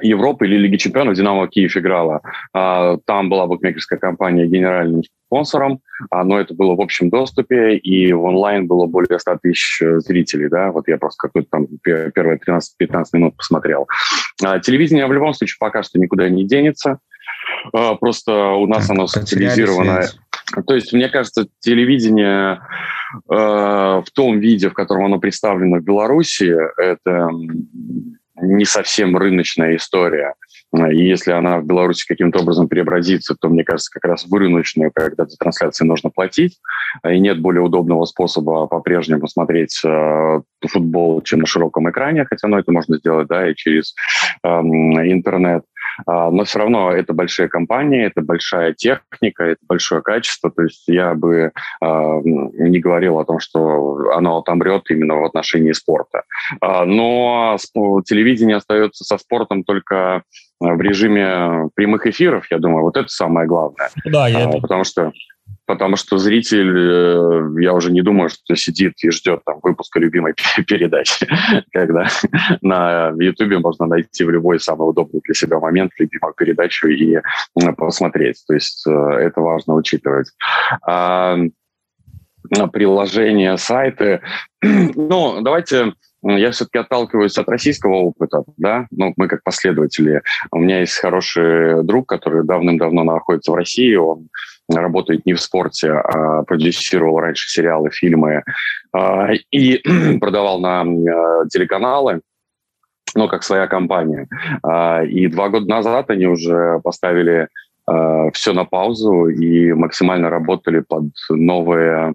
[0.00, 2.20] Европы или Лиги Чемпионов Динамо Киев играла.
[2.52, 5.80] А, там была букмекерская компания генеральным спонсором,
[6.10, 10.00] а, но это было в общем доступе, и в онлайн было более 100 тысяч э,
[10.00, 10.48] зрителей.
[10.48, 10.72] Да?
[10.72, 13.86] Вот я просто какой-то там первые 13-15 минут посмотрел.
[14.44, 16.98] А, телевидение в любом случае пока что никуда не денется.
[17.72, 20.02] Просто у нас оно социализировано.
[20.66, 22.60] То есть, мне кажется, телевидение
[23.30, 27.30] э, в том виде, в котором оно представлено в Беларуси, это
[28.36, 30.34] не совсем рыночная история.
[30.90, 34.90] И если она в Беларуси каким-то образом преобразится, то, мне кажется, как раз в рыночную,
[34.92, 36.58] когда за трансляции нужно платить,
[37.08, 42.58] и нет более удобного способа по-прежнему смотреть э, футбол, чем на широком экране, хотя ну,
[42.58, 43.94] это можно сделать да, и через
[44.42, 45.62] э, интернет.
[46.06, 50.50] А, но все равно это большие компании, это большая техника, это большое качество.
[50.50, 55.72] То есть я бы а, не говорил о том, что оно отомрет именно в отношении
[55.72, 56.22] спорта.
[56.60, 57.56] А, но
[58.06, 60.22] телевидение остается со спортом только
[60.60, 63.90] в режиме прямых эфиров, я думаю, вот это самое главное.
[64.04, 64.48] Да, я...
[64.48, 65.12] Потому что
[65.66, 70.34] потому что зритель, э, я уже не думаю, что сидит и ждет там выпуска любимой
[70.66, 71.26] передачи,
[71.72, 72.06] когда
[72.60, 77.18] на YouTube можно найти в любой самый удобный для себя момент любимую передачу и
[77.76, 78.42] посмотреть.
[78.46, 80.28] То есть э, это важно учитывать.
[80.86, 81.36] А,
[82.72, 84.20] приложения, сайты.
[84.96, 85.92] Ну, давайте
[86.22, 90.22] я все-таки отталкиваюсь от российского опыта, да, ну, мы как последователи.
[90.50, 94.28] У меня есть хороший друг, который давным-давно находится в России, он
[94.70, 98.42] работает не в спорте, а продюсировал раньше сериалы, фильмы
[98.92, 99.82] а, и
[100.20, 102.20] продавал на а, телеканалы,
[103.14, 104.26] ну, как своя компания.
[104.62, 107.48] А, и два года назад они уже поставили
[108.32, 112.14] все на паузу и максимально работали под новые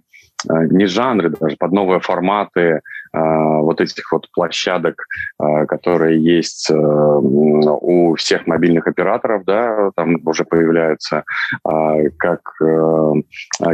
[0.50, 2.80] не жанры даже, под новые форматы, а,
[3.14, 5.06] вот этих вот площадок,
[5.38, 11.24] а, которые есть э, у всех мобильных операторов, да, там уже появляются,
[11.64, 13.14] а, как э,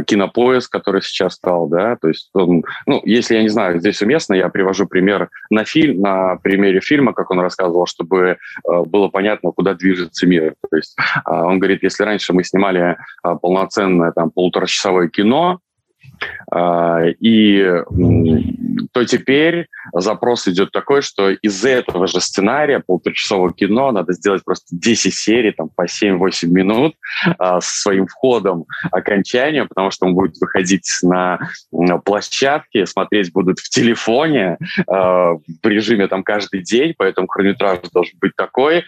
[0.06, 2.62] кинопоиск, который сейчас стал, да, то есть, ну,
[3.04, 7.30] если я не знаю, здесь уместно, я привожу пример на фильм, на примере фильма, как
[7.30, 10.54] он рассказывал, чтобы э, было понятно, куда движется мир.
[10.70, 15.65] То есть он говорит, если раньше мы снимали полноценное там полуторачасовое кино, а,
[17.20, 17.82] и
[18.92, 24.66] то теперь запрос идет такой, что из этого же сценария полуторачасового кино надо сделать просто
[24.70, 26.94] 10 серий там, по 7-8 минут
[27.38, 31.38] а, с своим входом окончания, потому что он будет выходить на,
[32.04, 38.32] площадке, смотреть будут в телефоне а, в режиме там каждый день, поэтому хронометраж должен быть
[38.36, 38.84] такой,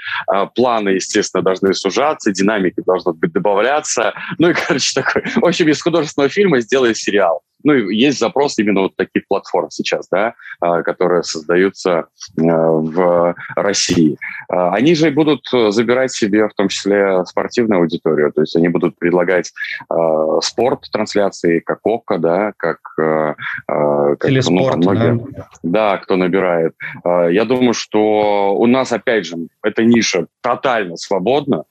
[0.54, 5.82] планы, естественно, должны сужаться, динамики должны быть добавляться, ну и, короче, такой, в общем, из
[5.82, 7.17] художественного фильма сделай сериал.
[7.64, 12.06] Ну, и есть запрос именно вот таких платформ сейчас, да, а, которые создаются
[12.36, 14.16] э, в России.
[14.48, 18.96] А, они же будут забирать себе в том числе спортивную аудиторию, то есть они будут
[18.98, 19.52] предлагать
[19.88, 23.34] а, спорт трансляции, как ОККО, да, как, э,
[23.66, 25.48] как Телеспорт, ну, многие, да.
[25.62, 26.74] да, кто набирает.
[27.04, 31.64] Я думаю, что у нас, опять же, эта ниша тотально свободна,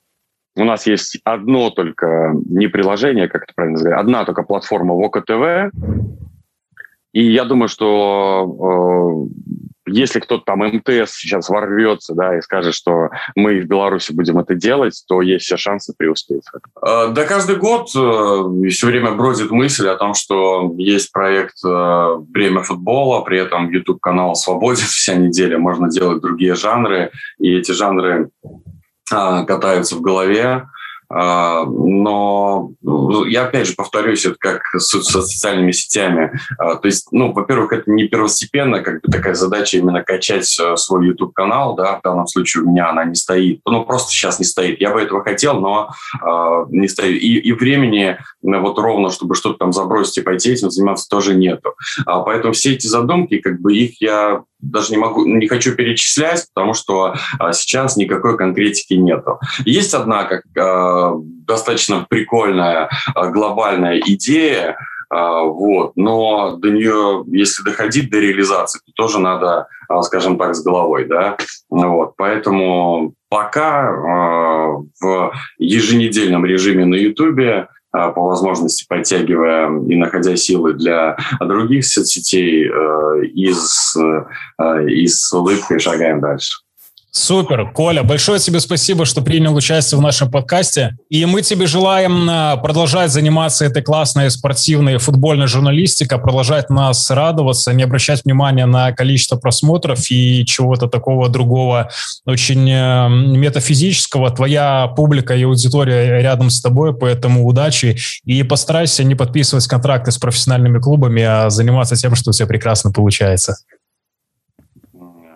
[0.57, 5.21] у нас есть одно только, не приложение, как это правильно сказать, одна только платформа ВОКа
[5.21, 5.71] ТВ.
[7.13, 13.09] И я думаю, что э, если кто-то там МТС сейчас ворвется, да, и скажет, что
[13.35, 16.43] мы в Беларуси будем это делать, то есть все шансы преуспеть.
[16.85, 22.17] Э, да, каждый год э, все время бродит мысль о том, что есть проект э,
[22.33, 28.29] «Время футбола», при этом YouTube-канал свободен вся неделя, можно делать другие жанры, и эти жанры
[29.09, 30.67] катаются в голове.
[31.09, 36.37] А, но ну, я опять же повторюсь, это как со социальными сетями.
[36.57, 40.75] А, то есть, ну, во-первых, это не первостепенно, как бы такая задача именно качать э,
[40.75, 44.39] свой YouTube канал, да, в данном случае у меня она не стоит, ну просто сейчас
[44.39, 44.81] не стоит.
[44.81, 45.89] Я бы этого хотел, но
[46.21, 47.21] э, не стоит.
[47.21, 51.73] И, и времени вот ровно, чтобы что-то там забросить и пойти этим заниматься тоже нету.
[52.05, 56.47] А, поэтому все эти задумки, как бы их я даже не могу, не хочу перечислять,
[56.53, 59.39] потому что а, сейчас никакой конкретики нету.
[59.65, 64.77] Есть одна как а, достаточно прикольная а, глобальная идея,
[65.09, 65.93] вот.
[65.95, 69.69] Но до нее, если доходить до реализации, то тоже надо,
[70.01, 71.05] скажем так, с головой.
[71.05, 71.37] Да?
[71.69, 72.17] Вот.
[72.17, 73.89] Поэтому пока
[74.99, 82.65] в еженедельном режиме на YouTube по возможности подтягивая и находя силы для других соцсетей,
[83.33, 86.66] из, из с улыбкой шагаем дальше.
[87.17, 87.71] Супер.
[87.71, 90.97] Коля, большое тебе спасибо, что принял участие в нашем подкасте.
[91.09, 97.73] И мы тебе желаем э, продолжать заниматься этой классной спортивной футбольной журналистикой, продолжать нас радоваться,
[97.73, 101.89] не обращать внимания на количество просмотров и чего-то такого другого
[102.27, 104.29] очень э, метафизического.
[104.29, 107.97] Твоя публика и аудитория рядом с тобой, поэтому удачи.
[108.25, 112.91] И постарайся не подписывать контракты с профессиональными клубами, а заниматься тем, что у тебя прекрасно
[112.91, 113.57] получается.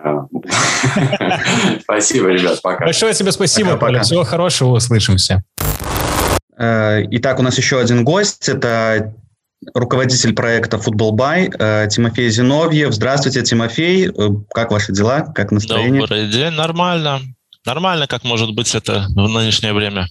[1.81, 2.85] Спасибо, ребят, пока.
[2.85, 4.01] Большое тебе спасибо, пока, пока.
[4.03, 5.43] Всего хорошего, услышимся.
[6.57, 8.49] Э, итак, у нас еще один гость.
[8.49, 9.13] Это
[9.73, 12.93] руководитель проекта «Футбол Бай» э, Тимофей Зиновьев.
[12.93, 14.09] Здравствуйте, Тимофей.
[14.09, 15.21] Э, как ваши дела?
[15.21, 16.01] Как настроение?
[16.01, 16.51] Добрый день.
[16.51, 17.21] Нормально.
[17.65, 20.07] Нормально, как может быть это в нынешнее время.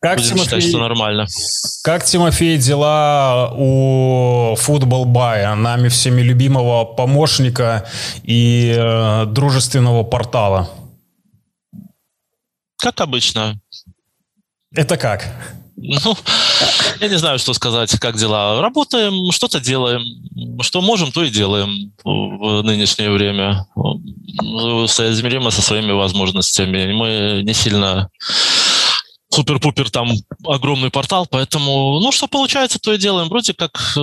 [0.00, 1.26] Как Будем Тимофей, считать, что нормально.
[1.82, 7.88] Как, Тимофей, дела у Футбол Бая, нами всеми любимого помощника
[8.22, 10.70] и э, дружественного портала?
[12.76, 13.60] Как обычно.
[14.72, 15.26] Это как?
[15.76, 16.16] Ну,
[17.00, 18.60] я не знаю, что сказать, как дела.
[18.60, 20.02] Работаем, что-то делаем.
[20.60, 23.66] Что можем, то и делаем в нынешнее время.
[24.86, 26.92] Соизмеримо со своими возможностями.
[26.92, 28.10] Мы не сильно
[29.38, 30.10] супер-пупер там
[30.44, 33.28] огромный портал, поэтому, ну, что получается, то и делаем.
[33.28, 34.00] Вроде как э,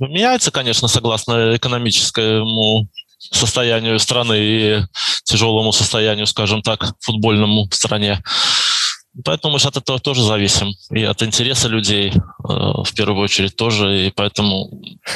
[0.00, 2.88] меняется, конечно, согласно экономическому
[3.18, 4.82] состоянию страны и
[5.22, 8.20] тяжелому состоянию, скажем так, футбольному в стране.
[9.24, 10.74] Поэтому мы же от этого тоже зависим.
[10.90, 14.06] И от интереса людей э, в первую очередь тоже.
[14.06, 14.70] И поэтому...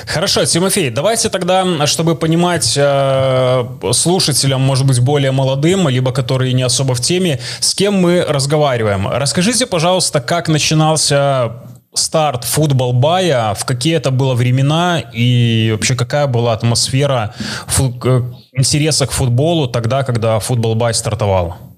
[0.07, 6.63] Хорошо, Тимофей, давайте тогда, чтобы понимать э, слушателям, может быть, более молодым, либо которые не
[6.63, 9.09] особо в теме, с кем мы разговариваем.
[9.09, 11.53] Расскажите, пожалуйста, как начинался
[11.95, 17.35] старт футбол бая, в какие это было времена и вообще какая была атмосфера
[17.79, 18.23] э,
[18.53, 21.72] интереса к футболу тогда, когда футбол бай стартовал?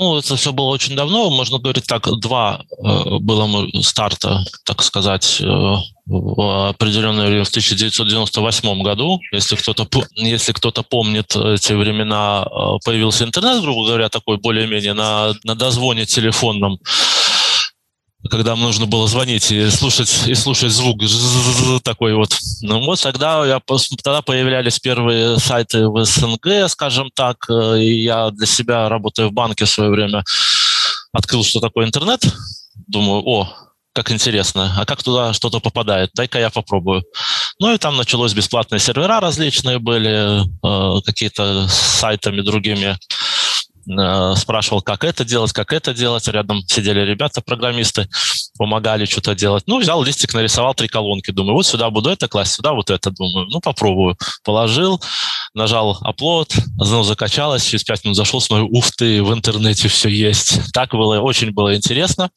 [0.00, 5.42] Ну, это все было очень давно, можно говорить так, два э, было старта, так сказать,
[5.42, 5.44] э,
[6.06, 9.20] в определенное время в 1998 году.
[9.30, 15.34] Если кто-то, если кто-то помнит эти времена, э, появился интернет, грубо говоря, такой более-менее на,
[15.44, 16.78] на дозвоне телефонном
[18.28, 21.00] когда нужно было звонить и слушать, и слушать звук
[21.82, 22.36] такой вот.
[22.62, 23.60] Ну вот тогда, я,
[24.02, 29.32] тогда появлялись первые сайты в СНГ, скажем так, э, и я для себя, работая в
[29.32, 30.22] банке в свое время,
[31.12, 32.22] открыл, что такое интернет.
[32.86, 33.48] Думаю, о,
[33.94, 37.04] как интересно, а как туда что-то попадает, дай-ка я попробую.
[37.58, 42.98] Ну и там началось бесплатные сервера различные были, э, какие-то сайтами другими
[44.36, 46.26] спрашивал, как это делать, как это делать.
[46.28, 48.08] Рядом сидели ребята, программисты,
[48.58, 49.64] помогали что-то делать.
[49.66, 51.30] Ну, взял листик, нарисовал три колонки.
[51.30, 53.10] Думаю, вот сюда буду это класть, сюда вот это.
[53.10, 54.16] Думаю, ну, попробую.
[54.44, 55.00] Положил,
[55.54, 60.72] нажал upload, ну, закачалось, через пять минут зашел, смотрю, ух ты, в интернете все есть.
[60.72, 62.30] Так было, очень было интересно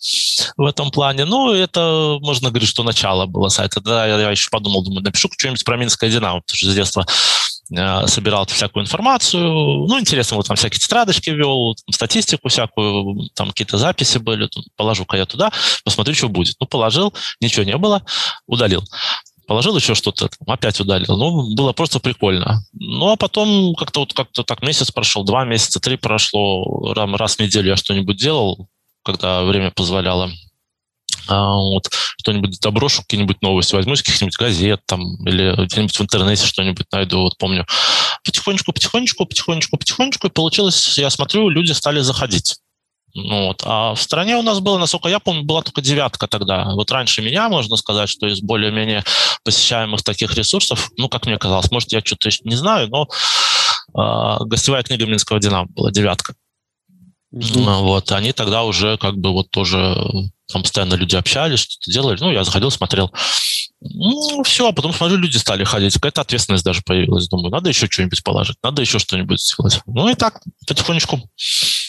[0.58, 1.26] в этом плане.
[1.26, 3.82] Ну, это, можно говорить, что начало было сайта.
[3.82, 7.06] Да, я, я еще подумал, думаю, напишу что-нибудь про Минское Динамо, потому что с детства
[7.06, 9.44] Э, собирал всякую информацию.
[9.44, 14.50] Ну, интересно, вот там всякие тетрадочки вел, статистику всякую, там какие-то записи были.
[14.76, 15.52] Положу-ка я туда,
[15.84, 16.56] посмотрю, что будет.
[16.60, 18.06] Ну, положил, ничего не было,
[18.48, 18.84] удалил.
[19.48, 21.18] Положил еще что-то, опять удалил.
[21.18, 22.66] Ну, было просто прикольно.
[22.74, 27.40] Ну, а потом как-то вот как-то так месяц прошел, два месяца, три прошло, раз в
[27.40, 28.70] неделю я что-нибудь делал,
[29.04, 30.32] когда время позволяло.
[31.28, 36.46] А, вот, что-нибудь доброшу, какие-нибудь новости, возьму из каких-нибудь газет там, или где-нибудь в интернете
[36.46, 37.66] что-нибудь найду, вот помню.
[38.24, 42.58] Потихонечку, потихонечку, потихонечку, потихонечку, и получилось, я смотрю, люди стали заходить.
[43.16, 43.62] Ну, вот.
[43.64, 46.72] А в стране у нас было, насколько я помню, была только девятка тогда.
[46.74, 49.04] Вот раньше меня, можно сказать, что из более-менее
[49.44, 53.08] посещаемых таких ресурсов, ну, как мне казалось, может, я что-то еще не знаю, но
[53.96, 56.34] э, гостевая книга Минского Динамо была девятка.
[57.34, 57.82] Mm-hmm.
[57.82, 59.96] Вот, они тогда уже как бы вот тоже
[60.52, 62.18] там постоянно люди общались, что-то делали.
[62.20, 63.12] Ну, я заходил, смотрел.
[63.82, 65.94] Ну, все, а потом смотрю, люди стали ходить.
[65.96, 67.28] Какая-то ответственность даже появилась.
[67.28, 69.82] Думаю, надо еще что-нибудь положить, надо еще что-нибудь сделать.
[69.88, 71.22] Ну и так, потихонечку.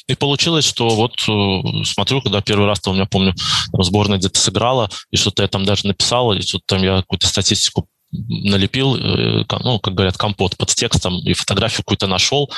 [0.06, 3.34] И получилось, что вот э, смотрю, когда первый раз, у меня, помню,
[3.70, 7.26] там сборная где-то сыграла, и что-то я там даже написал, и что-то там я какую-то
[7.26, 7.86] статистику
[8.28, 12.50] налепил, э, ну, как говорят, компот под текстом, и фотографию какую-то нашел,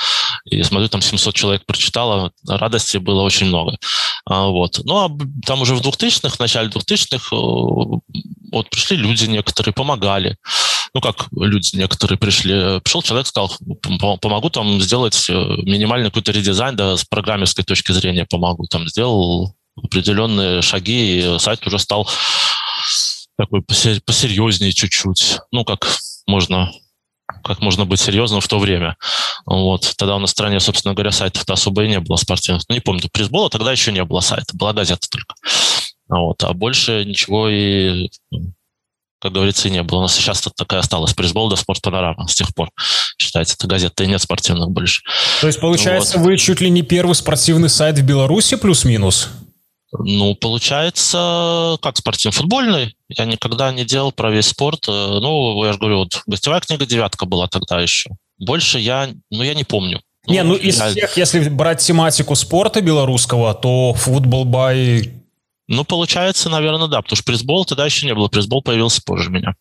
[0.45, 3.77] и смотрю, там 700 человек прочитало, радости было очень много.
[4.25, 4.79] А, вот.
[4.83, 5.09] Ну, а
[5.45, 7.35] там уже в 2000-х, в начале 2000-х
[8.51, 10.37] вот пришли люди некоторые, помогали.
[10.93, 12.79] Ну, как люди некоторые пришли.
[12.81, 13.51] Пришел человек, сказал,
[14.21, 18.65] помогу там сделать минимальный какой-то редизайн, да, с программерской точки зрения помогу.
[18.67, 22.09] Там сделал определенные шаги, и сайт уже стал
[23.37, 25.39] такой посерьезнее чуть-чуть.
[25.51, 25.87] Ну, как
[26.25, 26.71] можно
[27.43, 28.97] как можно быть серьезным в то время.
[29.45, 29.93] Вот.
[29.97, 32.63] Тогда у нас в стране, собственно говоря, сайтов-то особо и не было спортивных.
[32.67, 35.35] Ну, не помню, призбола тогда еще не было сайта, была газета только.
[36.07, 36.43] Вот.
[36.43, 38.09] А больше ничего и,
[39.19, 39.99] как говорится, и не было.
[39.99, 42.69] У нас сейчас такая осталась призбол до спортпанорама с тех пор.
[43.17, 45.01] Считается, это газета и нет спортивных больше.
[45.41, 46.25] То есть, получается, вот.
[46.25, 49.29] вы чуть ли не первый спортивный сайт в Беларуси плюс-минус?
[49.91, 52.95] Ну, получается, как спортивный футбольный.
[53.09, 54.85] Я никогда не делал про весь спорт.
[54.87, 58.09] Э, ну, я же говорю, вот гостевая книга «Девятка» была тогда еще.
[58.37, 60.01] Больше я, ну, я не помню.
[60.27, 60.89] Не, ну, ну из я...
[60.89, 65.13] всех, если брать тематику спорта белорусского, то футбол бай...
[65.69, 68.27] Ну, получается, наверное, да, потому что пресбол тогда еще не было.
[68.27, 69.55] Пресбол появился позже меня.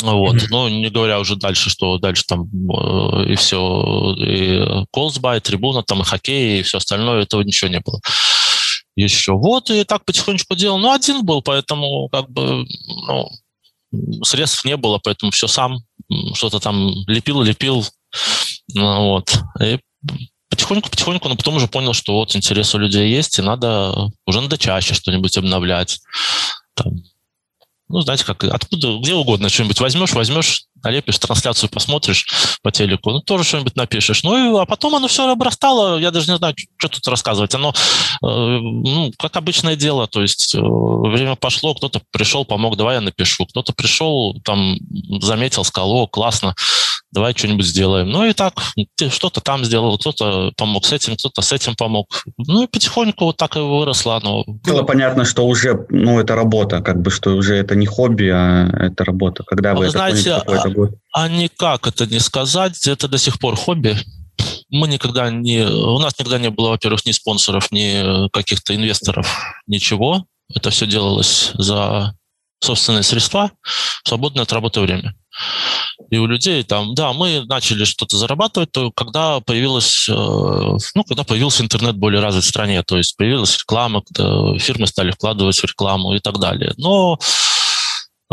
[0.00, 0.46] Вот, mm-hmm.
[0.50, 6.00] ну, не говоря уже дальше, что дальше там э, и все, и колсбай, трибуна, там
[6.00, 8.00] и хоккей, и все остальное, этого ничего не было
[8.96, 9.32] еще.
[9.32, 10.78] Вот, и так потихонечку делал.
[10.78, 12.66] Ну, один был, поэтому как бы,
[13.06, 13.30] ну,
[14.24, 15.78] средств не было, поэтому все сам
[16.34, 17.86] что-то там лепил, лепил.
[18.74, 19.38] Ну, вот.
[19.60, 19.78] И
[20.50, 24.58] потихоньку-потихоньку, но потом уже понял, что вот интерес у людей есть, и надо уже надо
[24.58, 26.00] чаще что-нибудь обновлять.
[26.74, 27.02] Там,
[27.88, 32.26] ну, знаете, как откуда, где угодно что-нибудь возьмешь, возьмешь, налепишь, трансляцию посмотришь
[32.62, 34.22] по телеку, ну, тоже что-нибудь напишешь.
[34.22, 37.54] Ну, и, а потом оно все обрастало, я даже не знаю, что тут рассказывать.
[37.54, 42.96] Оно, э, ну, как обычное дело, то есть э, время пошло, кто-то пришел, помог, давай
[42.96, 43.46] я напишу.
[43.46, 44.76] Кто-то пришел, там,
[45.20, 46.54] заметил, сказал, о, классно,
[47.12, 48.10] давай что-нибудь сделаем.
[48.10, 48.54] Ну и так,
[49.10, 52.06] что-то там сделал, кто-то помог с этим, кто-то с этим помог.
[52.38, 54.44] Ну и потихоньку вот так и выросло оно.
[54.46, 58.68] Было понятно, что уже, ну, это работа, как бы, что уже это не хобби, а
[58.86, 59.44] это работа.
[59.44, 60.40] Когда вы, вы знаете,
[61.12, 63.98] а, а никак это не сказать, это до сих пор хобби.
[64.70, 65.64] Мы никогда не...
[65.66, 69.28] У нас никогда не было, во-первых, ни спонсоров, ни каких-то инвесторов,
[69.66, 70.24] ничего.
[70.54, 72.14] Это все делалось за
[72.60, 73.50] собственные средства,
[74.04, 75.14] свободное от работы время.
[76.10, 81.24] И у людей там, да, мы начали что-то зарабатывать, то когда появилась, э, ну, когда
[81.24, 84.02] появился интернет более развит в стране, то есть появилась реклама,
[84.58, 86.74] фирмы стали вкладывать в рекламу и так далее.
[86.76, 87.51] Но э,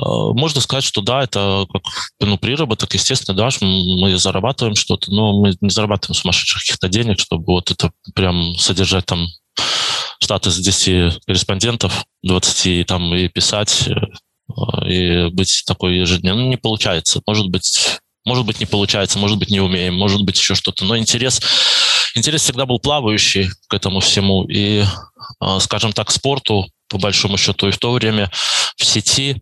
[0.01, 1.83] можно сказать, что да, это как
[2.19, 7.45] ну, приработок, естественно, да, мы зарабатываем что-то, но мы не зарабатываем сумасшедших каких-то денег, чтобы
[7.45, 9.27] вот это прям содержать там
[10.21, 16.43] штат из 10 корреспондентов, 20 там и писать, э, и быть такой ежедневно.
[16.43, 17.21] Ну, не получается.
[17.25, 20.85] Может быть, может быть, не получается, может быть, не умеем, может быть, еще что-то.
[20.85, 21.41] Но интерес,
[22.15, 24.43] интерес всегда был плавающий к этому всему.
[24.43, 24.83] И,
[25.39, 28.31] а, скажем так, спорту, по большому счету, и в то время
[28.77, 29.41] в сети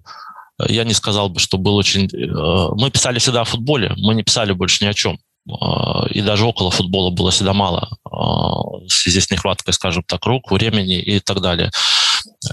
[0.59, 2.05] я не сказал бы, что был очень...
[2.05, 5.19] Э, мы писали всегда о футболе, мы не писали больше ни о чем.
[5.49, 10.25] А, и даже около футбола было всегда мало а, в связи с нехваткой, скажем так,
[10.25, 11.71] рук, времени и так далее.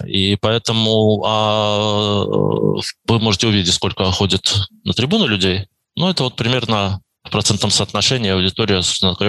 [0.06, 4.55] И поэтому а, вы можете увидеть, сколько ходит
[4.85, 5.66] на трибуну людей.
[5.97, 8.81] Ну, это вот примерно в процентном соотношении аудитория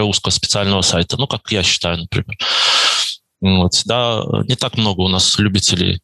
[0.04, 1.18] узкого специального сайта.
[1.18, 2.38] Ну, как я считаю, например.
[3.42, 6.00] Вот, да, не так много у нас любителей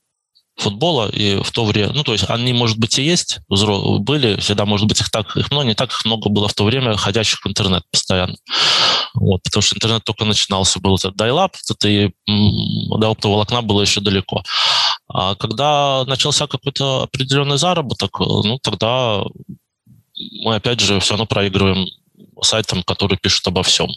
[0.61, 4.65] футбола, и в то время, ну, то есть они, может быть, и есть, были, всегда,
[4.65, 7.41] может быть, их так, их много, не так их много было в то время ходящих
[7.43, 8.35] в интернет постоянно.
[9.13, 14.01] Вот, потому что интернет только начинался, был этот dial-up, это и до оптоволокна было еще
[14.01, 14.43] далеко.
[15.07, 19.23] А когда начался какой-то определенный заработок, ну, тогда
[20.43, 21.87] мы, опять же, все равно проигрываем
[22.41, 23.89] сайтам, которые пишут обо всем.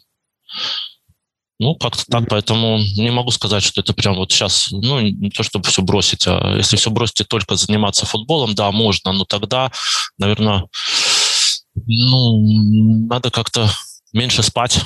[1.61, 5.45] Ну, как-то так, поэтому не могу сказать, что это прям вот сейчас, ну, не то
[5.45, 9.71] чтобы все бросить, а если все бросить и только заниматься футболом, да, можно, но тогда,
[10.19, 10.67] наверное,
[11.87, 13.71] ну, надо как-то
[14.13, 14.81] меньше спать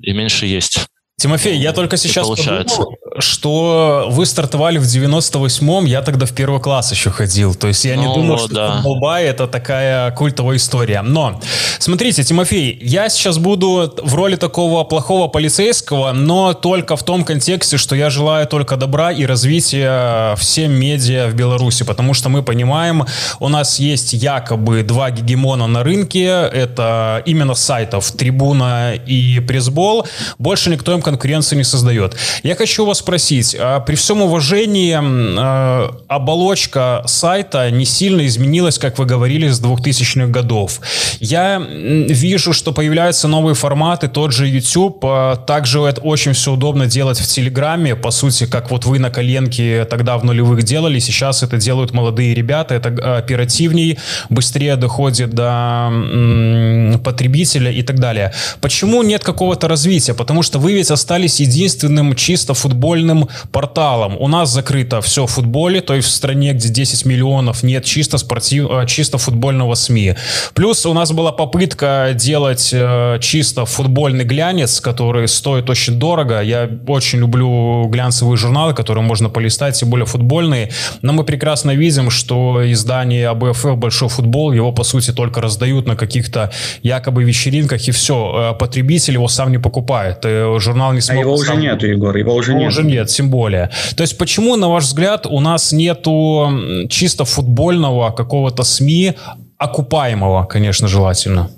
[0.00, 0.86] и меньше есть.
[1.18, 6.92] Тимофей, я только сейчас подумал, что вы стартовали в 98-м, я тогда в первый класс
[6.92, 7.54] еще ходил.
[7.54, 8.74] То есть я ну, не думал, что да.
[8.74, 11.00] футболбай это такая культовая история.
[11.00, 11.40] Но,
[11.78, 17.78] смотрите, Тимофей, я сейчас буду в роли такого плохого полицейского, но только в том контексте,
[17.78, 23.06] что я желаю только добра и развития всем медиа в Беларуси, потому что мы понимаем,
[23.40, 30.06] у нас есть якобы два гегемона на рынке, это именно сайтов Трибуна и Пресбол,
[30.38, 32.16] больше никто им конкуренции не создает.
[32.42, 38.98] Я хочу вас спросить, а при всем уважении э, оболочка сайта не сильно изменилась, как
[38.98, 40.80] вы говорили, с 2000-х годов.
[41.20, 46.86] Я вижу, что появляются новые форматы, тот же YouTube, а также это очень все удобно
[46.86, 51.44] делать в Телеграме, по сути, как вот вы на коленке тогда в нулевых делали, сейчас
[51.44, 52.88] это делают молодые ребята, это
[53.18, 58.32] оперативней, быстрее доходит до потребителя и так далее.
[58.60, 60.14] Почему нет какого-то развития?
[60.14, 64.16] Потому что вы ведь остались единственным чисто футбольным порталом.
[64.18, 68.18] У нас закрыто все в футболе, то есть в стране, где 10 миллионов, нет чисто,
[68.18, 68.70] спортив...
[68.70, 70.14] Э, чисто футбольного СМИ.
[70.54, 76.40] Плюс у нас была попытка делать э, чисто футбольный глянец, который стоит очень дорого.
[76.40, 80.70] Я очень люблю глянцевые журналы, которые можно полистать, тем более футбольные.
[81.02, 85.96] Но мы прекрасно видим, что издание АБФ «Большой футбол», его, по сути, только раздают на
[85.96, 86.50] каких-то
[86.82, 88.52] якобы вечеринках, и все.
[88.52, 90.24] Э, потребитель его сам не покупает.
[90.58, 91.16] Журнал не смог...
[91.16, 91.60] А его уже сам...
[91.60, 92.68] нет, Егор, его уже его нет.
[92.70, 93.70] уже нет, тем более.
[93.96, 99.14] То есть почему, на ваш взгляд, у нас нету чисто футбольного какого-то СМИ,
[99.58, 101.50] окупаемого, конечно, желательно?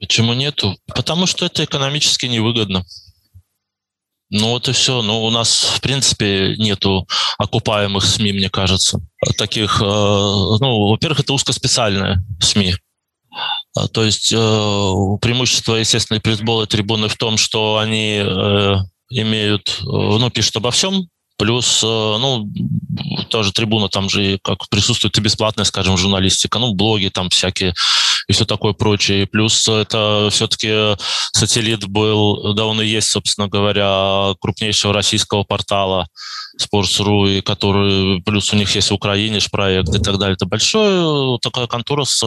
[0.00, 0.76] Почему нету?
[0.94, 2.84] Потому что это экономически невыгодно.
[4.30, 5.02] Ну вот и все.
[5.02, 7.06] Ну у нас, в принципе, нету
[7.38, 8.98] окупаемых СМИ, мне кажется.
[9.38, 12.74] Таких, э, ну, во-первых, это узкоспециальные СМИ.
[13.76, 14.36] А, то есть э,
[15.20, 18.76] преимущество, естественно, пресс-бола трибуны в том, что они э,
[19.10, 22.48] имеют, ну, пишут обо всем, Плюс, ну,
[23.28, 27.74] тоже трибуна, там же как присутствует и бесплатная, скажем, журналистика, ну, блоги там всякие
[28.28, 29.26] и все такое прочее.
[29.26, 30.96] Плюс это все-таки
[31.32, 36.06] сателлит был, да он и есть, собственно говоря, крупнейшего российского портала
[36.60, 40.34] Sports.ru, и который, плюс у них есть в Украине проект и так далее.
[40.34, 42.22] Это большая такая контора, с,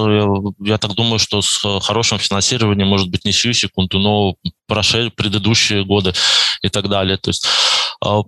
[0.59, 4.35] я так думаю, что с хорошим финансированием, может быть, не сию секунду, но
[4.67, 6.13] прошли предыдущие годы
[6.61, 7.17] и так далее.
[7.17, 7.47] То есть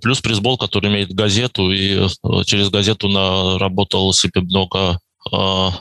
[0.02, 5.00] плюс пресс который имеет газету, и э, через газету на, работал себе много
[5.32, 5.72] а,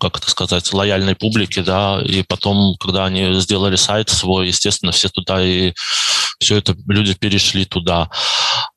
[0.00, 5.08] как это сказать, лояльной публики, да, и потом, когда они сделали сайт свой, естественно, все
[5.08, 5.72] туда и
[6.40, 8.10] все это люди перешли туда.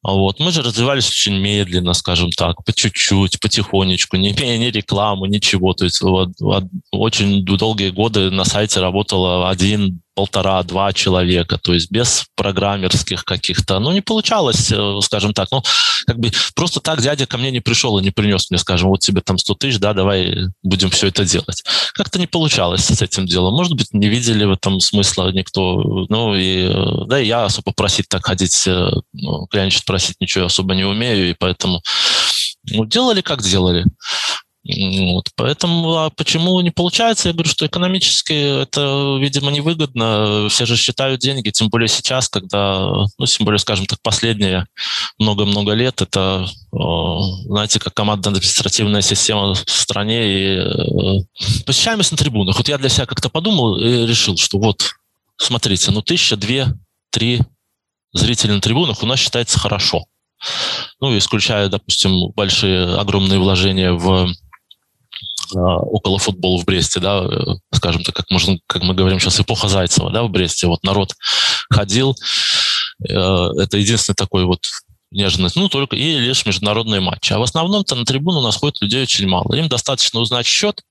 [0.04, 0.40] Вот.
[0.40, 5.74] Мы же развивались очень медленно, скажем так, по чуть-чуть, потихонечку, не имея ни рекламы, ничего.
[5.74, 11.92] То есть вот, вот, очень долгие годы на сайте работало один полтора-два человека, то есть
[11.92, 13.80] без программерских каких-то.
[13.80, 15.50] Ну, не получалось, э, скажем так.
[15.52, 15.62] Ну,
[16.08, 19.02] как бы просто так дядя ко мне не пришел и не принес мне, скажем, вот
[19.02, 21.64] тебе там 100 тысяч, да, давай будем все это делать.
[21.94, 23.54] Как-то не получалось с этим делом.
[23.54, 26.06] Может быть, не видели в этом смысла никто.
[26.10, 30.46] Ну, и, э, да, и я особо просить так ходить, э, ну, клиент просить ничего
[30.46, 31.82] особо не умею, и поэтому
[32.72, 33.86] ну, делали как делали.
[34.68, 35.30] Вот.
[35.36, 37.28] Поэтому а почему не получается?
[37.28, 40.48] Я говорю, что экономически это, видимо, невыгодно.
[40.50, 42.90] Все же считают деньги, тем более сейчас, когда,
[43.20, 44.66] ну, тем более, скажем так, последние
[45.20, 52.58] много-много лет, это, знаете, как командно-административная система в стране и э, посещаемость на трибунах.
[52.58, 54.94] Вот я для себя как-то подумал и решил, что вот,
[55.38, 56.74] смотрите, ну, тысяча, две,
[57.12, 57.40] три
[58.14, 60.06] зрителей на трибунах у нас считается хорошо.
[61.00, 64.32] Ну, исключая, допустим, большие, огромные вложения в
[65.54, 69.68] около футбола в Бресте, да, э, скажем так, как, можно, как мы говорим сейчас, эпоха
[69.68, 70.68] Зайцева, да, в Бресте.
[70.68, 71.14] Вот народ
[71.70, 72.16] ходил.
[73.08, 74.68] Э, это единственный такой вот
[75.12, 77.34] нежность, ну, только и лишь международные матчи.
[77.34, 79.54] А в основном-то на трибуну у нас ходит людей очень мало.
[79.56, 80.82] Им достаточно узнать счет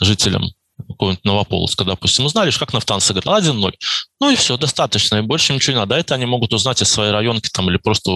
[0.00, 0.50] жителям
[0.88, 3.72] какого-нибудь Новополоцка, допустим, узнали, как Нафтан сыграл 1-0.
[4.20, 5.94] Ну и все, достаточно, и больше ничего не надо.
[5.94, 8.10] А это они могут узнать из своей районки там или просто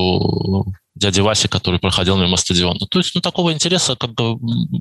[0.94, 2.80] дяди Васи, который проходил мимо стадиона.
[2.90, 4.36] То есть, ну, такого интереса как бы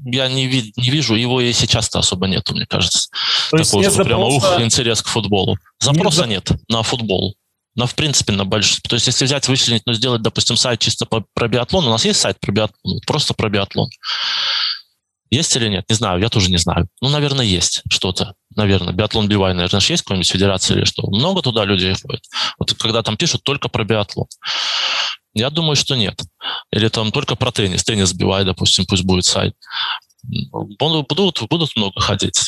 [0.06, 3.10] я не, ви- не вижу, его и сейчас-то особо нету, мне кажется.
[3.52, 5.58] То Такого, есть что прямо ух, интерес к футболу.
[5.80, 7.36] Запроса нет, нет на футбол.
[7.76, 8.82] Но, в принципе, на большой...
[8.82, 12.04] То есть, если взять, вычленить, ну, сделать, допустим, сайт чисто по, про биатлон, у нас
[12.04, 13.88] есть сайт про биатлон, просто про биатлон.
[15.32, 15.86] Есть или нет?
[15.90, 16.88] Не знаю, я тоже не знаю.
[17.02, 18.34] Ну, наверное, есть что-то.
[18.56, 21.08] Наверное, биатлон Бивай, наверное, есть какой-нибудь федерация или что?
[21.08, 22.24] Много туда людей ходит.
[22.58, 24.28] Вот когда там пишут только про биатлон.
[25.34, 26.20] Я думаю, что нет.
[26.72, 27.84] Или там только про теннис.
[27.84, 29.54] Теннис Бивай, допустим, пусть будет сайт
[30.24, 32.40] будут, будут много ходить.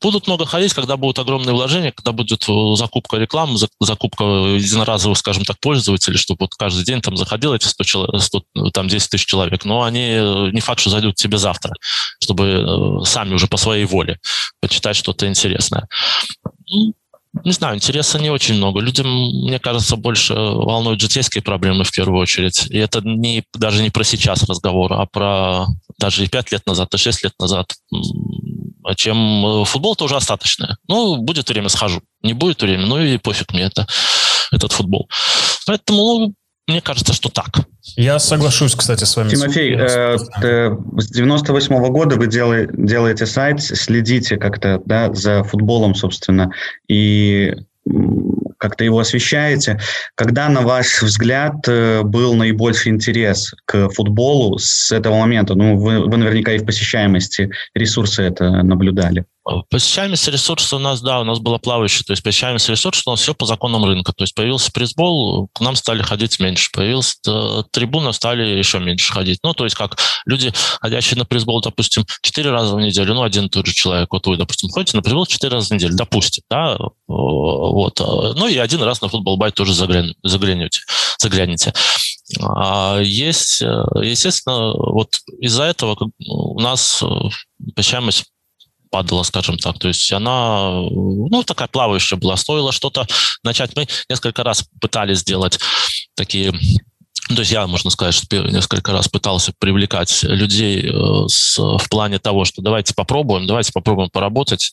[0.00, 5.44] Будут много ходить, когда будут огромные вложения, когда будет э, закупка рекламы, закупка единоразовых, скажем
[5.44, 9.64] так, пользователей, чтобы вот каждый день там заходило эти 100, 100, там 10 тысяч человек.
[9.64, 11.74] Но они э, не факт, что зайдут тебе завтра,
[12.22, 14.18] чтобы э, сами уже по своей воле
[14.60, 15.88] почитать что-то интересное
[17.44, 18.80] не знаю, интереса не очень много.
[18.80, 22.66] Людям, мне кажется, больше волнуют житейские проблемы в первую очередь.
[22.70, 25.66] И это не, даже не про сейчас разговор, а про
[25.98, 27.72] даже и пять лет назад, и шесть лет назад.
[28.96, 30.76] Чем э, футбол тоже остаточное.
[30.88, 32.02] Ну, будет время, схожу.
[32.22, 33.86] Не будет время, ну и пофиг мне это,
[34.50, 35.08] этот футбол.
[35.66, 36.34] Поэтому ну,
[36.66, 37.66] мне кажется, что так.
[37.96, 39.28] Я соглашусь, кстати, с вами.
[39.28, 40.16] Тимофей, э,
[40.96, 46.50] с 98 -го года вы делаете, делаете сайт, следите как-то да, за футболом, собственно,
[46.88, 47.54] и
[48.58, 49.80] как-то его освещаете.
[50.14, 55.54] Когда, на ваш взгляд, э, был наибольший интерес к футболу с этого момента?
[55.54, 59.24] Ну, вы, вы наверняка и в посещаемости ресурсы это наблюдали.
[59.68, 63.20] Посещаемость ресурса у нас, да, у нас была плавающая, то есть посещаемость ресурса у нас
[63.20, 64.12] все по законам рынка.
[64.12, 66.70] То есть появился призбол, к нам стали ходить меньше.
[66.72, 69.40] Появился э, трибуна, стали еще меньше ходить.
[69.42, 73.46] Ну, то есть как люди, ходящие на призбол, допустим, четыре раза в неделю, ну, один
[73.46, 76.44] и тот же человек, вот вы, допустим, ходите на призбол четыре раза в неделю, допустим,
[76.50, 77.98] да, вот.
[78.00, 80.80] Ну, и один раз на футбол байт тоже заглян, заглянете,
[81.18, 81.72] заглянете.
[82.40, 85.96] А есть, э, естественно, вот из-за этого
[86.26, 87.06] у нас э,
[87.74, 88.24] посещаемость
[88.90, 89.78] падала, скажем так.
[89.78, 92.36] То есть она, ну, такая плавающая была.
[92.36, 93.06] Стоило что-то
[93.42, 93.74] начать.
[93.76, 95.58] Мы несколько раз пытались сделать
[96.14, 96.52] такие
[97.28, 102.18] то есть я, можно сказать, что несколько раз пытался привлекать людей э, с, в плане
[102.18, 104.72] того, что давайте попробуем, давайте попробуем поработать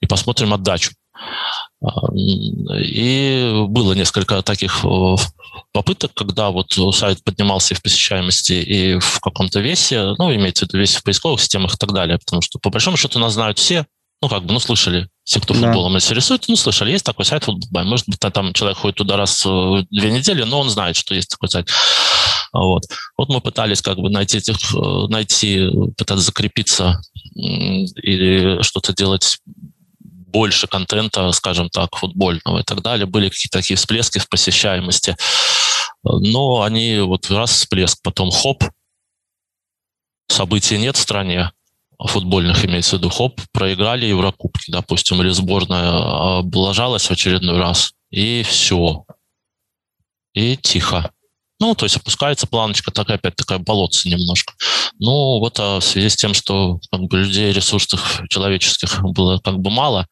[0.00, 0.92] и посмотрим отдачу.
[2.14, 5.16] И было несколько таких э,
[5.72, 10.68] попыток, когда вот сайт поднимался и в посещаемости, и в каком-то весе, ну, имеется в
[10.68, 13.58] виду весе в поисковых системах и так далее, потому что, по большому счету, нас знают
[13.58, 13.86] все,
[14.22, 15.98] ну, как бы, ну, слышали, все, кто футболом да.
[15.98, 17.84] интересуется, ну, слышали, есть такой сайт футбол.
[17.84, 21.30] Может быть, там человек ходит туда раз в две недели, но он знает, что есть
[21.30, 21.70] такой сайт.
[22.52, 22.82] Вот.
[23.16, 27.00] Вот мы пытались как бы найти этих, э, найти, пытаться закрепиться
[27.34, 29.38] или что-то делать
[30.30, 33.06] больше контента, скажем так, футбольного и так далее.
[33.06, 35.16] Были какие-то такие всплески в посещаемости.
[36.02, 38.64] Но они вот раз всплеск, потом хоп,
[40.28, 41.50] событий нет в стране,
[41.98, 48.42] футбольных имеется в виду, хоп, проиграли Еврокубки, допустим, или сборная облажалась в очередной раз, и
[48.42, 49.04] все.
[50.32, 51.12] И тихо.
[51.60, 54.54] Ну, то есть опускается планочка, такая опять такая болотца немножко.
[54.98, 59.58] Ну, вот а в связи с тем, что как бы, людей, ресурсов человеческих было как
[59.58, 60.06] бы мало,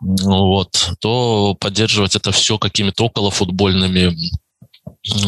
[0.00, 4.14] вот, то поддерживать это все какими-то околофутбольными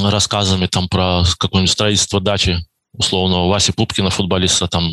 [0.04, 2.58] рассказами там про какое-нибудь строительство дачи
[2.92, 4.90] условного Васи Пупкина, футболиста, там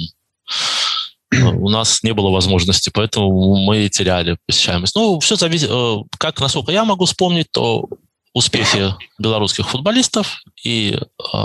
[1.31, 4.95] у нас не было возможности, поэтому мы теряли посещаемость.
[4.95, 7.87] Ну, все зависит, э, как, насколько я могу вспомнить, то
[8.33, 11.37] успехи белорусских футболистов и э,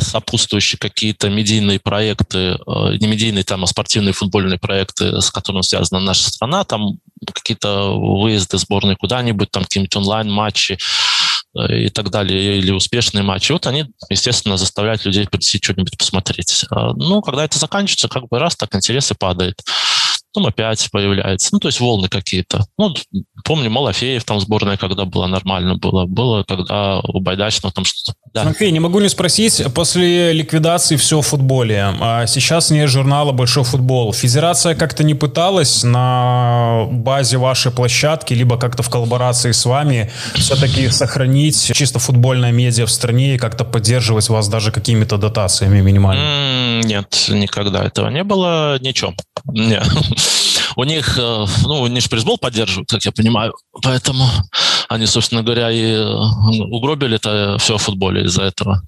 [0.00, 6.28] сопутствующие какие-то медийные проекты, не медийные, там, а спортивные футбольные проекты, с которыми связана наша
[6.28, 6.98] страна, там
[7.32, 10.78] какие-то выезды сборной куда-нибудь, там какие-нибудь онлайн-матчи
[11.70, 13.52] и так далее, или успешные матчи.
[13.52, 16.64] Вот они, естественно, заставляют людей прийти что-нибудь посмотреть.
[16.70, 19.62] Ну, когда это заканчивается, как бы раз так интерес и падает
[20.34, 21.50] потом опять появляется.
[21.52, 22.66] Ну, то есть волны какие-то.
[22.76, 22.92] Ну,
[23.44, 26.06] помню, Малафеев там сборная, когда была нормально было.
[26.06, 28.18] Было, когда у Байдачного там что-то.
[28.32, 28.42] Да.
[28.42, 33.62] Тимофей, не могу не спросить, после ликвидации все в футболе, а сейчас нет журнала «Большой
[33.62, 34.12] футбол».
[34.12, 40.88] Федерация как-то не пыталась на базе вашей площадки, либо как-то в коллаборации с вами все-таки
[40.88, 46.84] сохранить чисто футбольное медиа в стране и как-то поддерживать вас даже какими-то дотациями минимальными?
[46.84, 49.14] Нет, никогда этого не было, ничего.
[49.46, 49.84] Нет.
[50.76, 54.28] У них, э, ну, они же призбол поддерживают, как я понимаю, поэтому
[54.88, 56.04] они, собственно говоря, и э,
[56.70, 58.82] угробили это все в футболе из-за этого,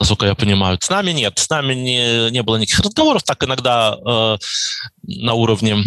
[0.00, 0.78] насколько я понимаю.
[0.80, 4.38] С нами нет, с нами не, не было никаких разговоров, так иногда э,
[5.02, 5.84] на уровне,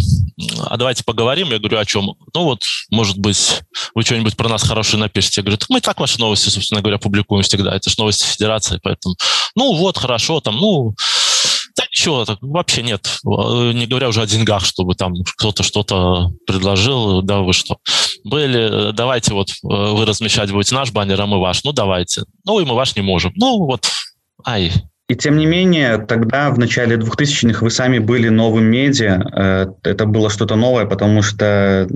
[0.66, 2.16] а давайте поговорим, я говорю, о чем?
[2.34, 3.62] Ну вот, может быть,
[3.94, 5.42] вы что-нибудь про нас хорошее напишите.
[5.42, 9.16] Я говорю, мы так ваши новости, собственно говоря, публикуем всегда, это же новости Федерации, поэтому,
[9.56, 10.96] ну вот, хорошо, там, ну,
[11.82, 13.08] да ничего, так, вообще нет.
[13.24, 17.78] Не говоря уже о деньгах, чтобы там кто-то что-то предложил, да вы что.
[18.24, 21.64] Были, э, давайте вот э, вы размещать будете наш баннер, а мы ваш.
[21.64, 22.24] Ну, давайте.
[22.46, 23.32] Ну, и мы ваш не можем.
[23.36, 23.88] Ну, вот,
[24.46, 24.72] ай,
[25.08, 29.22] и тем не менее, тогда, в начале 2000-х, вы сами были новым медиа.
[29.34, 31.88] Э, это было что-то новое, потому что,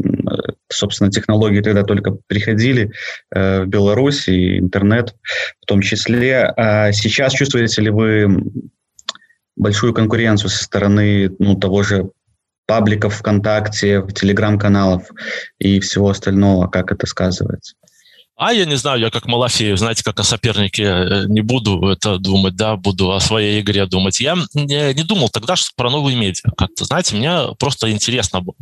[0.70, 2.92] собственно, технологии тогда только приходили
[3.32, 5.16] в Беларусь и интернет
[5.62, 6.44] в том числе.
[6.58, 8.44] А сейчас чувствуете ли вы
[9.56, 12.10] большую конкуренцию со стороны ну, того же
[12.66, 15.10] пабликов ВКонтакте, телеграм-каналов
[15.60, 17.76] и всего остального, как это сказывается?
[18.38, 22.18] А я не знаю, я как Малафеев, знаете, как о сопернике э, не буду это
[22.18, 24.20] думать, да, буду о своей игре думать.
[24.20, 26.52] Я не, не думал тогда что про новые медиа.
[26.58, 28.56] Как-то, знаете, мне просто интересно было,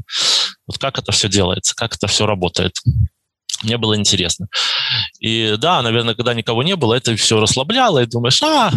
[0.68, 2.76] вот как это все делается, как это все работает.
[3.64, 4.48] Мне было интересно.
[5.20, 8.72] И да, наверное, когда никого не было, это все расслабляло, и думаешь, а,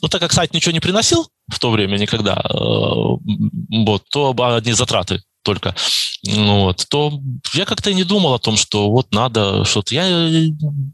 [0.00, 4.72] ну так как сайт ничего не приносил, в то время никогда, э, вот, то одни
[4.72, 5.74] затраты только,
[6.22, 7.12] ну, вот, то
[7.54, 9.94] я как-то не думал о том, что вот надо что-то.
[9.94, 10.06] Я,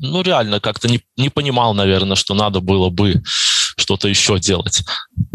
[0.00, 3.22] ну, реально как-то не, не понимал, наверное, что надо было бы
[3.76, 4.82] что-то еще делать.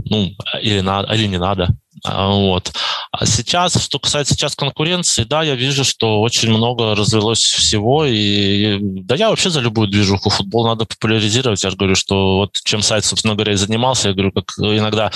[0.06, 0.32] Ну,
[0.62, 1.76] или, надо, или не надо.
[2.04, 2.72] А, вот.
[3.12, 8.80] А сейчас, что касается сейчас конкуренции, да, я вижу, что очень много развелось всего, и
[8.82, 11.64] да я вообще за любую движуху футбол надо популяризировать.
[11.64, 15.12] Я же говорю, что вот чем сайт, собственно говоря, и занимался, я говорю, как иногда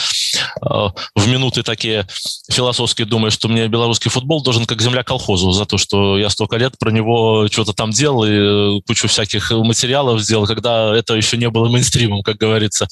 [0.61, 0.67] э,
[1.15, 2.07] в минуты такие
[2.49, 6.57] философские думаю, что мне белорусский футбол должен как земля колхозу за то, что я столько
[6.57, 11.49] лет про него что-то там делал и кучу всяких материалов сделал, когда это еще не
[11.49, 12.87] было мейнстримом, как говорится.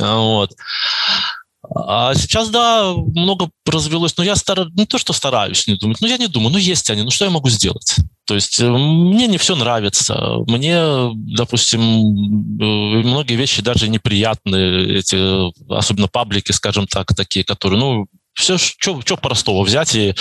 [0.00, 0.52] А, вот.
[1.74, 4.16] А сейчас, да, много развелось.
[4.16, 4.68] Но я стар...
[4.72, 7.24] не то, что стараюсь не думать, но я не думаю, ну есть они, ну что
[7.24, 7.96] я могу сделать?
[8.24, 10.36] То есть э, мне не все нравится.
[10.46, 18.06] Мне, допустим, э, многие вещи даже неприятны, эти, особенно паблики, скажем так, такие, которые, ну,
[18.34, 20.14] все, что простого взять и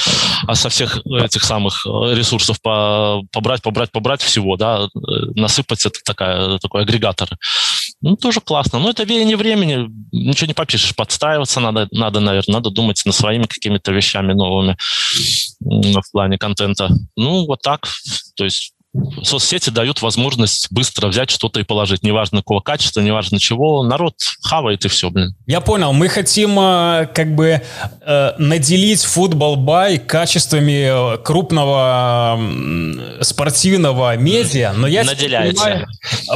[0.46, 4.90] а со всех этих самых э, ресурсов по, побрать, побрать, побрать всего, да,
[5.36, 7.30] насыпать это такая, такой агрегатор.
[8.02, 8.80] Ну, тоже классно.
[8.80, 13.44] Но это веяние времени, ничего не попишешь, подстраиваться надо, надо, наверное, надо думать над своими
[13.44, 14.76] какими-то вещами новыми
[15.60, 16.90] в плане контента.
[17.16, 17.88] Ну, вот так.
[18.36, 18.74] То есть
[19.24, 22.04] соцсети дают возможность быстро взять что-то и положить.
[22.04, 23.84] Неважно какого качества, неважно чего.
[23.84, 25.34] Народ хавает и все, блин.
[25.46, 25.94] Я понял.
[25.94, 27.62] Мы хотим э, как бы
[28.02, 32.40] э, наделить футбол бай качествами э, крупного
[33.22, 35.88] спортивного медиа, но я понимаю,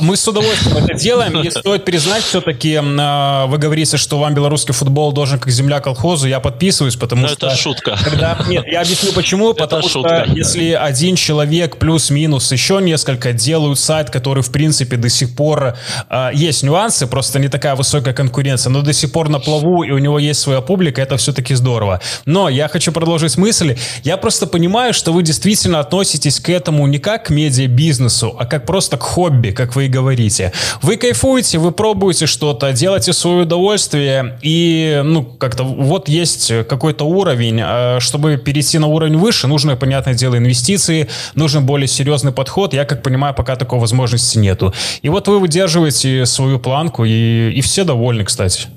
[0.02, 5.12] мы с удовольствием это делаем, и стоит признать все-таки, вы говорите, что вам белорусский футбол
[5.12, 7.48] должен как земля колхозу, я подписываюсь, потому но что...
[7.48, 7.98] это шутка.
[8.04, 13.80] Когда, нет, я объясню почему, потому что если один человек плюс-минус Windows, еще несколько делают
[13.80, 15.76] сайт, который, в принципе, до сих пор...
[16.10, 19.92] Э, есть нюансы, просто не такая высокая конкуренция, но до сих пор на плаву, и
[19.92, 22.02] у него есть своя публика, это все-таки здорово.
[22.26, 23.78] Но я хочу продолжить мысли.
[24.04, 28.66] Я просто понимаю, что вы действительно относитесь к этому не как к медиа-бизнесу, а как
[28.66, 30.52] просто к хобби, как вы и говорите.
[30.82, 37.62] Вы кайфуете, вы пробуете что-то, делаете свое удовольствие, и, ну, как-то вот есть какой-то уровень.
[37.64, 42.74] А чтобы перейти на уровень выше, нужно, понятное дело, инвестиции, нужен более серьезный подход.
[42.74, 44.74] Я, как понимаю, пока такой возможности нету.
[45.02, 48.68] И вот вы выдерживаете свою планку, и, и все довольны, кстати.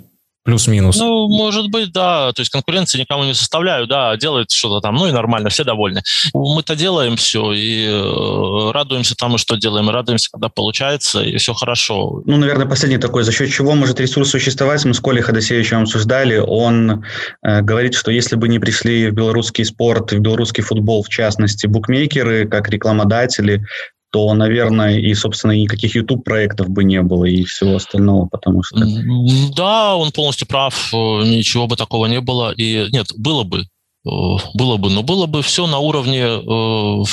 [0.48, 0.96] Плюс-минус.
[0.96, 2.32] Ну, может быть, да.
[2.32, 6.02] То есть конкуренции никому не составляю, да, делает что-то там, ну и нормально, все довольны.
[6.32, 11.52] Мы-то делаем все и э, радуемся тому, что делаем, и радуемся, когда получается, и все
[11.52, 12.22] хорошо.
[12.24, 16.38] Ну, наверное, последний такой, за счет чего может ресурс существовать, мы с Колей Ходосевичем обсуждали,
[16.38, 17.04] он
[17.42, 21.66] э, говорит, что если бы не пришли в белорусский спорт, в белорусский футбол, в частности,
[21.66, 23.66] букмекеры, как рекламодатели,
[24.10, 28.80] то, наверное, и, собственно, никаких YouTube-проектов бы не было и всего остального, потому что...
[29.54, 32.52] Да, он полностью прав, э, ничего бы такого не было.
[32.52, 34.10] И нет, было бы, э,
[34.54, 37.04] было бы, но было бы все на уровне, э,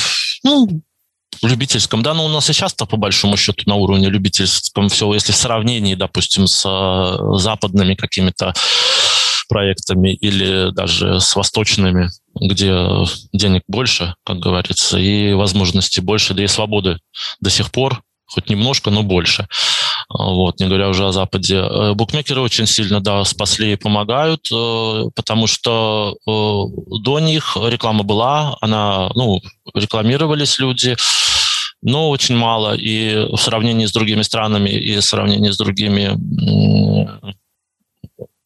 [0.44, 0.82] ну,
[1.42, 5.34] любительском, да, но у нас и сейчас-то по большому счету на уровне любительском все, если
[5.34, 6.64] в сравнении, допустим, с
[7.38, 8.54] западными какими-то
[9.48, 12.88] проектами или даже с восточными, где
[13.34, 17.00] денег больше, как говорится, и возможностей больше, да и свободы
[17.40, 19.48] до сих пор, хоть немножко, но больше.
[20.10, 21.58] Вот, не говоря уже о Западе.
[21.58, 26.32] Э, букмекеры очень сильно, да, спасли и помогают, э, потому что э,
[27.02, 29.42] до них реклама была, она, ну,
[29.74, 30.96] рекламировались люди,
[31.82, 32.76] но очень мало.
[32.76, 36.18] И в сравнении с другими странами, и в сравнении с другими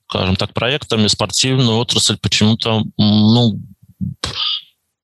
[0.10, 3.62] скажем так, проектами спортивную отрасль почему-то, ну,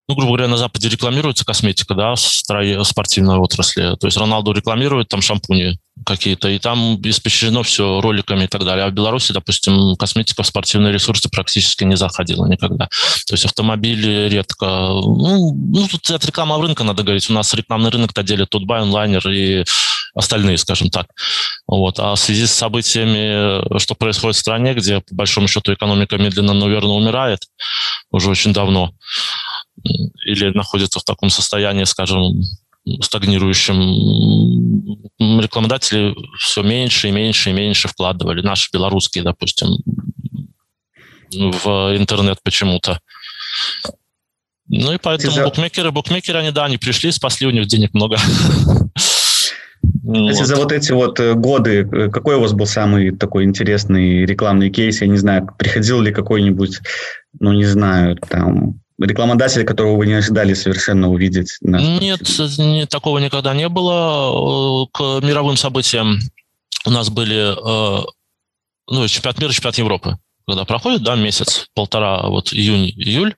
[0.07, 3.95] ну, грубо говоря, на Западе рекламируется косметика, да, спортивной отрасли.
[3.99, 8.85] То есть Роналду рекламирует там шампуни какие-то, и там испещрено все роликами и так далее.
[8.85, 12.87] А в Беларуси, допустим, косметика в спортивные ресурсы практически не заходила никогда.
[13.27, 14.65] То есть автомобили редко.
[14.65, 17.29] Ну, ну тут от рекламы рынка надо говорить.
[17.29, 19.63] У нас рекламный рынок-то делит Тутбай, онлайнер и
[20.13, 21.07] остальные, скажем так.
[21.67, 21.99] Вот.
[21.99, 26.53] А в связи с событиями, что происходит в стране, где, по большому счету, экономика медленно,
[26.53, 27.39] но верно умирает
[28.11, 28.93] уже очень давно,
[30.25, 32.41] или находится в таком состоянии, скажем,
[33.01, 33.75] стагнирующим,
[35.41, 39.67] рекламодатели все меньше и меньше и меньше вкладывали, наши белорусские, допустим,
[41.31, 42.99] в интернет почему-то.
[44.67, 48.17] Ну и поэтому букмекеры, букмекеры, они, да, они пришли, спасли, у них денег много.
[50.07, 50.47] Если вот.
[50.47, 54.69] за вот эти вот э, годы, э, какой у вас был самый такой интересный рекламный
[54.69, 55.01] кейс?
[55.01, 56.79] Я не знаю, приходил ли какой-нибудь,
[57.39, 61.57] ну, не знаю, там, рекламодатель, которого вы не ожидали совершенно увидеть?
[61.61, 62.21] Нет,
[62.57, 64.85] не, такого никогда не было.
[64.85, 66.19] Э, к мировым событиям
[66.85, 67.55] у нас были
[68.87, 70.17] ну, чемпионат мира, чемпионат Европы
[70.47, 73.35] когда проходит, да, месяц, полтора, вот июнь, июль,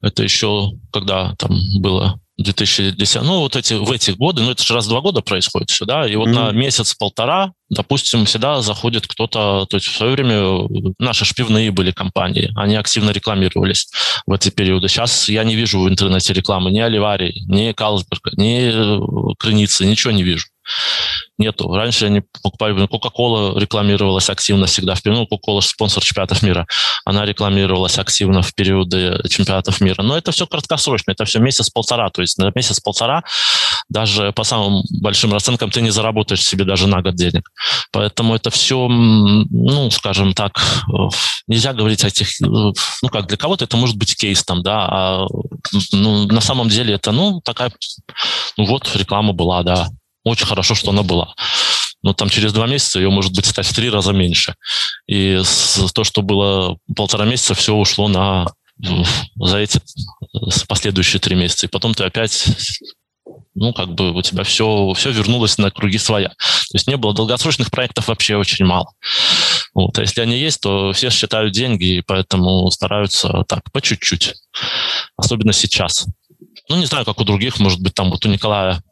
[0.00, 4.74] это еще когда там было 2010, ну, вот эти, в эти годы, ну, это же
[4.74, 6.32] раз в два года происходит все, да, и вот mm-hmm.
[6.32, 10.68] на месяц-полтора, допустим, всегда заходит кто-то, то есть в свое время
[10.98, 13.88] наши шпивные были компании, они активно рекламировались
[14.26, 14.88] в эти периоды.
[14.88, 20.22] Сейчас я не вижу в интернете рекламы ни Оливари, ни Калсберга, ни Крыницы, ничего не
[20.22, 20.46] вижу
[21.38, 21.72] нету.
[21.72, 24.94] Раньше они покупали, ну, Coca-Cola рекламировалась активно всегда.
[24.94, 26.66] В ну, Coca-Cola спонсор чемпионатов мира.
[27.04, 30.02] Она рекламировалась активно в периоды чемпионатов мира.
[30.02, 32.10] Но это все краткосрочно, это все месяц-полтора.
[32.10, 33.22] То есть на месяц-полтора
[33.88, 37.50] даже по самым большим расценкам ты не заработаешь себе даже на год денег.
[37.92, 40.60] Поэтому это все, ну, скажем так,
[41.46, 42.72] нельзя говорить о этих, ну,
[43.10, 45.26] как для кого-то это может быть кейс там, да, а
[45.92, 47.72] ну, на самом деле это, ну, такая,
[48.56, 49.88] ну, вот реклама была, да,
[50.24, 51.34] очень хорошо, что она была.
[52.02, 54.54] Но там через два месяца ее может быть стать в три раза меньше.
[55.06, 55.40] И
[55.94, 58.46] то, что было полтора месяца, все ушло на
[59.36, 59.80] за эти
[60.66, 61.66] последующие три месяца.
[61.66, 62.46] И потом ты опять
[63.54, 66.28] ну, как бы у тебя все, все вернулось на круги своя.
[66.28, 68.90] То есть не было долгосрочных проектов вообще очень мало.
[69.74, 69.98] Вот.
[69.98, 74.34] А если они есть, то все считают деньги, и поэтому стараются так, по чуть-чуть.
[75.16, 76.06] Особенно сейчас.
[76.68, 78.82] Ну, не знаю, как у других, может быть, там вот у Николая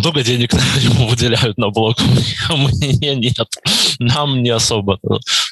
[0.00, 1.96] много денег ему выделяют на блог,
[2.50, 3.48] мне нет.
[3.98, 4.98] Нам не особо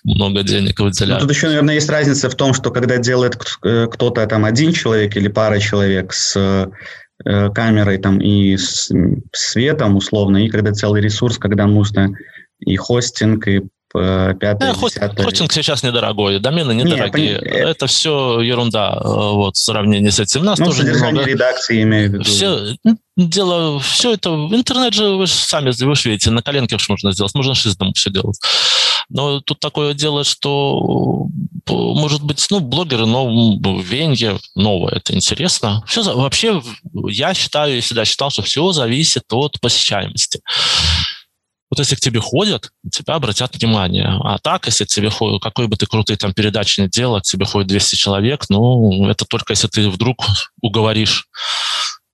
[0.04, 1.22] много денег выделяют.
[1.22, 4.72] Ну, тут еще, наверное, есть разница в том, что когда делает э, кто-то там один
[4.72, 8.56] человек или пара человек с э, камерой там и
[9.32, 12.10] светом условно, и когда целый ресурс, когда нужно
[12.60, 13.62] и хостинг, и
[13.92, 15.24] пятое, да, десятое.
[15.24, 17.32] Хостинг сейчас недорогой, домены недорогие.
[17.32, 17.52] Нет, пон...
[17.52, 20.42] Это все ерунда вот, в сравнении с этим.
[20.42, 21.30] У нас ну, тоже содержание немного...
[21.30, 22.24] редакции имею в виду.
[22.24, 22.76] Все,
[23.16, 27.12] дело, все это, интернет же, вы же сами вы же видите, на коленке уж можно
[27.12, 28.38] сделать, можно шиздом все делать.
[29.10, 31.28] Но тут такое дело, что,
[31.66, 35.82] может быть, ну, блогеры, но венье новое, это интересно.
[35.86, 36.62] Все, вообще,
[37.08, 40.40] я считаю, и всегда считал, что все зависит от посещаемости.
[41.70, 44.18] Вот если к тебе ходят, тебя обратят внимание.
[44.24, 47.68] А так, если тебе ходят, какой бы ты крутой там передачи не делал, тебе ходит
[47.68, 50.24] 200 человек, ну, это только если ты вдруг
[50.62, 51.26] уговоришь.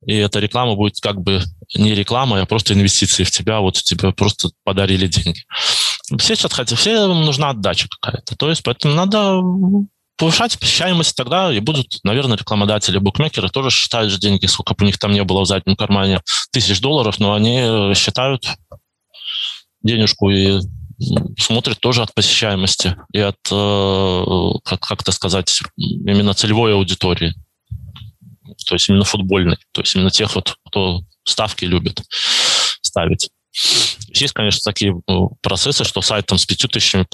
[0.06, 1.42] И эта реклама будет как бы
[1.74, 5.44] не реклама, а просто инвестиции в тебя, вот тебе просто подарили деньги.
[6.18, 8.36] Все сейчас хотят, все нужна отдача какая-то.
[8.36, 9.40] То есть поэтому надо
[10.16, 14.86] повышать посещаемость тогда, и будут, наверное, рекламодатели, букмекеры тоже считают же деньги, сколько бы у
[14.86, 16.20] них там не было в заднем кармане,
[16.52, 18.46] тысяч долларов, но они считают
[19.84, 20.60] денежку и
[21.38, 27.34] смотрит тоже от посещаемости и от, э, как, как это сказать, именно целевой аудитории.
[28.66, 29.58] То есть именно футбольной.
[29.72, 32.02] То есть именно тех, вот, кто ставки любит
[32.82, 33.30] ставить.
[34.14, 35.12] Есть, конечно, такие э,
[35.42, 37.06] процессы, что сайт там с 5 тысячами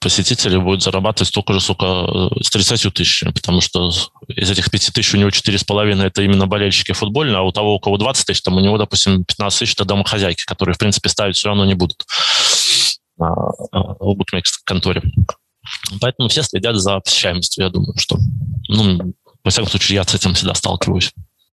[0.00, 3.90] посетителей будет зарабатывать столько же, сколько э, с 30 тысячами, потому что
[4.28, 7.80] из этих 5 тысяч у него 4,5 это именно болельщики футбольные, а у того, у
[7.80, 11.36] кого 20 тысяч, там у него, допустим, 15 тысяч это домохозяйки, которые, в принципе, ставить
[11.36, 12.04] все равно не будут
[13.18, 15.02] в букмекерской конторе.
[16.00, 18.16] Поэтому все следят за посещаемостью, я думаю, что,
[18.68, 19.14] ну,
[19.44, 21.12] во всяком случае, я с этим всегда сталкиваюсь.